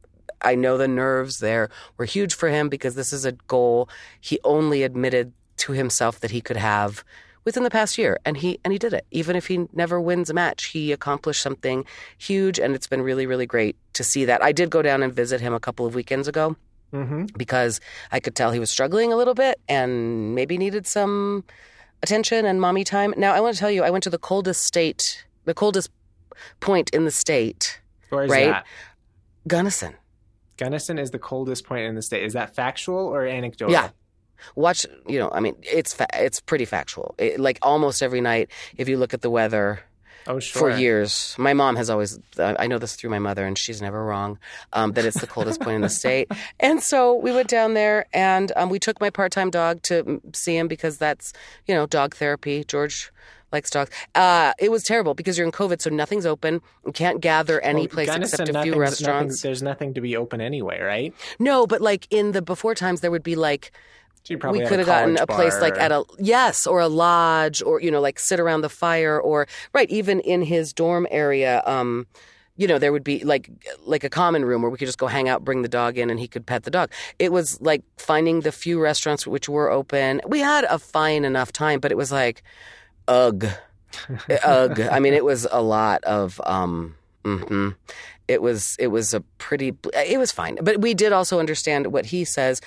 I 0.42 0.54
know 0.54 0.78
the 0.78 0.88
nerves 0.88 1.38
there 1.38 1.70
were 1.96 2.04
huge 2.04 2.34
for 2.34 2.48
him 2.48 2.68
because 2.68 2.94
this 2.94 3.12
is 3.12 3.24
a 3.24 3.32
goal 3.32 3.88
he 4.20 4.38
only 4.44 4.82
admitted 4.82 5.32
to 5.58 5.72
himself 5.72 6.20
that 6.20 6.30
he 6.30 6.40
could 6.40 6.56
have 6.56 7.04
within 7.44 7.62
the 7.64 7.70
past 7.70 7.96
year 7.98 8.18
and 8.24 8.36
he 8.36 8.58
and 8.64 8.72
he 8.72 8.78
did 8.78 8.92
it 8.92 9.04
even 9.10 9.34
if 9.36 9.46
he 9.46 9.66
never 9.72 10.00
wins 10.00 10.28
a 10.30 10.34
match 10.34 10.64
he 10.66 10.92
accomplished 10.92 11.40
something 11.42 11.84
huge 12.18 12.58
and 12.58 12.74
it's 12.74 12.86
been 12.86 13.02
really 13.02 13.26
really 13.26 13.46
great 13.46 13.76
to 13.94 14.04
see 14.04 14.24
that 14.26 14.42
I 14.42 14.52
did 14.52 14.70
go 14.70 14.82
down 14.82 15.02
and 15.02 15.12
visit 15.12 15.40
him 15.40 15.54
a 15.54 15.60
couple 15.60 15.86
of 15.86 15.94
weekends 15.94 16.28
ago 16.28 16.56
Mm-hmm. 16.92 17.26
because 17.36 17.80
I 18.10 18.18
could 18.18 18.34
tell 18.34 18.50
he 18.50 18.58
was 18.58 18.68
struggling 18.68 19.12
a 19.12 19.16
little 19.16 19.34
bit 19.34 19.60
and 19.68 20.34
maybe 20.34 20.58
needed 20.58 20.88
some 20.88 21.44
attention 22.02 22.44
and 22.44 22.60
mommy 22.60 22.82
time. 22.82 23.14
Now, 23.16 23.32
I 23.32 23.38
want 23.38 23.54
to 23.54 23.60
tell 23.60 23.70
you, 23.70 23.84
I 23.84 23.90
went 23.90 24.02
to 24.02 24.10
the 24.10 24.18
coldest 24.18 24.64
state, 24.64 25.24
the 25.44 25.54
coldest 25.54 25.88
point 26.58 26.90
in 26.90 27.04
the 27.04 27.12
state, 27.12 27.80
Where's 28.08 28.28
Right. 28.28 28.46
that? 28.46 28.66
Gunnison. 29.46 29.94
Gunnison 30.56 30.98
is 30.98 31.12
the 31.12 31.18
coldest 31.20 31.64
point 31.64 31.86
in 31.86 31.94
the 31.94 32.02
state. 32.02 32.24
Is 32.24 32.32
that 32.32 32.56
factual 32.56 32.98
or 33.06 33.24
anecdotal? 33.24 33.72
Yeah. 33.72 33.90
Watch, 34.56 34.86
you 35.06 35.18
know, 35.18 35.30
I 35.30 35.40
mean, 35.40 35.56
it's 35.62 35.92
fa- 35.94 36.06
it's 36.14 36.40
pretty 36.40 36.64
factual. 36.64 37.14
It, 37.18 37.38
like 37.40 37.58
almost 37.62 38.02
every 38.02 38.20
night, 38.20 38.50
if 38.76 38.88
you 38.88 38.96
look 38.96 39.14
at 39.14 39.22
the 39.22 39.30
weather, 39.30 39.80
Oh, 40.26 40.38
sure. 40.38 40.70
for 40.72 40.76
years. 40.78 41.34
My 41.38 41.54
mom 41.54 41.76
has 41.76 41.88
always, 41.88 42.18
uh, 42.38 42.54
I 42.58 42.66
know 42.66 42.76
this 42.78 42.94
through 42.94 43.08
my 43.08 43.18
mother, 43.18 43.46
and 43.46 43.56
she's 43.56 43.80
never 43.80 44.04
wrong, 44.04 44.38
um, 44.74 44.92
that 44.92 45.04
it's 45.06 45.18
the 45.18 45.26
coldest 45.26 45.60
point 45.62 45.76
in 45.76 45.80
the 45.80 45.88
state. 45.88 46.30
And 46.60 46.82
so 46.82 47.14
we 47.14 47.32
went 47.32 47.48
down 47.48 47.72
there 47.72 48.04
and 48.12 48.52
um, 48.54 48.68
we 48.68 48.78
took 48.78 49.00
my 49.00 49.08
part 49.08 49.32
time 49.32 49.48
dog 49.50 49.80
to 49.84 50.20
see 50.34 50.56
him 50.58 50.68
because 50.68 50.98
that's, 50.98 51.32
you 51.66 51.74
know, 51.74 51.86
dog 51.86 52.14
therapy. 52.14 52.64
George 52.64 53.10
likes 53.50 53.70
dogs. 53.70 53.90
Uh, 54.14 54.52
it 54.58 54.70
was 54.70 54.84
terrible 54.84 55.14
because 55.14 55.38
you're 55.38 55.46
in 55.46 55.52
COVID, 55.52 55.80
so 55.80 55.88
nothing's 55.88 56.26
open. 56.26 56.60
You 56.84 56.92
can't 56.92 57.20
gather 57.22 57.58
any 57.62 57.80
Well, 57.82 57.88
place 57.88 58.08
Gunnison, 58.08 58.42
except 58.42 58.56
a 58.58 58.62
few 58.62 58.74
restaurants. 58.78 59.36
nothing- 59.36 59.48
there's 59.48 59.62
nothing 59.62 59.94
to 59.94 60.02
be 60.02 60.16
open 60.16 60.42
anyway, 60.42 60.80
right? 60.82 61.14
No, 61.38 61.66
but 61.66 61.80
like 61.80 62.06
in 62.10 62.32
the 62.32 62.42
before 62.42 62.74
times, 62.74 63.00
there 63.00 63.10
would 63.10 63.24
be 63.24 63.36
like, 63.36 63.72
So 64.22 64.36
we 64.50 64.64
could 64.66 64.78
have 64.78 64.86
gotten 64.86 65.16
a 65.16 65.26
place 65.26 65.60
like 65.60 65.76
at 65.78 65.90
a 65.92 66.04
yes 66.18 66.66
or 66.66 66.80
a 66.80 66.88
lodge 66.88 67.62
or 67.62 67.80
you 67.80 67.90
know 67.90 68.00
like 68.00 68.18
sit 68.18 68.38
around 68.38 68.60
the 68.60 68.68
fire 68.68 69.20
or 69.20 69.46
right 69.72 69.90
even 69.90 70.20
in 70.20 70.42
his 70.42 70.72
dorm 70.72 71.06
area 71.10 71.62
um 71.66 72.06
you 72.56 72.66
know 72.66 72.78
there 72.78 72.92
would 72.92 73.02
be 73.02 73.24
like 73.24 73.50
like 73.86 74.04
a 74.04 74.10
common 74.10 74.44
room 74.44 74.60
where 74.60 74.70
we 74.70 74.76
could 74.76 74.86
just 74.86 74.98
go 74.98 75.06
hang 75.06 75.28
out 75.28 75.44
bring 75.44 75.62
the 75.62 75.68
dog 75.68 75.96
in 75.96 76.10
and 76.10 76.20
he 76.20 76.28
could 76.28 76.44
pet 76.44 76.64
the 76.64 76.70
dog. 76.70 76.90
It 77.18 77.32
was 77.32 77.60
like 77.62 77.82
finding 77.96 78.40
the 78.40 78.52
few 78.52 78.80
restaurants 78.80 79.26
which 79.26 79.48
were 79.48 79.70
open. 79.70 80.20
We 80.26 80.40
had 80.40 80.64
a 80.64 80.78
fine 80.78 81.24
enough 81.24 81.52
time 81.52 81.80
but 81.80 81.90
it 81.90 81.96
was 81.96 82.12
like 82.12 82.42
ugh. 83.08 83.46
Ugh. 84.44 84.80
I 84.80 85.00
mean 85.00 85.14
it 85.14 85.24
was 85.24 85.48
a 85.50 85.62
lot 85.62 86.04
of 86.04 86.40
um 86.44 86.94
mhm. 87.24 87.74
it 88.28 88.42
was 88.42 88.76
it 88.78 88.88
was 88.88 89.14
a 89.14 89.20
pretty 89.38 89.74
it 89.94 90.18
was 90.18 90.30
fine. 90.30 90.58
But 90.62 90.82
we 90.82 90.92
did 90.92 91.12
also 91.12 91.40
understand 91.40 91.86
what 91.88 92.06
he 92.06 92.24
says 92.24 92.60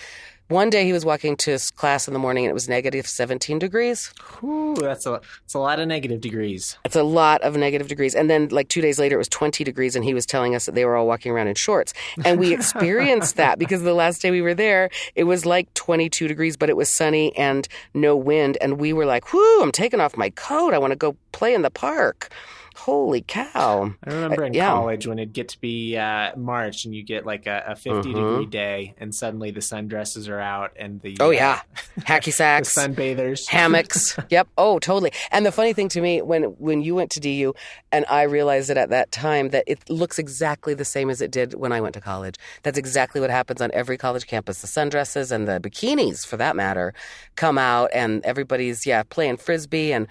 one 0.49 0.69
day 0.69 0.85
he 0.85 0.93
was 0.93 1.05
walking 1.05 1.35
to 1.37 1.51
his 1.51 1.71
class 1.71 2.07
in 2.07 2.13
the 2.13 2.19
morning 2.19 2.45
and 2.45 2.49
it 2.49 2.53
was 2.53 2.67
negative 2.69 3.07
17 3.07 3.59
degrees. 3.59 4.13
Whew, 4.39 4.75
that's 4.75 5.05
a 5.05 5.21
it's 5.45 5.53
a 5.53 5.59
lot 5.59 5.79
of 5.79 5.87
negative 5.87 6.21
degrees. 6.21 6.77
it's 6.85 6.95
a 6.95 7.03
lot 7.03 7.41
of 7.41 7.55
negative 7.55 7.87
degrees. 7.87 8.13
And 8.13 8.29
then 8.29 8.49
like 8.49 8.67
two 8.67 8.81
days 8.81 8.99
later 8.99 9.15
it 9.15 9.17
was 9.19 9.29
20 9.29 9.63
degrees 9.63 9.95
and 9.95 10.03
he 10.05 10.13
was 10.13 10.25
telling 10.25 10.53
us 10.55 10.65
that 10.65 10.75
they 10.75 10.85
were 10.85 10.95
all 10.95 11.07
walking 11.07 11.31
around 11.31 11.47
in 11.47 11.55
shorts. 11.55 11.93
And 12.25 12.39
we 12.39 12.53
experienced 12.57 13.37
that 13.37 13.57
because 13.57 13.83
the 13.83 13.93
last 13.93 14.21
day 14.21 14.31
we 14.31 14.41
were 14.41 14.53
there 14.53 14.89
it 15.15 15.23
was 15.23 15.45
like 15.45 15.73
22 15.73 16.27
degrees 16.27 16.57
but 16.57 16.69
it 16.69 16.77
was 16.77 16.89
sunny 16.89 17.35
and 17.37 17.67
no 17.93 18.15
wind. 18.15 18.57
And 18.61 18.79
we 18.79 18.93
were 18.93 19.05
like 19.05 19.33
whoo 19.33 19.61
i'm 19.61 19.71
taking 19.71 19.99
off 19.99 20.17
my 20.17 20.29
coat. 20.29 20.73
I 20.73 20.77
want 20.77 20.91
to 20.91 20.97
go 20.97 21.15
play 21.31 21.53
in 21.53 21.61
the 21.61 21.71
park 21.71 22.29
holy 22.75 23.21
cow 23.21 23.93
I 24.05 24.13
remember 24.13 24.43
in 24.43 24.53
yeah. 24.53 24.69
college 24.71 25.07
when 25.07 25.19
it'd 25.19 25.33
get 25.33 25.49
to 25.49 25.61
be 25.61 25.97
uh, 25.97 26.35
March 26.35 26.85
and 26.85 26.93
you 26.95 27.03
get 27.03 27.25
like 27.25 27.45
a, 27.47 27.63
a 27.67 27.75
50 27.75 28.09
Mhm. 28.09 28.13
degree 28.13 28.45
day, 28.45 28.95
and 28.97 29.13
suddenly 29.13 29.51
the 29.51 29.59
sundresses 29.59 30.27
are 30.29 30.39
out 30.39 30.71
and 30.75 31.01
the 31.01 31.17
oh 31.19 31.27
uh, 31.27 31.31
yeah 31.31 31.61
hacky 32.01 32.25
the 32.25 32.31
sacks 32.31 32.75
sunbathers. 32.75 33.47
hammocks. 33.47 34.17
yep. 34.29 34.47
Oh, 34.57 34.79
totally. 34.79 35.11
And 35.31 35.45
the 35.45 35.51
funny 35.51 35.73
thing 35.73 35.89
to 35.89 36.01
me 36.01 36.21
when 36.21 36.43
when 36.59 36.81
you 36.81 36.95
went 36.95 37.11
to 37.11 37.19
DU 37.19 37.53
and 37.91 38.05
I 38.09 38.23
realized 38.23 38.69
it 38.69 38.77
at 38.77 38.89
that 38.89 39.11
time 39.11 39.49
that 39.49 39.63
it 39.67 39.89
looks 39.89 40.17
exactly 40.19 40.73
the 40.73 40.85
same 40.85 41.09
as 41.09 41.21
it 41.21 41.31
did 41.31 41.53
when 41.53 41.71
I 41.71 41.81
went 41.81 41.93
to 41.93 42.01
college. 42.01 42.35
That's 42.63 42.77
exactly 42.77 43.21
what 43.21 43.29
happens 43.29 43.61
on 43.61 43.69
every 43.73 43.97
college 43.97 44.27
campus. 44.27 44.61
The 44.61 44.67
sundresses 44.67 45.31
and 45.31 45.47
the 45.47 45.59
bikinis 45.59 46.25
for 46.25 46.37
that 46.37 46.55
matter 46.55 46.93
come 47.35 47.57
out 47.57 47.89
and 47.93 48.23
everybody's 48.25 48.85
yeah, 48.85 49.03
playing 49.03 49.37
frisbee 49.37 49.91
and 49.93 50.07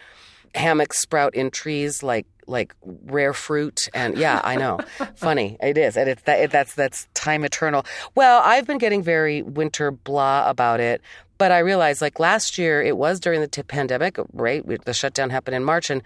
hammocks 0.55 1.01
sprout 1.01 1.35
in 1.35 1.51
trees 1.51 2.03
like 2.03 2.27
like 2.47 2.75
rare 2.85 3.33
fruit. 3.33 3.89
And 3.95 4.19
yeah 4.19 4.41
i 4.45 4.57
know. 4.57 4.79
Funny. 5.17 5.57
It 5.61 5.79
is. 5.79 5.97
And 5.97 6.09
it's 6.09 6.23
that 6.23 6.41
it, 6.41 6.51
that's 6.51 6.75
that's 6.75 7.07
time 7.15 7.45
eternal. 7.45 7.85
Well 8.15 8.43
i've 8.45 8.67
been 8.67 8.79
getting 8.79 9.03
very 9.03 9.43
winter 9.43 9.91
blah 9.91 10.49
about 10.51 10.81
it. 10.81 11.01
But 11.39 11.53
i 11.53 11.59
realized 11.61 12.03
like 12.03 12.19
last 12.21 12.59
year 12.59 12.83
it 12.83 12.97
was 12.97 13.21
during 13.21 13.41
the 13.41 13.49
t- 13.49 13.63
pandemic 13.63 14.19
right? 14.33 14.63
The 14.85 14.93
shutdown 14.93 15.31
happened 15.31 15.55
in 15.57 15.65
march. 15.65 15.89
And 15.91 16.03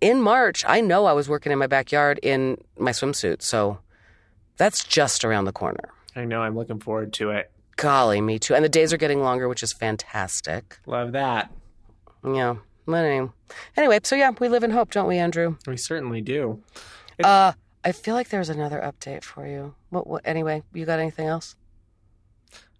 in 0.00 0.20
march 0.22 0.64
i 0.68 0.80
know 0.80 1.06
i 1.06 1.12
was 1.12 1.28
working 1.28 1.50
in 1.50 1.58
my 1.58 1.66
backyard 1.66 2.20
in 2.22 2.56
my 2.78 2.92
swimsuit. 2.92 3.42
So 3.42 3.78
that's 4.58 4.84
just 4.84 5.24
around 5.24 5.44
the 5.46 5.52
corner. 5.52 5.88
I 6.16 6.24
know. 6.24 6.42
I'm 6.42 6.56
looking 6.56 6.80
forward 6.80 7.12
to 7.14 7.30
it. 7.30 7.50
golly 7.76 8.20
me 8.20 8.38
too. 8.38 8.54
And 8.54 8.64
the 8.64 8.68
days 8.68 8.92
are 8.92 8.96
getting 8.98 9.20
longer 9.22 9.48
which 9.48 9.62
is 9.62 9.72
fantastic. 9.72 10.78
Love 10.86 11.12
that. 11.12 11.50
yeah 12.24 12.56
anyway, 12.94 13.30
anyway 13.76 13.98
so 14.02 14.16
yeah 14.16 14.30
we 14.40 14.48
live 14.48 14.64
in 14.64 14.70
hope 14.70 14.90
don't 14.90 15.06
we 15.08 15.18
andrew 15.18 15.56
We 15.66 15.76
certainly 15.76 16.20
do. 16.20 16.62
Uh, 17.22 17.52
I 17.84 17.92
feel 17.92 18.14
like 18.14 18.28
there's 18.28 18.48
another 18.48 18.80
update 18.80 19.24
for 19.24 19.46
you. 19.46 19.74
What, 19.90 20.06
what? 20.06 20.22
Anyway, 20.24 20.62
you 20.72 20.84
got 20.84 20.98
anything 21.00 21.26
else? 21.26 21.56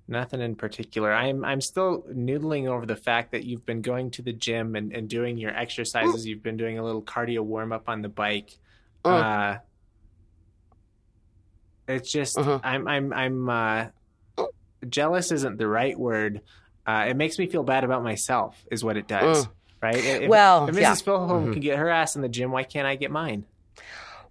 Nothing 0.07 0.41
in 0.41 0.55
particular. 0.55 1.13
I'm 1.13 1.45
I'm 1.45 1.61
still 1.61 2.03
noodling 2.13 2.67
over 2.69 2.87
the 2.87 2.97
fact 2.97 3.33
that 3.33 3.45
you've 3.45 3.67
been 3.67 3.83
going 3.83 4.11
to 4.13 4.23
the 4.23 4.33
gym 4.33 4.75
and, 4.77 4.93
and 4.93 5.09
doing 5.09 5.37
your 5.39 5.55
exercises. 5.57 6.27
You've 6.27 6.43
been 6.43 6.57
doing 6.57 6.79
a 6.79 6.85
little 6.85 7.03
cardio 7.03 7.41
warm 7.41 7.73
up 7.73 7.89
on 7.89 8.01
the 8.03 8.09
bike. 8.09 8.57
Mm. 9.05 9.57
Uh, 9.57 9.59
it's 11.87 12.11
just 12.13 12.37
Mhm. 12.37 12.61
I'm 12.63 12.87
I'm 12.89 13.13
I'm 13.13 13.49
uh, 13.49 13.87
jealous 14.89 15.33
isn't 15.33 15.59
the 15.59 15.67
right 15.69 15.99
word. 15.99 16.43
Uh, 16.87 17.07
it 17.09 17.17
makes 17.17 17.39
me 17.39 17.47
feel 17.47 17.63
bad 17.63 17.85
about 17.85 18.03
myself, 18.03 18.65
is 18.71 18.83
what 18.83 18.97
it 18.97 19.07
does. 19.07 19.47
Right? 19.81 19.97
If, 19.97 20.29
Well, 20.29 20.69
if 20.69 20.75
Mrs. 20.75 20.81
yeah. 20.81 20.95
Philholm 20.95 21.47
Mhm. 21.49 21.53
can 21.53 21.63
get 21.63 21.79
her 21.79 21.89
ass 21.89 22.17
in 22.17 22.23
the 22.23 22.29
gym, 22.29 22.51
why 22.51 22.65
can't 22.65 22.87
I 22.87 22.97
get 22.97 23.11
mine? 23.11 23.45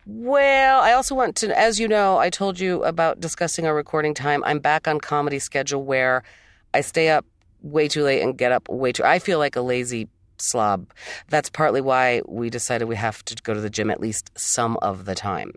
Well, 0.06 0.80
I 0.82 0.94
also 0.94 1.16
want 1.16 1.36
to, 1.38 1.58
as 1.58 1.80
you 1.80 1.88
know, 1.88 2.18
I 2.18 2.30
told 2.30 2.60
you 2.60 2.84
about 2.84 3.20
discussing 3.20 3.66
our 3.66 3.76
recording 3.76 4.14
time. 4.14 4.44
I'm 4.46 4.60
back 4.60 4.88
on 4.88 5.00
comedy 5.00 5.40
schedule 5.40 5.84
where 5.84 6.24
I 6.74 6.82
stay 6.82 7.10
up 7.10 7.26
way 7.62 7.88
too 7.90 8.04
late 8.04 8.22
and 8.22 8.38
get 8.38 8.52
up 8.54 8.70
way 8.70 8.92
too. 8.94 9.04
I 9.04 9.20
feel 9.20 9.38
like 9.40 9.56
a 9.58 9.62
lazy 9.62 10.08
slob. 10.38 10.88
That's 11.30 11.50
partly 11.50 11.82
why 11.82 12.22
we 12.26 12.50
decided 12.50 12.86
we 12.86 12.96
have 12.96 13.26
to 13.26 13.36
go 13.44 13.54
to 13.54 13.60
the 13.60 13.70
gym 13.70 13.90
at 13.90 14.00
least 14.00 14.32
some 14.38 14.78
of 14.82 15.06
the 15.06 15.16
time. 15.16 15.52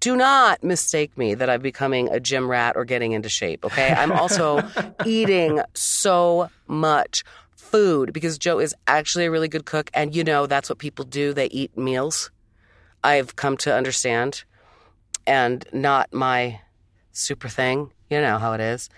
Do 0.00 0.16
not 0.16 0.62
mistake 0.62 1.16
me 1.16 1.34
that 1.34 1.48
I'm 1.48 1.62
becoming 1.62 2.08
a 2.10 2.20
gym 2.20 2.50
rat 2.50 2.76
or 2.76 2.84
getting 2.84 3.12
into 3.12 3.28
shape, 3.28 3.64
okay? 3.64 3.90
I'm 3.92 4.12
also 4.12 4.60
eating 5.06 5.60
so 5.74 6.50
much 6.66 7.22
food 7.68 8.12
because 8.12 8.38
Joe 8.38 8.58
is 8.58 8.74
actually 8.86 9.26
a 9.26 9.30
really 9.30 9.48
good 9.48 9.64
cook 9.64 9.90
and 9.94 10.14
you 10.14 10.24
know 10.24 10.46
that's 10.46 10.68
what 10.68 10.78
people 10.78 11.04
do. 11.04 11.32
They 11.32 11.46
eat 11.46 11.76
meals. 11.76 12.30
I've 13.04 13.36
come 13.36 13.56
to 13.58 13.74
understand 13.74 14.44
and 15.26 15.64
not 15.72 16.12
my 16.12 16.60
super 17.12 17.48
thing. 17.48 17.92
You 18.10 18.20
know 18.20 18.38
how 18.38 18.52
it 18.54 18.60
is. 18.60 18.88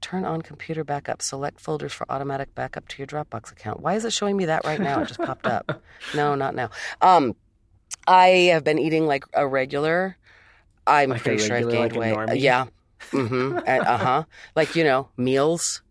Turn 0.00 0.24
on 0.24 0.42
computer 0.42 0.84
backup. 0.84 1.20
Select 1.22 1.60
folders 1.60 1.92
for 1.92 2.06
automatic 2.10 2.54
backup 2.54 2.86
to 2.88 2.98
your 2.98 3.06
Dropbox 3.08 3.50
account. 3.50 3.80
Why 3.80 3.94
is 3.96 4.04
it 4.04 4.12
showing 4.12 4.36
me 4.36 4.44
that 4.46 4.64
right 4.64 4.80
now? 4.80 5.02
It 5.02 5.08
just 5.08 5.20
popped 5.20 5.46
up. 5.46 5.82
No, 6.14 6.36
not 6.36 6.54
now. 6.54 6.70
Um, 7.02 7.34
I 8.06 8.26
have 8.52 8.62
been 8.62 8.78
eating 8.78 9.06
like 9.06 9.24
a 9.34 9.46
regular. 9.46 10.16
I'm 10.86 11.10
Like 11.10 11.22
pretty 11.22 11.44
sure 11.44 11.56
I've 11.56 11.64
regular, 11.66 11.88
gained 11.88 11.96
like 12.16 12.28
weight. 12.28 12.40
yeah. 12.40 12.66
Mm-hmm. 13.10 13.58
uh 13.66 13.98
huh. 13.98 14.24
Like 14.54 14.76
you 14.76 14.84
know, 14.84 15.08
meals 15.16 15.82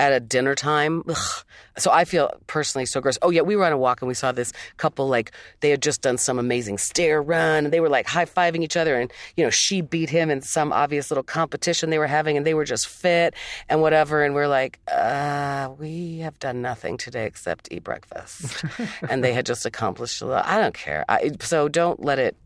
at 0.00 0.12
a 0.14 0.18
dinner 0.18 0.54
time. 0.54 1.04
Ugh. 1.06 1.44
So 1.76 1.90
I 1.92 2.04
feel 2.04 2.32
personally 2.46 2.86
so 2.86 3.00
gross. 3.00 3.18
Oh 3.20 3.28
yeah, 3.28 3.42
we 3.42 3.54
were 3.54 3.66
on 3.66 3.72
a 3.72 3.78
walk 3.78 4.00
and 4.00 4.08
we 4.08 4.14
saw 4.14 4.32
this 4.32 4.52
couple 4.78 5.08
like 5.08 5.30
they 5.60 5.68
had 5.68 5.82
just 5.82 6.00
done 6.00 6.16
some 6.16 6.38
amazing 6.38 6.78
stair 6.78 7.22
run 7.22 7.64
and 7.66 7.72
they 7.72 7.80
were 7.80 7.88
like 7.90 8.06
high 8.06 8.24
fiving 8.24 8.62
each 8.62 8.76
other 8.76 8.98
and 8.98 9.12
you 9.36 9.44
know 9.44 9.50
she 9.50 9.82
beat 9.82 10.08
him 10.08 10.30
in 10.30 10.40
some 10.40 10.72
obvious 10.72 11.10
little 11.10 11.22
competition 11.22 11.90
they 11.90 11.98
were 11.98 12.06
having 12.06 12.36
and 12.38 12.46
they 12.46 12.54
were 12.54 12.64
just 12.64 12.86
fit 12.88 13.34
and 13.68 13.82
whatever 13.82 14.24
and 14.24 14.34
we're 14.34 14.48
like, 14.48 14.80
uh, 14.90 15.70
we 15.78 16.18
have 16.18 16.38
done 16.38 16.62
nothing 16.62 16.96
today 16.96 17.26
except 17.26 17.68
eat 17.70 17.84
breakfast 17.84 18.64
and 19.10 19.22
they 19.22 19.34
had 19.34 19.44
just 19.44 19.66
accomplished 19.66 20.22
a 20.22 20.26
lot. 20.26 20.46
I 20.46 20.58
don't 20.58 20.74
care. 20.74 21.04
I, 21.08 21.32
so 21.40 21.68
don't 21.68 22.02
let 22.02 22.18
it. 22.18 22.36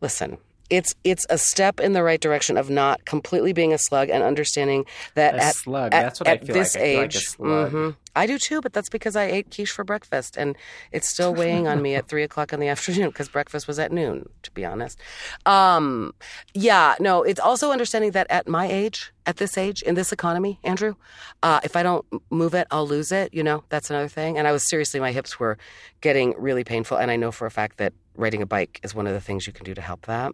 Listen, 0.00 0.38
it's 0.70 0.94
it's 1.04 1.26
a 1.28 1.36
step 1.36 1.80
in 1.80 1.92
the 1.92 2.02
right 2.02 2.20
direction 2.20 2.56
of 2.56 2.70
not 2.70 3.04
completely 3.04 3.52
being 3.52 3.72
a 3.72 3.78
slug 3.78 4.08
and 4.08 4.22
understanding 4.22 4.86
that 5.14 5.34
A 5.34 5.42
at 5.42 5.54
slug. 5.56 5.92
at, 5.94 6.02
That's 6.02 6.20
what 6.20 6.28
I 6.28 6.38
feel 6.38 6.54
this 6.54 6.74
like. 6.74 6.82
I 6.82 6.86
feel 6.86 7.00
like 7.00 7.14
age. 7.14 7.26
mhm. 7.38 7.96
I 8.16 8.26
do 8.26 8.38
too, 8.38 8.60
but 8.60 8.72
that's 8.72 8.88
because 8.88 9.14
I 9.14 9.24
ate 9.24 9.54
quiche 9.54 9.70
for 9.70 9.84
breakfast, 9.84 10.36
and 10.36 10.56
it's 10.90 11.08
still 11.08 11.32
weighing 11.32 11.68
on 11.68 11.80
me 11.80 11.94
at 11.94 12.08
three 12.08 12.24
o'clock 12.24 12.52
in 12.52 12.58
the 12.58 12.66
afternoon 12.74 13.08
because 13.10 13.28
breakfast 13.28 13.68
was 13.68 13.78
at 13.78 13.92
noon. 13.92 14.28
To 14.42 14.50
be 14.50 14.64
honest, 14.64 14.98
um, 15.46 16.12
yeah, 16.54 16.94
no. 17.00 17.22
It's 17.22 17.40
also 17.40 17.70
understanding 17.70 18.10
that 18.12 18.26
at 18.30 18.48
my 18.48 18.66
age, 18.70 19.12
at 19.26 19.36
this 19.36 19.56
age, 19.56 19.82
in 19.82 19.94
this 19.94 20.12
economy, 20.12 20.58
Andrew, 20.64 20.94
uh, 21.42 21.60
if 21.62 21.76
I 21.76 21.82
don't 21.82 22.04
move 22.30 22.54
it, 22.54 22.66
I'll 22.70 22.86
lose 22.86 23.12
it. 23.12 23.32
You 23.32 23.42
know, 23.44 23.62
that's 23.68 23.90
another 23.90 24.08
thing. 24.08 24.38
And 24.38 24.48
I 24.48 24.52
was 24.52 24.68
seriously, 24.68 24.98
my 25.00 25.12
hips 25.12 25.38
were 25.38 25.56
getting 26.00 26.34
really 26.36 26.64
painful, 26.64 26.96
and 26.96 27.10
I 27.10 27.16
know 27.16 27.30
for 27.30 27.46
a 27.46 27.50
fact 27.50 27.76
that 27.78 27.92
riding 28.20 28.42
a 28.42 28.46
bike 28.46 28.80
is 28.82 28.94
one 28.94 29.06
of 29.06 29.12
the 29.14 29.20
things 29.20 29.46
you 29.46 29.52
can 29.52 29.64
do 29.64 29.74
to 29.74 29.80
help 29.80 30.06
that. 30.06 30.32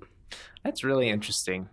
That's 0.65 0.85
really 0.85 1.09
interesting. 1.09 1.69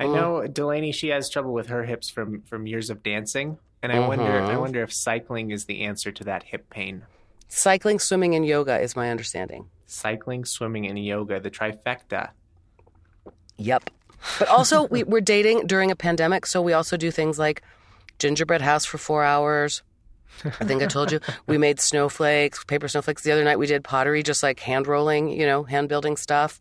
I 0.00 0.04
Mm. 0.04 0.14
know 0.14 0.46
Delaney. 0.46 0.92
She 0.92 1.08
has 1.08 1.28
trouble 1.28 1.52
with 1.52 1.66
her 1.68 1.84
hips 1.84 2.08
from 2.10 2.42
from 2.42 2.66
years 2.66 2.90
of 2.90 3.02
dancing, 3.02 3.58
and 3.82 3.92
I 3.92 3.98
wonder. 4.08 4.24
I 4.42 4.54
Mhm. 4.54 4.60
wonder 4.60 4.82
if 4.82 4.92
cycling 4.92 5.50
is 5.50 5.66
the 5.66 5.82
answer 5.82 6.10
to 6.12 6.24
that 6.24 6.44
hip 6.44 6.70
pain. 6.70 7.04
Cycling, 7.48 7.98
swimming, 8.00 8.34
and 8.34 8.44
yoga 8.46 8.80
is 8.80 8.96
my 8.96 9.10
understanding. 9.10 9.68
Cycling, 9.86 10.44
swimming, 10.44 10.86
and 10.86 10.98
yoga, 11.04 11.38
the 11.38 11.50
trifecta. 11.50 12.30
Yep. 13.58 13.90
But 14.38 14.48
also, 14.48 14.84
we, 14.88 15.02
we're 15.04 15.20
dating 15.20 15.66
during 15.66 15.90
a 15.90 15.96
pandemic, 15.96 16.46
so 16.46 16.60
we 16.62 16.72
also 16.72 16.96
do 16.96 17.10
things 17.10 17.38
like 17.38 17.62
gingerbread 18.18 18.62
house 18.62 18.84
for 18.84 18.98
four 18.98 19.22
hours, 19.22 19.82
I 20.44 20.50
think 20.64 20.82
I 20.82 20.86
told 20.86 21.12
you 21.12 21.20
we 21.46 21.58
made 21.58 21.80
snowflakes, 21.80 22.64
paper 22.64 22.88
snowflakes. 22.88 23.22
The 23.22 23.32
other 23.32 23.44
night 23.44 23.58
we 23.58 23.66
did 23.66 23.84
pottery, 23.84 24.22
just 24.22 24.42
like 24.42 24.60
hand 24.60 24.86
rolling, 24.86 25.28
you 25.28 25.46
know, 25.46 25.62
hand 25.62 25.88
building 25.88 26.16
stuff. 26.16 26.60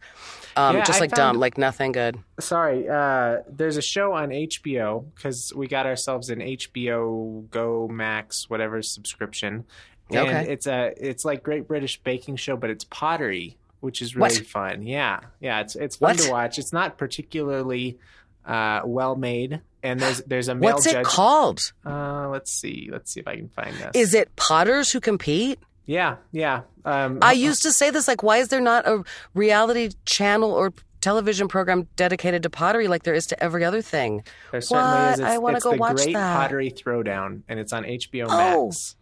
Um, 0.55 0.75
Yeah, 0.77 0.83
just 0.83 0.97
I 0.99 1.01
like 1.01 1.09
found- 1.15 1.33
dumb, 1.35 1.39
like 1.39 1.57
nothing 1.57 1.91
good. 1.93 2.19
Sorry, 2.39 2.87
uh, 2.87 3.37
there's 3.49 3.77
a 3.77 3.81
show 3.81 4.13
on 4.13 4.29
HBO 4.29 5.05
because 5.15 5.51
we 5.55 5.67
got 5.67 5.85
ourselves 5.87 6.29
an 6.29 6.39
HBO 6.41 7.49
Go 7.49 7.87
Max 7.87 8.49
whatever 8.49 8.81
subscription, 8.81 9.65
and 10.11 10.19
Okay. 10.27 10.51
it's 10.51 10.67
a 10.67 10.93
it's 10.97 11.25
like 11.25 11.41
Great 11.41 11.67
British 11.67 11.99
Baking 12.03 12.35
Show, 12.35 12.55
but 12.55 12.69
it's 12.69 12.83
pottery, 12.83 13.57
which 13.79 14.01
is 14.01 14.15
really 14.15 14.37
What? 14.37 14.45
fun. 14.45 14.83
Yeah, 14.83 15.21
yeah, 15.39 15.61
it's 15.61 15.75
it's 15.75 15.95
fun 15.95 16.09
What? 16.17 16.19
to 16.19 16.31
watch. 16.31 16.59
It's 16.59 16.71
not 16.73 16.97
particularly 16.99 17.97
uh, 18.45 18.81
well 18.85 19.15
made, 19.15 19.61
and 19.83 19.99
there's 19.99 20.21
there's 20.21 20.47
a 20.47 20.55
male 20.55 20.73
What's 20.73 20.85
it 20.87 20.93
judge. 20.93 21.05
called? 21.05 21.59
Uh, 21.85 22.29
let's 22.29 22.51
see, 22.51 22.89
let's 22.91 23.11
see 23.13 23.19
if 23.19 23.27
I 23.27 23.35
can 23.35 23.49
find 23.49 23.75
this. 23.75 23.91
Is 23.93 24.13
it 24.13 24.35
potters 24.35 24.91
who 24.91 24.99
compete? 24.99 25.59
yeah, 25.85 26.15
yeah. 26.31 26.61
Um, 26.85 27.19
I 27.21 27.33
used 27.33 27.61
to 27.63 27.71
say 27.71 27.89
this, 27.91 28.07
like, 28.07 28.23
why 28.23 28.37
is 28.37 28.47
there 28.49 28.61
not 28.61 28.87
a 28.87 29.03
reality 29.33 29.91
channel 30.05 30.51
or 30.51 30.73
television 31.01 31.47
program 31.49 31.87
dedicated 31.97 32.41
to 32.43 32.49
pottery 32.49 32.87
like 32.87 33.03
there 33.03 33.13
is 33.13 33.25
to 33.27 33.43
every 33.43 33.63
other 33.65 33.81
thing? 33.81 34.23
there 34.51 34.61
certainly 34.61 34.93
What? 34.97 35.13
is. 35.15 35.19
It's, 35.19 35.27
I 35.29 35.37
wanna 35.37 35.59
go 35.59 35.71
the 35.71 35.77
watch 35.77 35.95
Great 35.97 36.13
that. 36.13 36.35
Pottery 36.37 36.71
Throwdown, 36.71 37.41
and 37.49 37.59
it's 37.59 37.73
on 37.73 37.83
HBO 37.83 38.27
Oh. 38.29 38.65
Max. 38.67 38.95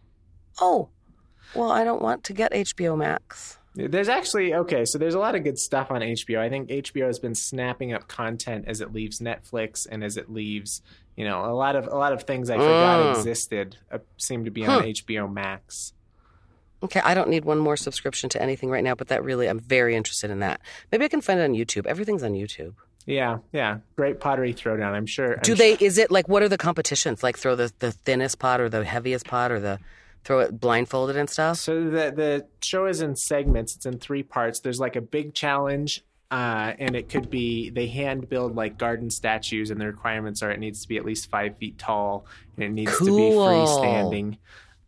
Oh, 0.60 0.88
well, 1.54 1.70
I 1.70 1.84
don't 1.84 2.02
want 2.02 2.24
to 2.24 2.32
get 2.32 2.52
HBO 2.52 2.96
Max. 2.98 3.58
There's 3.74 4.08
actually 4.08 4.54
okay, 4.54 4.84
so 4.84 4.98
there's 4.98 5.14
a 5.14 5.18
lot 5.18 5.34
of 5.34 5.44
good 5.44 5.58
stuff 5.58 5.90
on 5.90 6.02
HBO. 6.02 6.38
I 6.38 6.48
think 6.50 6.68
HBO 6.68 7.06
has 7.06 7.18
been 7.18 7.34
snapping 7.34 7.92
up 7.94 8.06
content 8.06 8.66
as 8.68 8.80
it 8.82 8.92
leaves 8.92 9.18
Netflix 9.20 9.86
and 9.90 10.04
as 10.04 10.16
it 10.18 10.30
leaves, 10.30 10.82
you 11.16 11.24
know, 11.24 11.44
a 11.46 11.54
lot 11.54 11.74
of 11.74 11.86
a 11.86 11.96
lot 11.96 12.12
of 12.12 12.24
things 12.24 12.50
I 12.50 12.56
forgot 12.56 13.06
Mm. 13.06 13.16
existed 13.18 13.76
uh, 13.90 13.98
seem 14.18 14.44
to 14.44 14.50
be 14.50 14.66
on 14.66 14.82
HBO 14.82 15.32
Max. 15.32 15.94
Okay, 16.82 17.00
I 17.04 17.14
don't 17.14 17.28
need 17.30 17.44
one 17.44 17.58
more 17.58 17.76
subscription 17.76 18.28
to 18.30 18.42
anything 18.42 18.68
right 18.68 18.82
now, 18.84 18.94
but 18.94 19.08
that 19.08 19.22
really, 19.24 19.48
I'm 19.48 19.60
very 19.60 19.94
interested 19.94 20.30
in 20.30 20.40
that. 20.40 20.60
Maybe 20.90 21.04
I 21.04 21.08
can 21.08 21.20
find 21.20 21.38
it 21.40 21.44
on 21.44 21.52
YouTube. 21.52 21.86
Everything's 21.86 22.24
on 22.24 22.32
YouTube. 22.32 22.74
Yeah, 23.06 23.38
yeah, 23.52 23.78
great 23.96 24.20
pottery 24.20 24.52
throwdown. 24.52 24.92
I'm 24.92 25.06
sure. 25.06 25.36
Do 25.36 25.52
I'm 25.52 25.58
they, 25.58 25.72
is 25.80 25.96
it 25.96 26.10
like, 26.10 26.28
what 26.28 26.42
are 26.42 26.48
the 26.48 26.58
competitions? 26.58 27.22
Like 27.22 27.38
throw 27.38 27.54
the, 27.56 27.72
the 27.78 27.92
thinnest 27.92 28.38
pot 28.38 28.60
or 28.60 28.68
the 28.68 28.84
heaviest 28.84 29.26
pot 29.26 29.50
or 29.52 29.60
the 29.60 29.78
throw 30.24 30.40
it 30.40 30.60
blindfolded 30.60 31.16
and 31.16 31.28
stuff? 31.28 31.56
So 31.58 31.84
the 31.84 32.12
the 32.14 32.46
show 32.62 32.86
is 32.86 33.00
in 33.02 33.16
segments. 33.16 33.76
It's 33.76 33.86
in 33.86 33.98
three 33.98 34.22
parts. 34.22 34.60
There's 34.60 34.80
like 34.80 34.96
a 34.96 35.00
big 35.00 35.34
challenge, 35.34 36.02
uh, 36.30 36.72
and 36.78 36.94
it 36.96 37.08
could 37.08 37.28
be 37.30 37.70
they 37.70 37.86
hand 37.88 38.28
build 38.28 38.54
like 38.56 38.78
garden 38.78 39.10
statues, 39.10 39.70
and 39.70 39.80
the 39.80 39.86
requirements 39.86 40.42
are 40.42 40.50
it 40.50 40.60
needs 40.60 40.82
to 40.82 40.88
be 40.88 40.96
at 40.96 41.04
least 41.04 41.30
five 41.30 41.56
feet 41.58 41.78
tall, 41.78 42.26
and 42.56 42.64
it 42.64 42.70
needs 42.70 42.96
to 42.98 43.04
be 43.04 43.10
Cool. 43.10 43.46
freestanding. 43.46 44.38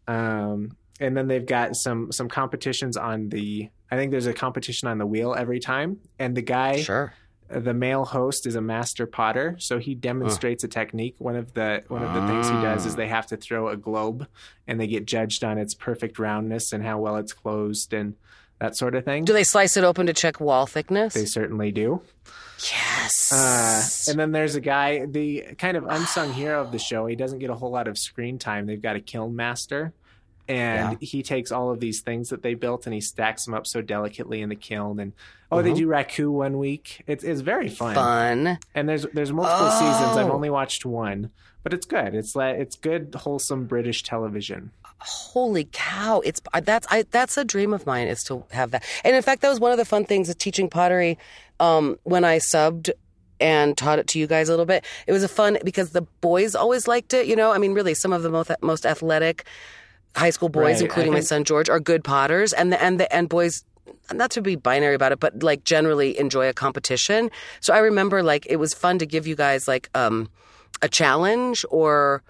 Um, 0.07 0.77
and 1.01 1.17
then 1.17 1.27
they've 1.29 1.45
got 1.47 1.77
some 1.77 2.13
some 2.13 2.29
competitions 2.29 2.97
on 2.97 3.29
the. 3.29 3.69
I 3.91 3.97
think 3.97 4.11
there's 4.11 4.27
a 4.27 4.33
competition 4.35 4.89
on 4.89 4.99
the 4.99 5.07
wheel 5.07 5.35
every 5.37 5.61
time, 5.61 5.99
and 6.19 6.37
the 6.37 6.43
guy 6.43 6.81
Sure. 6.83 7.13
The 7.49 7.75
male 7.75 8.05
host 8.05 8.47
is 8.47 8.55
a 8.55 8.61
master 8.61 9.07
potter, 9.07 9.57
so 9.59 9.79
he 9.79 9.95
demonstrates 9.95 10.65
a 10.65 10.69
technique. 10.69 11.15
One 11.19 11.37
of 11.37 11.55
the 11.55 11.85
one 11.89 12.03
of 12.03 12.15
the 12.15 12.27
things 12.27 12.49
he 12.49 12.55
does 12.55 12.87
is 12.87 12.97
they 12.97 13.09
have 13.09 13.27
to 13.29 13.37
throw 13.37 13.69
a 13.69 13.77
globe, 13.77 14.27
and 14.67 14.81
they 14.81 14.87
get 14.87 15.07
judged 15.07 15.45
on 15.45 15.59
its 15.59 15.75
perfect 15.75 16.19
roundness 16.19 16.73
and 16.73 16.85
how 16.85 16.99
well 16.99 17.17
it's 17.17 17.33
closed 17.33 17.93
and 17.93 18.15
that 18.61 18.77
sort 18.77 18.95
of 18.95 19.05
thing. 19.05 19.25
Do 19.25 19.33
they 19.33 19.45
slice 19.45 19.77
it 19.77 19.85
open 19.85 20.07
to 20.07 20.13
check 20.13 20.41
wall 20.41 20.67
thickness? 20.67 21.15
They 21.15 21.27
certainly 21.27 21.73
do. 21.73 22.03
yes. 22.73 23.31
Uh, 23.33 24.11
and 24.11 24.19
then 24.19 24.33
there's 24.33 24.55
a 24.55 24.61
guy, 24.61 25.05
the 25.07 25.43
kind 25.59 25.77
of 25.77 25.85
unsung 25.87 26.33
hero 26.33 26.61
of 26.61 26.73
the 26.73 26.79
show. 26.79 27.07
He 27.07 27.17
doesn't 27.17 27.41
get 27.41 27.51
a 27.51 27.55
whole 27.55 27.71
lot 27.71 27.89
of 27.89 27.99
screen 27.99 28.39
time. 28.39 28.67
They've 28.67 28.81
got 28.81 28.97
a 28.97 29.01
kiln 29.01 29.35
master, 29.37 29.93
and 30.49 30.99
he 31.01 31.23
takes 31.23 31.51
all 31.51 31.71
of 31.71 31.81
these 31.81 32.01
things 32.03 32.29
that 32.29 32.43
they 32.43 32.55
built 32.55 32.87
and 32.87 32.95
he 32.95 33.01
stacks 33.01 33.45
them 33.45 33.55
up 33.55 33.67
so 33.67 33.81
delicately 33.81 34.43
in 34.43 34.49
the 34.49 34.57
kiln. 34.57 35.01
And 35.01 35.13
oh, 35.51 35.63
they 35.63 35.73
do 35.73 35.87
raku 35.87 36.31
one 36.31 36.59
week. 36.59 37.03
It's 37.07 37.25
it's 37.25 37.41
very 37.41 37.69
fun. 37.69 37.95
Fun. 37.95 38.59
And 38.75 38.89
there's 38.89 39.07
there's 39.13 39.33
multiple 39.33 39.71
seasons. 39.71 40.17
I've 40.17 40.29
Oh. 40.29 40.33
only 40.33 40.51
watched 40.51 40.85
one, 40.85 41.31
but 41.63 41.73
it's 41.73 41.87
good. 41.87 42.15
It's 42.15 42.35
it's 42.37 42.77
good, 42.77 43.15
wholesome 43.15 43.67
British 43.67 44.03
television. 44.03 44.71
Holy 44.99 45.69
cow! 45.73 46.21
It's 46.25 46.41
that's 46.63 46.87
I 46.91 47.05
that's 47.11 47.37
a 47.37 47.45
dream 47.45 47.73
of 47.75 47.85
mine 47.87 48.09
is 48.09 48.23
to 48.25 48.45
have 48.53 48.71
that. 48.71 48.85
And 49.05 49.15
in 49.15 49.23
fact, 49.23 49.43
that 49.43 49.49
was 49.51 49.61
one 49.61 49.73
of 49.73 49.79
the 49.79 49.85
fun 49.85 50.05
things 50.05 50.29
of 50.29 50.39
teaching 50.39 50.71
pottery 50.71 51.19
um, 51.61 51.99
when 52.05 52.25
I 52.25 52.39
subbed 52.39 52.91
and 53.41 53.77
taught 53.77 53.99
it 53.99 54.07
to 54.09 54.19
you 54.19 54.27
guys 54.27 54.49
a 54.49 54.53
little 54.53 54.65
bit. 54.65 54.85
It 55.07 55.13
was 55.13 55.23
a 55.23 55.29
fun 55.29 55.59
because 55.65 55.91
the 55.91 56.03
boys 56.21 56.55
always 56.55 56.87
liked 56.89 57.13
it. 57.13 57.27
You 57.27 57.37
know, 57.37 57.51
I 57.53 57.59
mean, 57.59 57.75
really, 57.75 57.93
some 57.93 58.13
of 58.13 58.23
the 58.23 58.31
most 58.31 58.51
most 58.63 58.87
athletic 58.87 59.45
high 60.17 60.31
school 60.31 60.49
boys, 60.49 60.77
Right, 60.77 60.83
including 60.83 61.13
my 61.13 61.21
son 61.21 61.45
George, 61.45 61.69
are 61.69 61.81
good 61.81 62.05
potters, 62.05 62.53
and 62.53 62.73
the, 62.73 62.83
and 62.83 63.01
the, 63.01 63.13
and 63.15 63.29
boys. 63.29 63.65
Not 64.13 64.31
to 64.33 64.43
be 64.43 64.57
binary 64.57 64.95
about 64.95 65.13
it, 65.13 65.21
but 65.21 65.43
like 65.43 65.65
generally 65.65 66.19
enjoy 66.19 66.49
a 66.49 66.53
competition. 66.53 67.31
So 67.61 67.73
I 67.73 67.79
remember 67.79 68.23
like 68.23 68.47
it 68.49 68.57
was 68.57 68.75
fun 68.75 68.99
to 68.99 69.07
give 69.07 69.27
you 69.27 69.35
guys 69.35 69.67
like 69.67 69.89
um, 69.95 70.29
a 70.83 70.89
challenge 70.89 71.65
or 71.71 72.23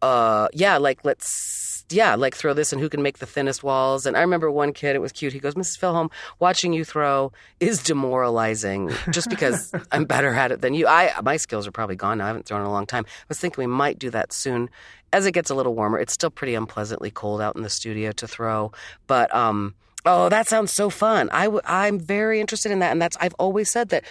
uh 0.00 0.46
yeah 0.52 0.76
like 0.76 1.04
let's 1.04 1.84
yeah 1.90 2.14
like 2.14 2.34
throw 2.34 2.54
this 2.54 2.72
and 2.72 2.80
who 2.80 2.88
can 2.88 3.02
make 3.02 3.18
the 3.18 3.26
thinnest 3.26 3.62
walls. 3.62 4.06
And 4.06 4.16
i 4.16 4.20
remember 4.20 4.50
one 4.50 4.72
kid 4.72 4.94
it 4.94 5.00
was 5.00 5.12
cute. 5.12 5.32
He 5.32 5.40
goes 5.40 5.54
mrs 5.54 5.78
philholm 5.78 6.10
watching 6.38 6.72
you 6.72 6.84
throw 6.84 7.32
is 7.60 7.82
demoralizing 7.82 8.90
just 9.10 9.28
because 9.28 9.72
i'm 9.92 10.04
better 10.04 10.32
at 10.34 10.52
it 10.52 10.60
than 10.60 10.74
you. 10.74 10.86
I 10.86 11.12
my 11.22 11.36
skills 11.36 11.66
are 11.66 11.72
probably 11.72 11.96
gone 11.96 12.18
now. 12.18 12.24
I 12.24 12.26
haven't 12.28 12.46
thrown 12.46 12.60
in 12.60 12.66
a 12.66 12.72
long 12.72 12.86
time. 12.86 13.04
I 13.06 13.24
was 13.28 13.38
thinking 13.38 13.60
we 13.62 13.66
might 13.66 13.98
do 13.98 14.10
that 14.10 14.32
soon 14.32 14.70
as 15.12 15.26
it 15.26 15.32
gets 15.32 15.50
a 15.50 15.54
little 15.54 15.74
warmer 15.74 15.98
it's 15.98 16.12
still 16.12 16.30
pretty 16.30 16.54
unpleasantly 16.54 17.10
cold 17.10 17.40
out 17.40 17.56
in 17.56 17.62
the 17.62 17.70
studio 17.70 18.12
to 18.12 18.26
throw 18.28 18.70
but 19.06 19.34
um 19.34 19.74
oh 20.04 20.28
that 20.28 20.46
sounds 20.46 20.72
so 20.72 20.90
fun. 20.90 21.28
I 21.30 21.44
w- 21.44 21.62
i'm 21.64 21.98
very 21.98 22.40
interested 22.40 22.72
in 22.72 22.78
that 22.80 22.92
and 22.92 23.00
that's 23.02 23.16
i've 23.20 23.34
always 23.38 23.70
said 23.70 23.88
that 23.90 24.04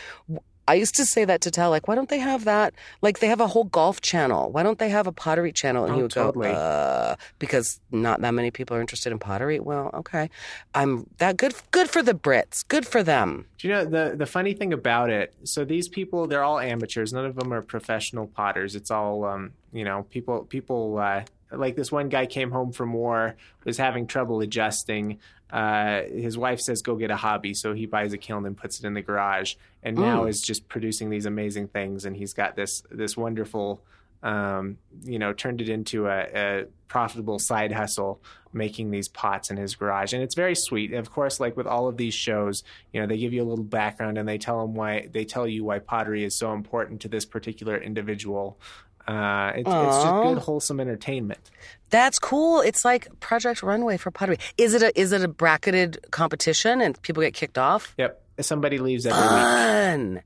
I 0.67 0.73
used 0.75 0.95
to 0.95 1.05
say 1.05 1.23
that 1.25 1.41
to 1.41 1.51
Tal, 1.51 1.69
like, 1.69 1.87
why 1.87 1.95
don't 1.95 2.09
they 2.09 2.19
have 2.19 2.43
that? 2.45 2.73
Like, 3.01 3.19
they 3.19 3.27
have 3.27 3.39
a 3.39 3.47
whole 3.47 3.63
golf 3.63 4.01
channel. 4.01 4.51
Why 4.51 4.63
don't 4.63 4.79
they 4.79 4.89
have 4.89 5.07
a 5.07 5.11
pottery 5.11 5.51
channel? 5.53 5.85
And 5.85 5.93
he 5.95 5.99
Oh, 5.99 6.03
would 6.03 6.11
totally. 6.11 6.49
go, 6.49 6.53
uh, 6.53 7.15
because 7.39 7.79
not 7.91 8.19
that 8.21 8.33
many 8.33 8.51
people 8.51 8.75
are 8.75 8.81
interested 8.81 9.11
in 9.11 9.19
pottery. 9.19 9.59
Well, 9.59 9.89
okay, 9.93 10.29
I'm 10.75 11.07
that 11.19 11.37
good. 11.37 11.53
Good 11.71 11.89
for 11.89 12.03
the 12.03 12.13
Brits. 12.13 12.67
Good 12.67 12.85
for 12.85 13.01
them. 13.03 13.45
Do 13.57 13.67
you 13.67 13.73
know 13.73 13.85
the 13.85 14.15
the 14.17 14.25
funny 14.25 14.53
thing 14.53 14.73
about 14.73 15.09
it? 15.09 15.33
So 15.43 15.63
these 15.63 15.87
people, 15.87 16.27
they're 16.27 16.43
all 16.43 16.59
amateurs. 16.59 17.13
None 17.13 17.25
of 17.25 17.35
them 17.35 17.53
are 17.53 17.61
professional 17.61 18.27
potters. 18.27 18.75
It's 18.75 18.91
all 18.91 19.23
um, 19.25 19.53
you 19.71 19.83
know, 19.85 20.03
people 20.09 20.43
people 20.45 20.97
uh, 20.97 21.23
like 21.51 21.75
this 21.77 21.91
one 21.91 22.09
guy 22.09 22.25
came 22.25 22.51
home 22.51 22.73
from 22.73 22.91
war, 22.93 23.35
was 23.63 23.77
having 23.77 24.05
trouble 24.05 24.41
adjusting. 24.41 25.19
Uh, 25.51 26.03
his 26.03 26.37
wife 26.37 26.59
says 26.59 26.81
go 26.81 26.95
get 26.95 27.09
a 27.09 27.15
hobby, 27.15 27.53
so 27.53 27.73
he 27.73 27.85
buys 27.85 28.13
a 28.13 28.17
kiln 28.17 28.45
and 28.45 28.57
puts 28.57 28.79
it 28.79 28.85
in 28.85 28.93
the 28.93 29.01
garage, 29.01 29.55
and 29.81 29.97
now 29.97 30.25
is 30.25 30.41
just 30.41 30.67
producing 30.67 31.09
these 31.09 31.25
amazing 31.25 31.67
things. 31.67 32.05
And 32.05 32.15
he's 32.15 32.33
got 32.33 32.55
this 32.55 32.83
this 32.91 33.15
wonderful, 33.15 33.81
um, 34.23 34.77
you 35.03 35.19
know, 35.19 35.31
turned 35.31 35.61
it 35.61 35.69
into 35.69 36.07
a, 36.07 36.27
a 36.33 36.65
profitable 36.89 37.39
side 37.39 37.71
hustle, 37.71 38.21
making 38.51 38.91
these 38.91 39.07
pots 39.07 39.49
in 39.49 39.55
his 39.55 39.73
garage, 39.75 40.11
and 40.11 40.21
it's 40.21 40.35
very 40.35 40.55
sweet. 40.55 40.91
Of 40.93 41.11
course, 41.11 41.39
like 41.39 41.55
with 41.55 41.67
all 41.67 41.87
of 41.87 41.95
these 41.95 42.13
shows, 42.13 42.63
you 42.91 42.99
know, 42.99 43.07
they 43.07 43.17
give 43.17 43.31
you 43.31 43.41
a 43.41 43.47
little 43.47 43.63
background 43.63 44.17
and 44.17 44.27
they 44.27 44.37
tell 44.37 44.59
them 44.59 44.75
why 44.75 45.07
they 45.13 45.23
tell 45.23 45.47
you 45.47 45.63
why 45.63 45.79
pottery 45.79 46.25
is 46.25 46.35
so 46.35 46.51
important 46.51 46.99
to 47.01 47.07
this 47.07 47.25
particular 47.25 47.77
individual. 47.77 48.59
Uh, 49.07 49.51
it's, 49.55 49.59
it's 49.59 49.69
just 49.69 50.05
good, 50.23 50.37
wholesome 50.39 50.79
entertainment. 50.79 51.39
That's 51.89 52.19
cool. 52.19 52.59
It's 52.61 52.83
like 52.83 53.07
Project 53.21 53.63
Runway 53.63 53.95
for 53.97 54.11
pottery. 54.11 54.37
Is 54.57 54.73
it 54.73 54.81
a 54.81 54.99
is 54.99 55.13
it 55.13 55.23
a 55.23 55.27
bracketed 55.29 56.05
competition 56.11 56.81
and 56.81 57.01
people 57.01 57.23
get 57.23 57.33
kicked 57.33 57.57
off? 57.57 57.93
Yep. 57.97 58.21
Somebody 58.41 58.77
leaves 58.77 59.05
every 59.05 59.21
week. 59.21 59.29
Fun. 59.29 60.21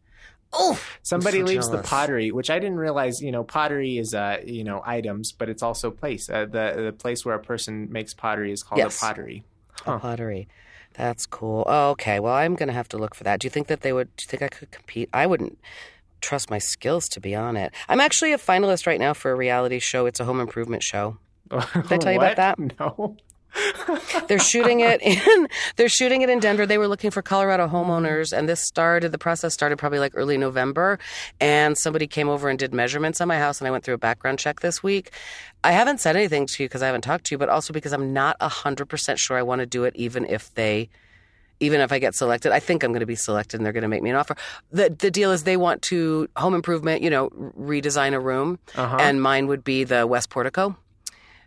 Oh, 0.54 0.78
Somebody 1.02 1.40
so 1.40 1.46
leaves 1.46 1.70
the 1.70 1.78
pottery, 1.78 2.32
which 2.32 2.50
I 2.50 2.60
didn't 2.60 2.78
realize. 2.78 3.22
You 3.22 3.32
know, 3.32 3.44
pottery 3.44 3.98
is 3.98 4.14
uh, 4.14 4.38
you 4.46 4.64
know 4.64 4.82
items, 4.86 5.32
but 5.32 5.48
it's 5.48 5.64
also 5.64 5.92
place. 5.92 6.30
Uh, 6.30 6.46
the 6.46 6.74
the 6.86 6.96
place 6.98 7.24
where 7.24 7.36
a 7.36 7.40
person 7.40 7.90
makes 7.92 8.14
pottery 8.14 8.52
is 8.52 8.64
called 8.64 8.80
Yes. 8.80 8.98
a 8.98 9.06
pottery. 9.06 9.44
a 9.86 10.00
pottery. 10.00 10.48
That's 10.96 11.26
cool. 11.26 11.64
Oh, 11.68 11.92
okay. 11.92 12.20
Well, 12.20 12.34
I'm 12.34 12.56
gonna 12.56 12.74
have 12.74 12.90
to 12.90 12.98
look 12.98 13.16
for 13.16 13.24
that. 13.24 13.40
Do 13.40 13.46
you 13.46 13.50
think 13.50 13.68
that 13.68 13.80
they 13.82 13.94
would? 13.94 14.14
Do 14.18 14.24
you 14.24 14.28
think 14.28 14.42
I 14.42 14.50
could 14.50 14.72
compete? 14.72 15.10
I 15.14 15.26
wouldn't 15.26 15.58
trust 16.22 16.50
my 16.50 16.60
skills 16.60 17.10
to 17.10 17.20
be 17.20 17.36
on 17.36 17.58
it. 17.58 17.74
I'm 17.90 18.00
actually 18.00 18.34
a 18.34 18.38
finalist 18.38 18.88
right 18.88 19.00
now 19.00 19.14
for 19.14 19.32
a 19.32 19.36
reality 19.36 19.80
show. 19.80 20.06
It's 20.06 20.20
a 20.20 20.26
home 20.26 20.40
improvement 20.40 20.84
show. 20.84 21.18
Oh, 21.54 21.70
did 21.74 21.92
I 21.92 21.98
tell 21.98 22.14
you 22.14 22.18
about 22.18 22.38
that? 22.38 22.58
No. 22.80 23.18
They're 24.28 24.40
shooting 24.40 24.80
it 24.80 25.02
in 25.02 25.48
they're 25.76 25.90
shooting 25.90 26.22
it 26.22 26.30
in 26.30 26.40
Denver. 26.40 26.66
They 26.66 26.78
were 26.78 26.88
looking 26.88 27.12
for 27.12 27.22
Colorado 27.22 27.68
homeowners 27.68 28.32
and 28.32 28.48
this 28.48 28.62
started 28.62 29.12
the 29.12 29.18
process 29.18 29.54
started 29.54 29.78
probably 29.78 30.00
like 30.00 30.14
early 30.16 30.38
November 30.38 31.00
and 31.40 31.78
somebody 31.78 32.08
came 32.08 32.30
over 32.30 32.50
and 32.50 32.58
did 32.58 32.74
measurements 32.74 33.20
on 33.20 33.28
my 33.28 33.38
house 33.38 33.60
and 33.60 33.68
I 33.68 33.72
went 33.72 33.84
through 33.84 33.96
a 33.96 34.00
background 34.00 34.40
check 34.40 34.62
this 34.62 34.82
week. 34.82 35.12
I 35.64 35.74
haven't 35.74 36.00
said 36.00 36.16
anything 36.16 36.48
to 36.48 36.64
you 36.64 36.70
because 36.70 36.82
I 36.82 36.86
haven't 36.86 37.02
talked 37.02 37.26
to 37.26 37.36
you, 37.36 37.38
but 37.38 37.50
also 37.50 37.74
because 37.74 37.92
I'm 37.92 38.14
not 38.14 38.40
100% 38.40 39.18
sure 39.18 39.38
I 39.38 39.44
want 39.44 39.60
to 39.60 39.66
do 39.66 39.84
it 39.84 39.96
even 39.96 40.26
if 40.26 40.54
they 40.54 40.90
even 41.62 41.80
if 41.80 41.92
I 41.94 42.00
get 42.00 42.14
selected, 42.16 42.52
I 42.52 42.60
think 42.60 42.84
I'm 42.84 42.92
going 42.92 43.00
to 43.00 43.06
be 43.06 43.16
selected 43.16 43.58
and 43.58 43.66
they're 43.66 43.72
going 43.80 43.84
to 43.84 43.88
make 43.96 44.04
me 44.04 44.10
an 44.10 44.18
offer. 44.18 44.36
The 44.72 44.90
the 44.90 45.10
deal 45.12 45.32
is 45.32 45.44
they 45.44 45.58
want 45.58 45.82
to 45.84 46.28
home 46.36 46.54
improvement, 46.54 47.02
you 47.02 47.10
know, 47.10 47.30
redesign 47.58 48.14
a 48.14 48.20
room 48.20 48.60
Uh-huh. 48.76 48.98
and 49.00 49.22
mine 49.22 49.48
would 49.48 49.64
be 49.64 49.84
the 49.86 50.06
west 50.06 50.30
portico 50.30 50.76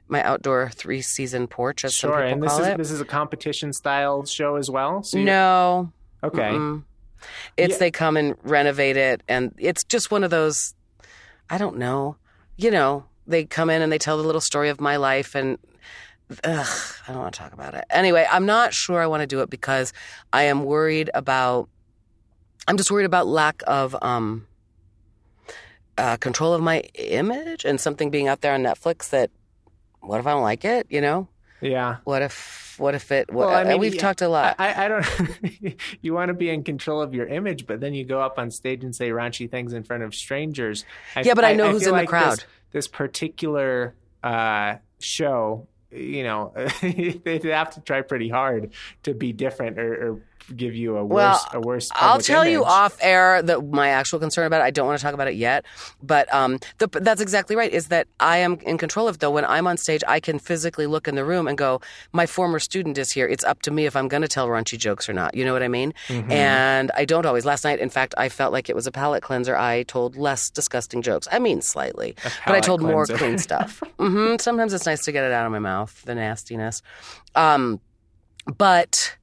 my 0.07 0.23
outdoor 0.23 0.69
three 0.69 1.01
season 1.01 1.47
porch, 1.47 1.83
as 1.85 1.97
some 1.97 2.11
Sure, 2.11 2.19
people 2.21 2.33
and 2.33 2.43
this 2.43 2.53
call 2.53 2.61
is 2.61 2.67
it. 2.69 2.77
this 2.77 2.91
is 2.91 3.01
a 3.01 3.07
competition 3.07 3.73
style 3.73 4.25
show 4.27 4.57
as 4.57 4.69
well. 4.71 5.03
So 5.03 5.19
no, 5.19 5.93
okay, 6.23 6.53
Mm-mm. 6.53 6.85
It's 7.57 7.73
Yeah. 7.75 7.79
they 7.79 7.91
come 7.91 8.19
and 8.19 8.37
renovate 8.43 8.99
it, 8.99 9.23
and 9.29 9.55
it's 9.57 9.83
just 9.85 10.11
one 10.11 10.23
of 10.23 10.31
those. 10.31 10.75
I 11.49 11.57
don't 11.57 11.79
know. 11.79 12.17
You 12.59 12.71
know, 12.71 13.05
they 13.27 13.47
come 13.47 13.71
in 13.71 13.81
and 13.81 13.91
they 13.91 13.97
tell 13.99 14.19
the 14.19 14.25
little 14.25 14.43
story 14.43 14.69
of 14.69 14.79
my 14.79 14.97
life, 14.97 15.35
and 15.35 15.57
ugh, 16.45 16.67
I 17.07 17.13
don't 17.13 17.21
want 17.21 17.35
to 17.35 17.39
talk 17.39 17.53
about 17.53 17.75
it. 17.75 17.85
Anyway, 17.91 18.27
I'm 18.31 18.47
not 18.47 18.73
sure 18.75 19.01
I 19.01 19.07
want 19.07 19.21
to 19.21 19.27
do 19.27 19.41
it 19.43 19.51
because 19.51 19.93
I 20.33 20.45
am 20.45 20.65
worried 20.65 21.11
about. 21.15 21.69
I'm 22.67 22.77
just 22.77 22.91
worried 22.91 23.05
about 23.05 23.27
lack 23.27 23.63
of 23.67 23.95
um, 24.03 24.47
uh, 25.99 26.17
control 26.17 26.55
of 26.55 26.63
my 26.63 26.81
image 26.95 27.65
and 27.65 27.81
something 27.81 28.11
being 28.11 28.27
out 28.29 28.41
there 28.41 28.55
on 28.55 28.63
Netflix 28.63 29.11
that. 29.11 29.31
What 30.01 30.21
if 30.21 30.27
I 30.27 30.33
don't 30.33 30.43
like 30.43 30.65
it? 30.65 30.87
You 30.91 31.01
know. 31.01 31.29
yeah. 31.61 31.97
What 32.05 32.23
if? 32.23 32.75
What 32.79 32.95
if 32.95 33.13
it? 33.13 33.33
What, 33.33 33.47
Well, 33.49 33.57
I 33.57 33.65
mean, 33.65 33.79
we've 33.79 33.95
yeah, 33.95 34.01
talked 34.01 34.21
a 34.21 34.29
lot. 34.29 34.57
I, 34.59 34.85
I 34.85 34.89
don't. 34.89 35.77
you 36.03 36.13
want 36.13 36.29
to 36.29 36.35
be 36.35 36.51
in 36.51 36.65
control 36.65 37.01
of 37.01 37.15
your 37.15 37.27
image, 37.27 37.67
but 37.67 37.81
then 37.81 37.95
you 37.95 38.05
go 38.05 38.21
up 38.21 38.39
on 38.39 38.51
stage 38.51 38.83
and 38.83 38.95
say 38.95 39.11
raunchy 39.11 39.49
things 39.51 39.73
in 39.73 39.85
front 39.85 40.03
of 40.03 40.15
strangers. 40.15 40.85
Yeah, 41.23 41.35
but 41.35 41.45
I 41.45 41.53
know 41.55 41.71
who's 41.71 41.85
feel 41.85 41.95
in 41.95 42.01
the 42.01 42.07
crowd. 42.07 42.39
This, 42.39 42.47
this 42.73 42.89
particular 42.89 43.95
uh, 44.25 44.77
show, 44.99 45.69
you 45.95 46.23
know, 46.25 46.53
they 46.81 47.41
have 47.45 47.71
to 47.75 47.81
try 47.81 48.03
pretty 48.03 48.29
hard 48.29 48.73
to 49.05 49.15
be 49.15 49.33
different 49.33 49.79
or, 49.79 49.93
or 49.95 50.21
give 50.55 50.75
you 50.75 50.97
a 50.97 51.05
Well, 51.05 51.33
worse, 51.33 51.47
a 51.53 51.61
worse. 51.61 51.91
I'll 51.95 52.21
tell 52.21 52.47
you 52.47 52.65
off 52.65 52.97
air 53.01 53.43
that 53.43 53.67
my 53.71 53.89
actual 53.89 54.19
concern 54.19 54.47
about 54.47 54.61
it. 54.61 54.65
I 54.65 54.71
don't 54.71 54.87
want 54.87 54.99
to 54.99 55.03
talk 55.03 55.15
about 55.15 55.29
it 55.29 55.35
yet, 55.35 55.65
but 56.03 56.33
um, 56.33 56.59
the, 56.79 56.89
that's 56.89 57.21
exactly 57.21 57.57
right. 57.57 57.73
Is 57.73 57.89
that 57.89 58.09
I 58.21 58.39
am 58.39 58.59
in 58.61 58.79
control 58.79 59.09
of 59.09 59.19
though. 59.19 59.31
When 59.31 59.45
I'm 59.45 59.67
on 59.67 59.77
stage, 59.77 60.03
I 60.09 60.21
can 60.21 60.39
physically 60.39 60.87
look 60.87 61.09
in 61.09 61.15
the 61.15 61.25
room 61.25 61.47
and 61.47 61.57
go, 61.57 61.81
"My 62.13 62.27
former 62.27 62.59
student 62.59 62.99
is 62.99 63.13
here. 63.13 63.27
It's 63.27 63.45
up 63.45 63.63
to 63.63 63.71
me 63.71 63.87
if 63.87 63.97
I'm 63.97 64.09
going 64.09 64.23
to 64.23 64.29
tell 64.29 64.49
raunchy 64.49 64.79
jokes 64.79 65.09
or 65.09 65.13
not." 65.13 65.35
You 65.35 65.45
know 65.45 65.53
what 65.53 65.63
I 65.63 65.69
mean? 65.69 65.95
Mm-hmm. 66.09 66.31
And 66.31 66.91
I 66.97 67.05
don't 67.05 67.27
always. 67.27 67.45
Last 67.45 67.65
night, 67.65 67.79
in 67.79 67.91
fact, 67.91 68.15
I 68.19 68.29
felt 68.29 68.53
like 68.53 68.69
it 68.69 68.75
was 68.75 68.87
a 68.87 68.93
palate 68.93 69.23
cleanser. 69.23 69.57
I 69.57 69.83
told 69.85 70.17
less 70.17 70.51
disgusting 70.51 71.03
jokes. 71.03 71.29
I 71.31 71.39
mean, 71.39 71.61
slightly, 71.63 72.15
but 72.47 72.55
I 72.55 72.61
told 72.61 72.83
more 72.83 73.07
clean 73.07 73.39
stuff. 73.39 73.83
hmm 73.99 74.37
Sometimes 74.39 74.73
it's 74.73 74.87
nice 74.87 75.05
to 75.05 75.13
get 75.13 75.25
it 75.25 75.33
out 75.33 75.47
of 75.47 75.53
my 75.53 75.59
mouth, 75.59 76.03
the 76.05 76.15
nastiness. 76.15 76.83
Um, 77.35 77.81
but 78.57 79.17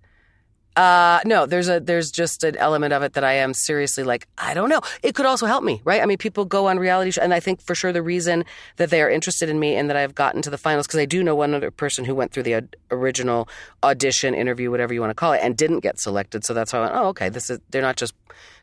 uh, 0.76 1.20
no, 1.26 1.46
there's 1.46 1.68
a 1.68 1.80
there's 1.82 2.12
just 2.12 2.44
an 2.46 2.56
element 2.56 2.94
of 2.94 3.04
it 3.04 3.14
that 3.14 3.24
I 3.26 3.34
am 3.34 3.54
seriously 3.54 4.04
like 4.04 4.28
I 4.38 4.54
don't 4.54 4.70
know. 4.70 4.80
It 5.04 5.16
could 5.16 5.26
also 5.26 5.46
help 5.46 5.64
me, 5.64 5.82
right? 5.84 6.02
I 6.02 6.06
mean, 6.06 6.18
people 6.18 6.46
go 6.46 6.68
on 6.68 6.80
reality 6.80 7.12
show, 7.12 7.22
and 7.22 7.34
I 7.34 7.42
think 7.42 7.62
for 7.62 7.76
sure 7.76 7.92
the 7.92 8.02
reason 8.02 8.46
that 8.78 8.90
they 8.90 9.02
are 9.02 9.10
interested 9.10 9.50
in 9.50 9.60
me 9.60 9.76
and 9.76 9.90
that 9.90 9.98
I've 9.98 10.16
gotten 10.16 10.42
to 10.44 10.50
the 10.50 10.58
finals 10.58 10.88
because 10.88 11.00
I 11.00 11.06
do 11.06 11.24
know 11.24 11.36
one 11.36 11.54
other 11.54 11.72
person 11.72 12.06
who 12.06 12.16
went 12.16 12.32
through 12.32 12.44
the 12.44 12.64
original 12.90 13.50
audition, 13.84 14.34
interview, 14.34 14.72
whatever 14.72 14.94
you 14.94 15.02
want 15.02 15.12
to 15.12 15.16
call 15.16 15.34
it, 15.34 15.42
and 15.44 15.58
didn't 15.58 15.80
get 15.80 16.00
selected. 16.00 16.46
So 16.46 16.54
that's 16.54 16.72
why 16.72 16.80
I 16.80 16.82
went, 16.84 16.96
oh, 16.96 17.08
okay, 17.08 17.28
this 17.28 17.50
is 17.50 17.60
they're 17.72 17.82
not 17.82 17.98
just 17.98 18.14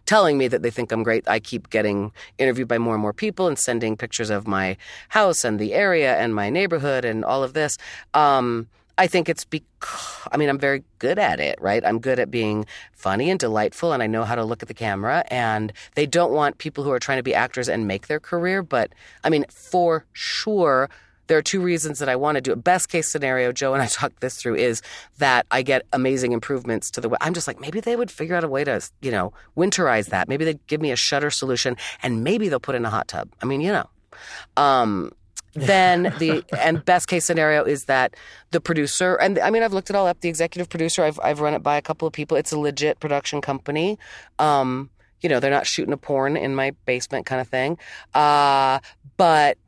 telling 0.06 0.38
me 0.38 0.48
that 0.48 0.62
they 0.62 0.70
think 0.70 0.90
I'm 0.90 1.02
great. 1.02 1.28
I 1.28 1.38
keep 1.38 1.68
getting 1.68 2.12
interviewed 2.38 2.68
by 2.68 2.78
more 2.78 2.94
and 2.94 3.02
more 3.02 3.12
people 3.12 3.46
and 3.46 3.58
sending 3.58 3.98
pictures 3.98 4.30
of 4.30 4.46
my 4.46 4.78
house 5.10 5.44
and 5.44 5.58
the 5.58 5.74
area 5.74 6.16
and 6.16 6.34
my 6.34 6.48
neighborhood 6.48 7.04
and 7.04 7.22
all 7.22 7.42
of 7.42 7.52
this. 7.52 7.76
Um, 8.14 8.68
I 8.98 9.06
think 9.06 9.28
it's 9.28 9.44
because, 9.44 10.28
I 10.32 10.36
mean, 10.36 10.48
I'm 10.48 10.58
very 10.58 10.82
good 10.98 11.18
at 11.18 11.38
it, 11.38 11.58
right? 11.60 11.84
I'm 11.84 12.00
good 12.00 12.18
at 12.18 12.30
being 12.30 12.66
funny 12.92 13.30
and 13.30 13.38
delightful, 13.38 13.92
and 13.92 14.02
I 14.02 14.08
know 14.08 14.24
how 14.24 14.34
to 14.34 14.44
look 14.44 14.60
at 14.60 14.68
the 14.68 14.74
camera. 14.74 15.24
And 15.30 15.72
they 15.94 16.04
don't 16.04 16.32
want 16.32 16.58
people 16.58 16.82
who 16.82 16.90
are 16.90 16.98
trying 16.98 17.18
to 17.18 17.22
be 17.22 17.34
actors 17.34 17.68
and 17.68 17.86
make 17.86 18.08
their 18.08 18.18
career. 18.18 18.62
But 18.62 18.92
I 19.22 19.30
mean, 19.30 19.46
for 19.50 20.04
sure, 20.12 20.90
there 21.28 21.38
are 21.38 21.42
two 21.42 21.60
reasons 21.60 22.00
that 22.00 22.08
I 22.08 22.16
want 22.16 22.36
to 22.36 22.40
do 22.40 22.52
it. 22.52 22.64
Best 22.64 22.88
case 22.88 23.08
scenario, 23.08 23.52
Joe 23.52 23.72
and 23.72 23.82
I 23.82 23.86
talked 23.86 24.20
this 24.20 24.36
through, 24.36 24.56
is 24.56 24.82
that 25.18 25.46
I 25.50 25.62
get 25.62 25.86
amazing 25.92 26.32
improvements 26.32 26.90
to 26.92 27.00
the. 27.00 27.08
way. 27.08 27.18
I'm 27.20 27.34
just 27.34 27.46
like, 27.46 27.60
maybe 27.60 27.80
they 27.80 27.94
would 27.94 28.10
figure 28.10 28.34
out 28.34 28.44
a 28.44 28.48
way 28.48 28.64
to, 28.64 28.80
you 29.00 29.12
know, 29.12 29.32
winterize 29.56 30.06
that. 30.06 30.28
Maybe 30.28 30.44
they'd 30.44 30.66
give 30.66 30.80
me 30.80 30.90
a 30.90 30.96
shutter 30.96 31.30
solution, 31.30 31.76
and 32.02 32.24
maybe 32.24 32.48
they'll 32.48 32.58
put 32.58 32.74
in 32.74 32.84
a 32.84 32.90
hot 32.90 33.06
tub. 33.06 33.30
I 33.40 33.46
mean, 33.46 33.60
you 33.60 33.72
know. 33.72 33.88
Um, 34.56 35.12
then 35.54 36.14
the 36.18 36.44
and 36.58 36.84
best 36.84 37.08
case 37.08 37.24
scenario 37.24 37.64
is 37.64 37.84
that 37.86 38.14
the 38.50 38.60
producer 38.60 39.16
and 39.16 39.38
I 39.38 39.50
mean 39.50 39.62
I've 39.62 39.72
looked 39.72 39.90
it 39.90 39.96
all 39.96 40.06
up. 40.06 40.20
The 40.20 40.28
executive 40.28 40.68
producer 40.68 41.02
I've 41.02 41.18
I've 41.22 41.40
run 41.40 41.54
it 41.54 41.62
by 41.62 41.76
a 41.76 41.82
couple 41.82 42.06
of 42.06 42.12
people. 42.12 42.36
It's 42.36 42.52
a 42.52 42.58
legit 42.58 43.00
production 43.00 43.40
company. 43.40 43.98
Um, 44.38 44.90
you 45.20 45.28
know 45.28 45.40
they're 45.40 45.50
not 45.50 45.66
shooting 45.66 45.92
a 45.92 45.96
porn 45.96 46.36
in 46.36 46.54
my 46.54 46.72
basement 46.86 47.26
kind 47.26 47.40
of 47.40 47.48
thing. 47.48 47.78
Uh, 48.14 48.78
but 49.16 49.58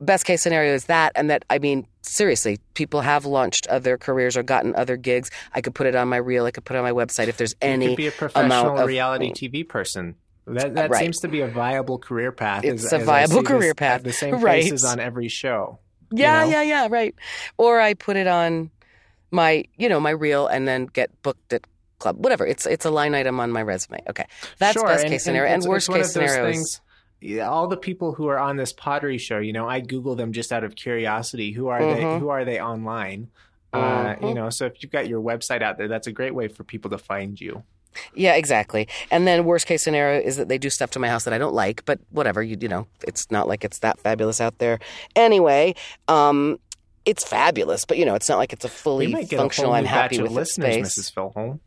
best 0.00 0.24
case 0.24 0.42
scenario 0.42 0.74
is 0.74 0.86
that 0.86 1.12
and 1.14 1.30
that 1.30 1.44
I 1.50 1.58
mean 1.58 1.86
seriously 2.02 2.58
people 2.74 3.02
have 3.02 3.24
launched 3.24 3.66
other 3.68 3.98
careers 3.98 4.36
or 4.36 4.42
gotten 4.42 4.74
other 4.74 4.96
gigs. 4.96 5.30
I 5.54 5.60
could 5.60 5.74
put 5.74 5.86
it 5.86 5.94
on 5.94 6.08
my 6.08 6.16
reel. 6.16 6.44
I 6.44 6.50
could 6.50 6.64
put 6.64 6.76
it 6.76 6.78
on 6.78 6.84
my 6.84 6.92
website 6.92 7.28
if 7.28 7.36
there's 7.36 7.54
You 7.62 7.68
any 7.68 7.86
could 7.88 7.96
be 7.96 8.06
a 8.06 8.12
professional 8.12 8.78
of 8.78 8.86
reality 8.86 9.32
TV 9.32 9.68
person. 9.68 10.16
That 10.54 10.74
that 10.74 10.90
Right. 10.90 11.00
seems 11.00 11.18
to 11.20 11.28
be 11.28 11.40
a 11.40 11.48
viable 11.48 11.98
career 11.98 12.32
path. 12.32 12.64
It's 12.64 12.84
as- 12.86 12.92
a 12.92 12.96
as 12.98 13.04
viable 13.06 13.34
see 13.34 13.40
this- 13.40 13.48
career 13.48 13.74
path. 13.74 14.02
The 14.02 14.12
same 14.12 14.34
Right. 14.40 14.62
faces 14.62 14.84
on 14.84 15.00
every 15.00 15.28
show. 15.28 15.78
Yeah, 16.12 16.44
know? 16.44 16.50
yeah, 16.50 16.62
yeah, 16.62 16.88
right. 16.90 17.14
Or 17.56 17.80
I 17.80 17.94
put 17.94 18.16
it 18.16 18.26
on 18.26 18.70
my, 19.30 19.64
you 19.76 19.88
know, 19.88 20.00
my 20.00 20.10
reel 20.10 20.46
and 20.48 20.66
then 20.66 20.86
get 20.86 21.10
booked 21.22 21.52
at 21.52 21.66
club, 22.00 22.16
whatever. 22.22 22.44
It's 22.46 22.66
it's 22.66 22.84
a 22.84 22.90
line 22.90 23.14
item 23.14 23.38
on 23.40 23.52
my 23.52 23.62
resume. 23.62 24.00
Okay, 24.08 24.24
that's 24.58 24.74
Sure, 24.78 24.86
best 24.88 25.04
and- 25.04 25.12
case 25.12 25.24
scenario. 25.24 25.52
And, 25.52 25.62
it's- 25.62 25.68
worst 25.68 25.88
case 25.90 26.12
scenario 26.12 26.46
is 26.48 26.80
yeah, 27.20 27.48
all 27.50 27.68
the 27.68 27.76
people 27.76 28.12
who 28.14 28.28
are 28.28 28.38
on 28.38 28.56
this 28.56 28.72
pottery 28.72 29.18
show, 29.18 29.38
you 29.38 29.52
know, 29.52 29.68
I 29.68 29.80
Google 29.80 30.16
them 30.16 30.32
just 30.32 30.52
out 30.52 30.64
of 30.64 30.74
curiosity. 30.74 31.52
Who 31.52 31.68
are 31.68 31.78
they? 31.80 32.00
Mhm. 32.02 32.18
Who 32.18 32.30
are 32.30 32.44
they 32.46 32.58
online? 32.60 33.28
Uh, 33.74 34.16
you 34.20 34.28
Mhm. 34.28 34.34
know, 34.34 34.50
so 34.50 34.64
if 34.66 34.82
you've 34.82 34.90
got 34.90 35.06
your 35.06 35.20
website 35.20 35.62
out 35.62 35.76
there, 35.78 35.86
that's 35.86 36.06
a 36.08 36.12
great 36.12 36.34
way 36.34 36.48
for 36.48 36.64
people 36.64 36.90
to 36.90 36.98
find 36.98 37.38
you. 37.40 37.62
Yeah, 38.14 38.34
exactly. 38.34 38.88
And 39.10 39.26
then 39.26 39.44
worst 39.44 39.66
case 39.66 39.82
scenario 39.82 40.20
is 40.20 40.36
that 40.36 40.48
they 40.48 40.58
do 40.58 40.70
stuff 40.70 40.90
to 40.92 40.98
my 40.98 41.08
house 41.08 41.24
that 41.24 41.34
I 41.34 41.38
don't 41.38 41.54
like, 41.54 41.84
but 41.84 42.00
whatever. 42.10 42.42
You 42.42 42.56
you 42.60 42.68
know, 42.68 42.86
it's 43.06 43.30
not 43.30 43.48
like 43.48 43.64
it's 43.64 43.80
that 43.80 43.98
fabulous 43.98 44.40
out 44.40 44.58
there. 44.58 44.78
Anyway, 45.16 45.74
um, 46.08 46.58
it's 47.04 47.24
fabulous, 47.24 47.84
but 47.84 47.98
you 47.98 48.04
know, 48.04 48.14
it's 48.14 48.28
not 48.28 48.38
like 48.38 48.52
it's 48.52 48.64
a 48.64 48.68
fully 48.68 49.08
might 49.08 49.28
get 49.28 49.36
a 49.36 49.38
functional. 49.38 49.72
I'm 49.72 49.84
happy 49.84 50.20
with 50.20 50.30
of 50.30 50.36
listeners, 50.36 50.94
space. 50.94 51.10
Mrs. 51.10 51.14
Philholm. 51.14 51.60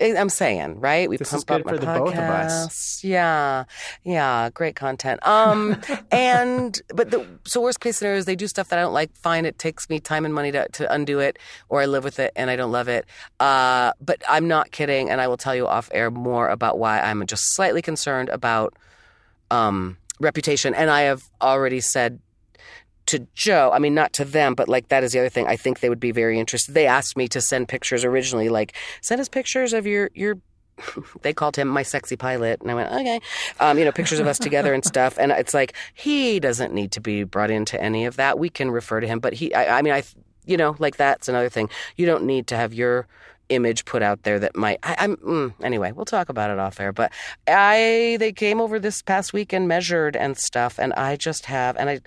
I'm 0.00 0.28
saying, 0.28 0.78
right? 0.80 1.08
We 1.08 1.16
This 1.16 1.30
pump 1.30 1.50
up 1.50 1.62
for 1.68 1.76
the 1.78 1.86
both 1.86 2.12
of 2.14 2.18
us. 2.18 3.02
Yeah, 3.02 3.64
yeah, 4.04 4.48
great 4.50 4.76
content. 4.76 5.26
Um, 5.26 5.80
and 6.12 6.80
but 6.94 7.10
the 7.10 7.26
so 7.44 7.60
worst 7.60 7.80
case 7.80 7.98
scenario 7.98 8.18
is 8.18 8.24
they 8.24 8.36
do 8.36 8.46
stuff 8.46 8.68
that 8.68 8.78
I 8.78 8.82
don't 8.82 8.94
like. 8.94 9.14
Fine, 9.16 9.44
it 9.44 9.58
takes 9.58 9.90
me 9.90 9.98
time 9.98 10.24
and 10.24 10.32
money 10.32 10.52
to 10.52 10.68
to 10.68 10.92
undo 10.92 11.18
it, 11.18 11.38
or 11.68 11.80
I 11.80 11.86
live 11.86 12.04
with 12.04 12.20
it 12.20 12.32
and 12.36 12.48
I 12.48 12.56
don't 12.56 12.70
love 12.70 12.88
it. 12.88 13.06
Uh, 13.40 13.92
but 14.00 14.22
I'm 14.28 14.46
not 14.46 14.70
kidding, 14.70 15.10
and 15.10 15.20
I 15.20 15.26
will 15.26 15.36
tell 15.36 15.54
you 15.54 15.66
off 15.66 15.88
air 15.92 16.10
more 16.10 16.48
about 16.48 16.78
why 16.78 17.00
I'm 17.00 17.26
just 17.26 17.54
slightly 17.56 17.82
concerned 17.82 18.28
about 18.28 18.74
um 19.50 19.96
reputation. 20.20 20.74
And 20.74 20.90
I 20.90 21.02
have 21.02 21.24
already 21.40 21.80
said 21.80 22.20
to 23.08 23.26
Joe, 23.34 23.70
I 23.72 23.78
mean, 23.78 23.94
not 23.94 24.12
to 24.14 24.24
them, 24.24 24.54
but 24.54 24.68
like 24.68 24.88
that 24.88 25.02
is 25.02 25.12
the 25.12 25.18
other 25.18 25.28
thing. 25.28 25.46
I 25.46 25.56
think 25.56 25.80
they 25.80 25.88
would 25.88 26.00
be 26.00 26.12
very 26.12 26.38
interested. 26.38 26.74
They 26.74 26.86
asked 26.86 27.16
me 27.16 27.26
to 27.28 27.40
send 27.40 27.68
pictures 27.68 28.04
originally, 28.04 28.48
like 28.48 28.74
send 29.02 29.20
us 29.20 29.28
pictures 29.28 29.72
of 29.72 29.86
your 29.86 30.10
your. 30.14 30.38
They 31.22 31.32
called 31.32 31.56
him 31.56 31.66
my 31.66 31.82
sexy 31.82 32.16
pilot, 32.16 32.60
and 32.60 32.70
I 32.70 32.74
went 32.74 32.92
okay. 32.92 33.20
Um, 33.58 33.78
you 33.78 33.84
know, 33.84 33.90
pictures 33.90 34.20
of 34.20 34.28
us 34.28 34.38
together 34.38 34.72
and 34.72 34.84
stuff. 34.84 35.18
And 35.18 35.32
it's 35.32 35.52
like 35.52 35.74
he 35.92 36.38
doesn't 36.38 36.72
need 36.72 36.92
to 36.92 37.00
be 37.00 37.24
brought 37.24 37.50
into 37.50 37.80
any 37.82 38.06
of 38.06 38.16
that. 38.16 38.38
We 38.38 38.48
can 38.48 38.70
refer 38.70 39.00
to 39.00 39.06
him, 39.06 39.18
but 39.18 39.32
he. 39.32 39.52
I, 39.54 39.78
I 39.78 39.82
mean, 39.82 39.92
I. 39.92 40.04
You 40.46 40.56
know, 40.56 40.76
like 40.78 40.96
that's 40.96 41.28
another 41.28 41.50
thing. 41.50 41.68
You 41.96 42.06
don't 42.06 42.24
need 42.24 42.46
to 42.46 42.56
have 42.56 42.72
your 42.72 43.06
image 43.50 43.84
put 43.84 44.02
out 44.02 44.22
there 44.22 44.38
that 44.38 44.56
might. 44.56 44.78
I, 44.82 44.96
I'm 44.98 45.16
mm, 45.16 45.54
anyway. 45.62 45.92
We'll 45.92 46.04
talk 46.04 46.28
about 46.28 46.50
it 46.50 46.58
off 46.58 46.80
air. 46.80 46.92
But 46.92 47.12
I 47.46 48.16
they 48.18 48.32
came 48.32 48.60
over 48.60 48.78
this 48.78 49.02
past 49.02 49.32
week 49.32 49.52
and 49.52 49.68
measured 49.68 50.16
and 50.16 50.38
stuff, 50.38 50.78
and 50.78 50.92
I 50.94 51.16
just 51.16 51.46
have 51.46 51.76
and 51.76 51.90
I 51.90 52.00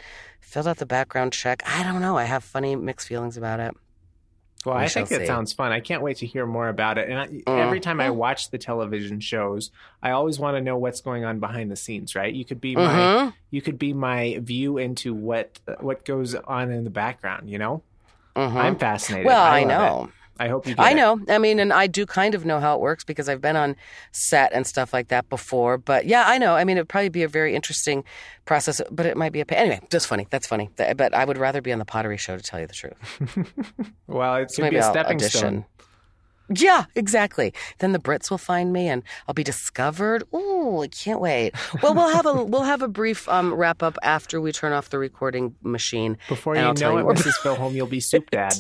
filled 0.51 0.67
out 0.67 0.77
the 0.77 0.85
background 0.85 1.33
check. 1.33 1.63
I 1.65 1.83
don't 1.83 2.01
know. 2.01 2.17
I 2.17 2.25
have 2.25 2.43
funny 2.43 2.75
mixed 2.75 3.07
feelings 3.07 3.37
about 3.37 3.59
it. 3.59 3.73
Well, 4.65 4.75
We 4.75 4.81
I 4.83 4.87
shall 4.87 5.05
think 5.05 5.21
it 5.21 5.23
see. 5.23 5.27
sounds 5.27 5.53
fun. 5.53 5.71
I 5.71 5.79
can't 5.79 6.03
wait 6.03 6.17
to 6.17 6.27
hear 6.27 6.45
more 6.45 6.67
about 6.67 6.99
it. 6.99 7.09
And 7.09 7.17
I, 7.19 7.27
Mm. 7.27 7.43
every 7.65 7.79
time 7.79 7.99
I 7.99 8.11
watch 8.11 8.51
the 8.51 8.59
television 8.59 9.19
shows, 9.19 9.71
I 10.03 10.11
always 10.11 10.37
want 10.39 10.55
to 10.57 10.61
know 10.61 10.77
what's 10.77 11.01
going 11.01 11.25
on 11.25 11.39
behind 11.39 11.71
the 11.71 11.75
scenes. 11.75 12.13
Right? 12.15 12.31
You 12.33 12.45
could 12.45 12.61
be 12.61 12.75
my 12.75 12.83
Mhm. 12.83 13.33
you 13.49 13.61
could 13.61 13.79
be 13.79 13.93
my 13.93 14.37
view 14.41 14.77
into 14.77 15.13
what 15.15 15.59
what 15.79 16.05
goes 16.05 16.35
on 16.35 16.71
in 16.71 16.83
the 16.83 16.91
background. 16.91 17.49
You 17.49 17.57
know, 17.57 17.81
Mhm. 18.35 18.55
I'm 18.55 18.75
fascinated. 18.75 19.25
well, 19.25 19.41
I, 19.41 19.61
love 19.63 19.67
know. 19.69 20.03
it. 20.03 20.09
I 20.41 20.47
hope 20.47 20.65
you. 20.67 20.75
Get 20.75 20.83
I 20.83 20.91
it. 20.91 20.95
know. 20.95 21.19
I 21.29 21.37
mean, 21.37 21.59
and 21.59 21.71
I 21.71 21.87
do 21.87 22.05
kind 22.05 22.33
of 22.35 22.45
know 22.45 22.59
how 22.59 22.75
it 22.75 22.81
works 22.81 23.03
because 23.03 23.29
I've 23.29 23.41
been 23.41 23.55
on 23.55 23.75
set 24.11 24.51
and 24.53 24.65
stuff 24.65 24.91
like 24.93 25.09
that 25.09 25.29
before. 25.29 25.77
But 25.77 26.05
yeah, 26.05 26.23
I 26.25 26.37
know. 26.37 26.55
I 26.55 26.63
mean, 26.63 26.77
it'd 26.77 26.89
probably 26.89 27.09
be 27.09 27.23
a 27.23 27.27
very 27.27 27.55
interesting 27.55 28.03
process, 28.45 28.81
but 28.89 29.05
it 29.05 29.15
might 29.17 29.31
be 29.33 29.39
a 29.41 29.45
pain. 29.45 29.59
Anyway, 29.59 29.81
just 29.91 30.07
funny. 30.07 30.25
That's 30.29 30.47
funny. 30.47 30.69
But 30.77 31.13
I 31.13 31.25
would 31.25 31.37
rather 31.37 31.61
be 31.61 31.71
on 31.71 31.79
the 31.79 31.85
pottery 31.85 32.17
show 32.17 32.37
to 32.37 32.43
tell 32.43 32.59
you 32.59 32.67
the 32.67 32.73
truth. 32.73 32.95
Well, 34.07 34.35
it 34.37 34.51
So 34.51 34.57
could 34.63 34.69
be 34.71 34.75
maybe 34.75 34.81
a 34.81 34.85
I'll 34.85 34.91
stepping 34.91 35.17
audition. 35.17 35.39
stone. 35.39 35.65
Yeah, 36.53 36.83
exactly. 36.95 37.53
Then 37.77 37.93
the 37.93 37.99
Brits 37.99 38.29
will 38.29 38.37
find 38.37 38.73
me, 38.73 38.89
and 38.89 39.03
I'll 39.27 39.33
be 39.33 39.43
discovered. 39.43 40.23
Ooh, 40.35 40.81
I 40.81 40.87
can't 40.87 41.21
wait. 41.21 41.53
Well, 41.81 41.93
we'll 41.93 42.09
have 42.13 42.25
a 42.25 42.43
we'll 42.51 42.63
have 42.63 42.81
a 42.81 42.89
brief 42.89 43.29
um, 43.29 43.53
wrap 43.53 43.81
up 43.81 43.97
after 44.03 44.41
we 44.41 44.51
turn 44.51 44.73
off 44.73 44.89
the 44.89 44.99
recording 44.99 45.55
machine. 45.63 46.17
Before 46.27 46.55
you 46.57 46.61
I'll 46.61 46.73
tell 46.73 46.91
know 46.93 46.97
it, 46.97 47.03
more 47.03 47.13
Mrs. 47.13 47.35
Philholm, 47.41 47.73
you'll 47.73 47.87
be 47.87 47.99
soup 48.11 48.29
dad. 48.31 48.53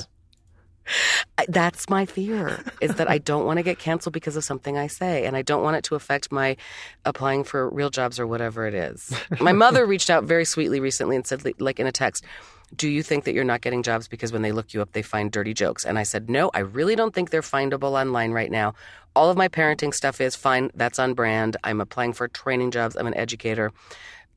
That's 1.47 1.89
my 1.89 2.05
fear 2.05 2.63
is 2.81 2.95
that 2.95 3.09
I 3.09 3.17
don't 3.17 3.45
want 3.45 3.57
to 3.57 3.63
get 3.63 3.79
canceled 3.79 4.13
because 4.13 4.35
of 4.35 4.43
something 4.43 4.77
I 4.77 4.87
say, 4.87 5.25
and 5.25 5.35
I 5.35 5.41
don't 5.41 5.63
want 5.63 5.77
it 5.77 5.83
to 5.85 5.95
affect 5.95 6.31
my 6.31 6.57
applying 7.05 7.43
for 7.43 7.69
real 7.69 7.89
jobs 7.89 8.19
or 8.19 8.27
whatever 8.27 8.67
it 8.67 8.73
is. 8.73 9.13
My 9.39 9.53
mother 9.53 9.85
reached 9.85 10.09
out 10.09 10.23
very 10.25 10.45
sweetly 10.45 10.79
recently 10.79 11.15
and 11.15 11.25
said, 11.25 11.43
like 11.59 11.79
in 11.79 11.87
a 11.87 11.91
text, 11.91 12.25
"Do 12.75 12.89
you 12.89 13.03
think 13.03 13.23
that 13.23 13.33
you're 13.33 13.43
not 13.43 13.61
getting 13.61 13.83
jobs 13.83 14.07
because 14.07 14.31
when 14.31 14.41
they 14.41 14.51
look 14.51 14.73
you 14.73 14.81
up, 14.81 14.91
they 14.91 15.01
find 15.01 15.31
dirty 15.31 15.53
jokes?" 15.53 15.85
And 15.85 15.97
I 15.97 16.03
said, 16.03 16.29
"No, 16.29 16.51
I 16.53 16.59
really 16.59 16.95
don't 16.95 17.13
think 17.13 17.29
they're 17.29 17.41
findable 17.41 17.99
online 17.99 18.31
right 18.31 18.51
now. 18.51 18.73
All 19.15 19.29
of 19.29 19.37
my 19.37 19.47
parenting 19.47 19.93
stuff 19.93 20.21
is 20.21 20.35
fine. 20.35 20.69
That's 20.73 20.99
on 20.99 21.13
brand. 21.13 21.57
I'm 21.63 21.81
applying 21.81 22.13
for 22.13 22.27
training 22.27 22.71
jobs. 22.71 22.95
I'm 22.95 23.07
an 23.07 23.17
educator." 23.17 23.71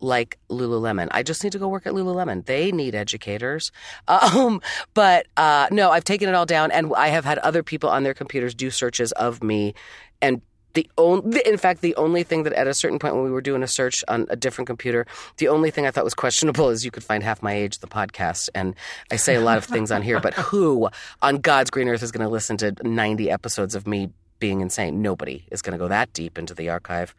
Like 0.04 0.38
Lululemon. 0.50 1.08
I 1.10 1.22
just 1.22 1.42
need 1.42 1.52
to 1.52 1.58
go 1.58 1.68
work 1.68 1.86
at 1.86 1.94
Lululemon. 1.94 2.44
They 2.44 2.70
need 2.70 2.94
educators. 2.94 3.72
Um, 4.24 4.60
but 4.94 5.26
uh, 5.36 5.68
no, 5.70 5.90
I've 5.90 6.04
taken 6.04 6.28
it 6.28 6.34
all 6.34 6.46
down, 6.46 6.70
and 6.70 6.92
I 6.96 7.08
have 7.08 7.24
had 7.24 7.38
other 7.38 7.62
people 7.62 7.90
on 7.90 8.04
their 8.04 8.14
computers 8.14 8.54
do 8.54 8.70
searches 8.70 9.12
of 9.12 9.42
me, 9.42 9.74
and 10.22 10.40
the 10.74 10.88
only, 10.98 11.40
in 11.46 11.56
fact, 11.56 11.80
the 11.80 11.94
only 11.96 12.22
thing 12.22 12.42
that 12.44 12.52
at 12.52 12.66
a 12.66 12.74
certain 12.74 12.98
point 12.98 13.14
when 13.14 13.24
we 13.24 13.30
were 13.30 13.40
doing 13.40 13.62
a 13.62 13.66
search 13.66 14.04
on 14.08 14.26
a 14.28 14.36
different 14.36 14.66
computer, 14.66 15.06
the 15.38 15.48
only 15.48 15.70
thing 15.70 15.86
I 15.86 15.90
thought 15.90 16.04
was 16.04 16.14
questionable 16.14 16.68
is 16.70 16.84
you 16.84 16.90
could 16.90 17.04
find 17.04 17.22
half 17.22 17.42
my 17.42 17.52
age, 17.52 17.78
the 17.78 17.86
podcast, 17.86 18.48
and 18.54 18.74
I 19.10 19.16
say 19.16 19.34
a 19.34 19.40
lot 19.40 19.58
of 19.58 19.64
things 19.64 19.90
on 19.90 20.02
here, 20.02 20.20
but 20.20 20.34
who 20.34 20.88
on 21.22 21.38
God's 21.38 21.70
green 21.70 21.88
earth 21.88 22.02
is 22.02 22.12
going 22.12 22.26
to 22.26 22.32
listen 22.32 22.56
to 22.58 22.74
ninety 22.82 23.30
episodes 23.30 23.74
of 23.74 23.86
me 23.86 24.10
being 24.44 24.60
insane? 24.60 25.00
Nobody 25.00 25.46
is 25.50 25.62
going 25.62 25.72
to 25.72 25.78
go 25.78 25.88
that 25.88 26.12
deep 26.12 26.36
into 26.36 26.52
the 26.52 26.68
archive. 26.68 27.14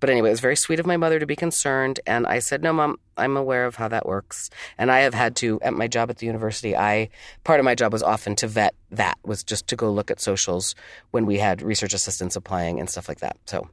But 0.00 0.10
anyway, 0.10 0.28
it 0.28 0.32
was 0.32 0.40
very 0.40 0.54
sweet 0.54 0.78
of 0.78 0.84
my 0.84 0.98
mother 0.98 1.18
to 1.18 1.24
be 1.24 1.34
concerned. 1.34 1.98
And 2.06 2.26
I 2.26 2.40
said, 2.40 2.62
No, 2.62 2.74
mom, 2.74 2.98
I'm 3.16 3.38
aware 3.38 3.64
of 3.64 3.76
how 3.76 3.88
that 3.88 4.04
works. 4.04 4.50
And 4.76 4.90
I 4.90 4.98
have 4.98 5.14
had 5.14 5.34
to, 5.36 5.58
at 5.62 5.72
my 5.72 5.88
job 5.88 6.10
at 6.10 6.18
the 6.18 6.26
university, 6.26 6.76
I, 6.76 7.08
part 7.42 7.58
of 7.58 7.64
my 7.64 7.74
job 7.74 7.90
was 7.90 8.02
often 8.02 8.36
to 8.36 8.46
vet 8.46 8.74
that, 8.90 9.16
was 9.24 9.42
just 9.42 9.66
to 9.68 9.76
go 9.76 9.90
look 9.90 10.10
at 10.10 10.20
socials 10.20 10.74
when 11.12 11.24
we 11.24 11.38
had 11.38 11.62
research 11.62 11.94
assistants 11.94 12.36
applying 12.36 12.78
and 12.80 12.90
stuff 12.90 13.08
like 13.08 13.20
that. 13.20 13.38
So 13.46 13.70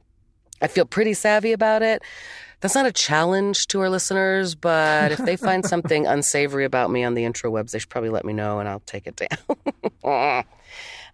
I 0.62 0.68
feel 0.68 0.86
pretty 0.86 1.12
savvy 1.12 1.52
about 1.52 1.82
it. 1.82 2.02
That's 2.60 2.74
not 2.74 2.86
a 2.86 2.92
challenge 2.92 3.66
to 3.66 3.80
our 3.82 3.90
listeners, 3.90 4.54
but 4.54 5.12
if 5.12 5.18
they 5.18 5.36
find 5.48 5.66
something 5.66 6.06
unsavory 6.06 6.64
about 6.64 6.90
me 6.90 7.04
on 7.04 7.12
the 7.12 7.26
intro 7.26 7.50
webs, 7.50 7.72
they 7.72 7.78
should 7.78 7.90
probably 7.90 8.08
let 8.08 8.24
me 8.24 8.32
know 8.32 8.58
and 8.58 8.66
I'll 8.66 8.80
take 8.80 9.06
it 9.06 9.16
down. 9.16 10.44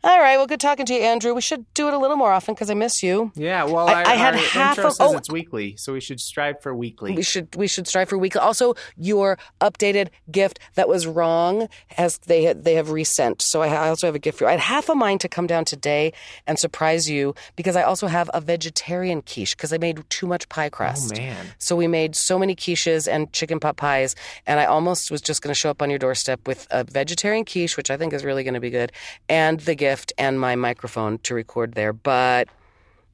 All 0.05 0.19
right. 0.19 0.37
Well, 0.37 0.49
good 0.49 0.59
talking 0.59 0.85
to 0.87 0.95
you, 0.95 1.01
Andrew. 1.01 1.33
We 1.33 1.41
should 1.41 1.65
do 1.75 1.87
it 1.87 1.95
a 1.95 1.99
little 1.99 2.17
more 2.17 2.33
often 2.33 2.55
because 2.55 2.71
I 2.71 2.75
miss 2.75 3.05
you. 3.05 3.31
Yeah, 3.37 3.63
well, 3.65 3.89
I- 3.89 4.03
our, 4.03 4.07
I 4.09 4.15
had 4.15 4.35
half 4.35 4.79
of- 4.79 4.95
says 4.95 4.97
oh. 4.99 5.17
it's 5.17 5.31
weekly, 5.31 5.77
so 5.77 5.93
we 5.93 6.01
should 6.01 6.19
strive 6.19 6.61
for 6.61 6.75
weekly. 6.75 7.13
We 7.15 7.23
should 7.23 7.55
we 7.55 7.69
should 7.69 7.87
strive 7.87 8.09
for 8.09 8.19
weekly. 8.19 8.41
Also, 8.41 8.75
your 8.97 9.39
updated 9.61 10.09
gift 10.29 10.59
that 10.75 10.89
was 10.89 11.07
wrong 11.07 11.69
has 11.87 12.19
they 12.27 12.53
they 12.53 12.75
have 12.75 12.91
resent. 12.91 13.43
So 13.43 13.63
I, 13.63 13.69
I 13.69 13.89
also 13.89 14.09
have 14.09 14.17
a 14.17 14.19
gift 14.19 14.39
for 14.39 14.45
you. 14.45 14.49
I 14.49 14.53
had 14.53 14.61
half 14.61 14.89
a 14.89 14.95
mind 14.97 15.21
to 15.21 15.29
come 15.29 15.47
down 15.47 15.65
today 15.65 16.13
and 16.49 16.59
surprise 16.59 17.09
you 17.09 17.37
because 17.55 17.77
I 17.77 17.83
also 17.83 18.09
have 18.09 18.29
a 18.35 18.41
vegetarian 18.41 19.23
quiche 19.23 19.57
because 19.57 19.73
I 19.73 19.79
made 19.79 20.03
too 20.11 20.27
much 20.27 20.49
pie 20.49 20.67
oh, 20.67 20.71
crust. 20.71 21.13
oh 21.15 21.21
man, 21.21 21.47
So 21.59 21.77
we 21.77 21.87
made 21.87 22.17
so 22.17 22.41
many 22.41 22.57
quiches 22.57 23.07
and 23.07 23.33
chicken 23.33 23.61
pot 23.61 23.77
pies, 23.77 24.17
and 24.49 24.59
I 24.59 24.65
almost 24.65 25.13
was 25.13 25.21
just 25.21 25.43
going 25.43 25.55
to 25.55 25.59
show 25.59 25.71
up 25.71 25.81
on 25.81 25.91
your 25.91 26.01
doorstep 26.01 26.49
with 26.49 26.67
a 26.73 26.83
vegetarian 26.83 27.45
quiche, 27.45 27.77
which 27.77 27.89
I 27.89 27.97
think 27.97 28.13
is 28.13 28.25
really 28.25 28.43
going 28.43 28.55
to 28.55 28.61
be 28.61 28.71
good, 28.71 28.91
and 29.29 29.61
the 29.61 29.77
gift 29.77 29.92
shift 29.93 30.13
and 30.17 30.41
my 30.41 30.57
microphone 30.57 31.19
to 31.19 31.35
record 31.35 31.75
there, 31.75 31.93
but 31.93 32.49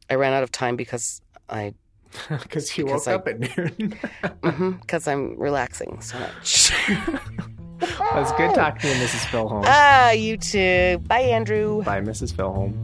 I 0.08 0.14
ran 0.14 0.32
out 0.32 0.44
of 0.44 0.52
time 0.52 0.76
because 0.76 1.20
I 1.48 1.74
because 2.28 2.70
he 2.70 2.84
woke 2.84 3.08
I, 3.08 3.14
up 3.14 3.26
at 3.26 3.40
noon. 3.40 3.96
Because 4.22 4.38
mm-hmm, 4.42 5.10
I'm 5.10 5.38
relaxing 5.38 6.00
so 6.00 6.18
much. 6.20 6.72
it 6.88 8.14
was 8.14 8.32
good 8.32 8.54
talking 8.54 8.80
to 8.80 8.88
you, 8.88 8.94
Mrs. 8.94 9.24
Philholm. 9.26 9.64
Ah, 9.66 10.10
you 10.12 10.36
too. 10.36 10.98
Bye, 11.06 11.20
Andrew. 11.20 11.82
Bye, 11.82 12.00
Mrs. 12.00 12.32
Philholm. 12.32 12.74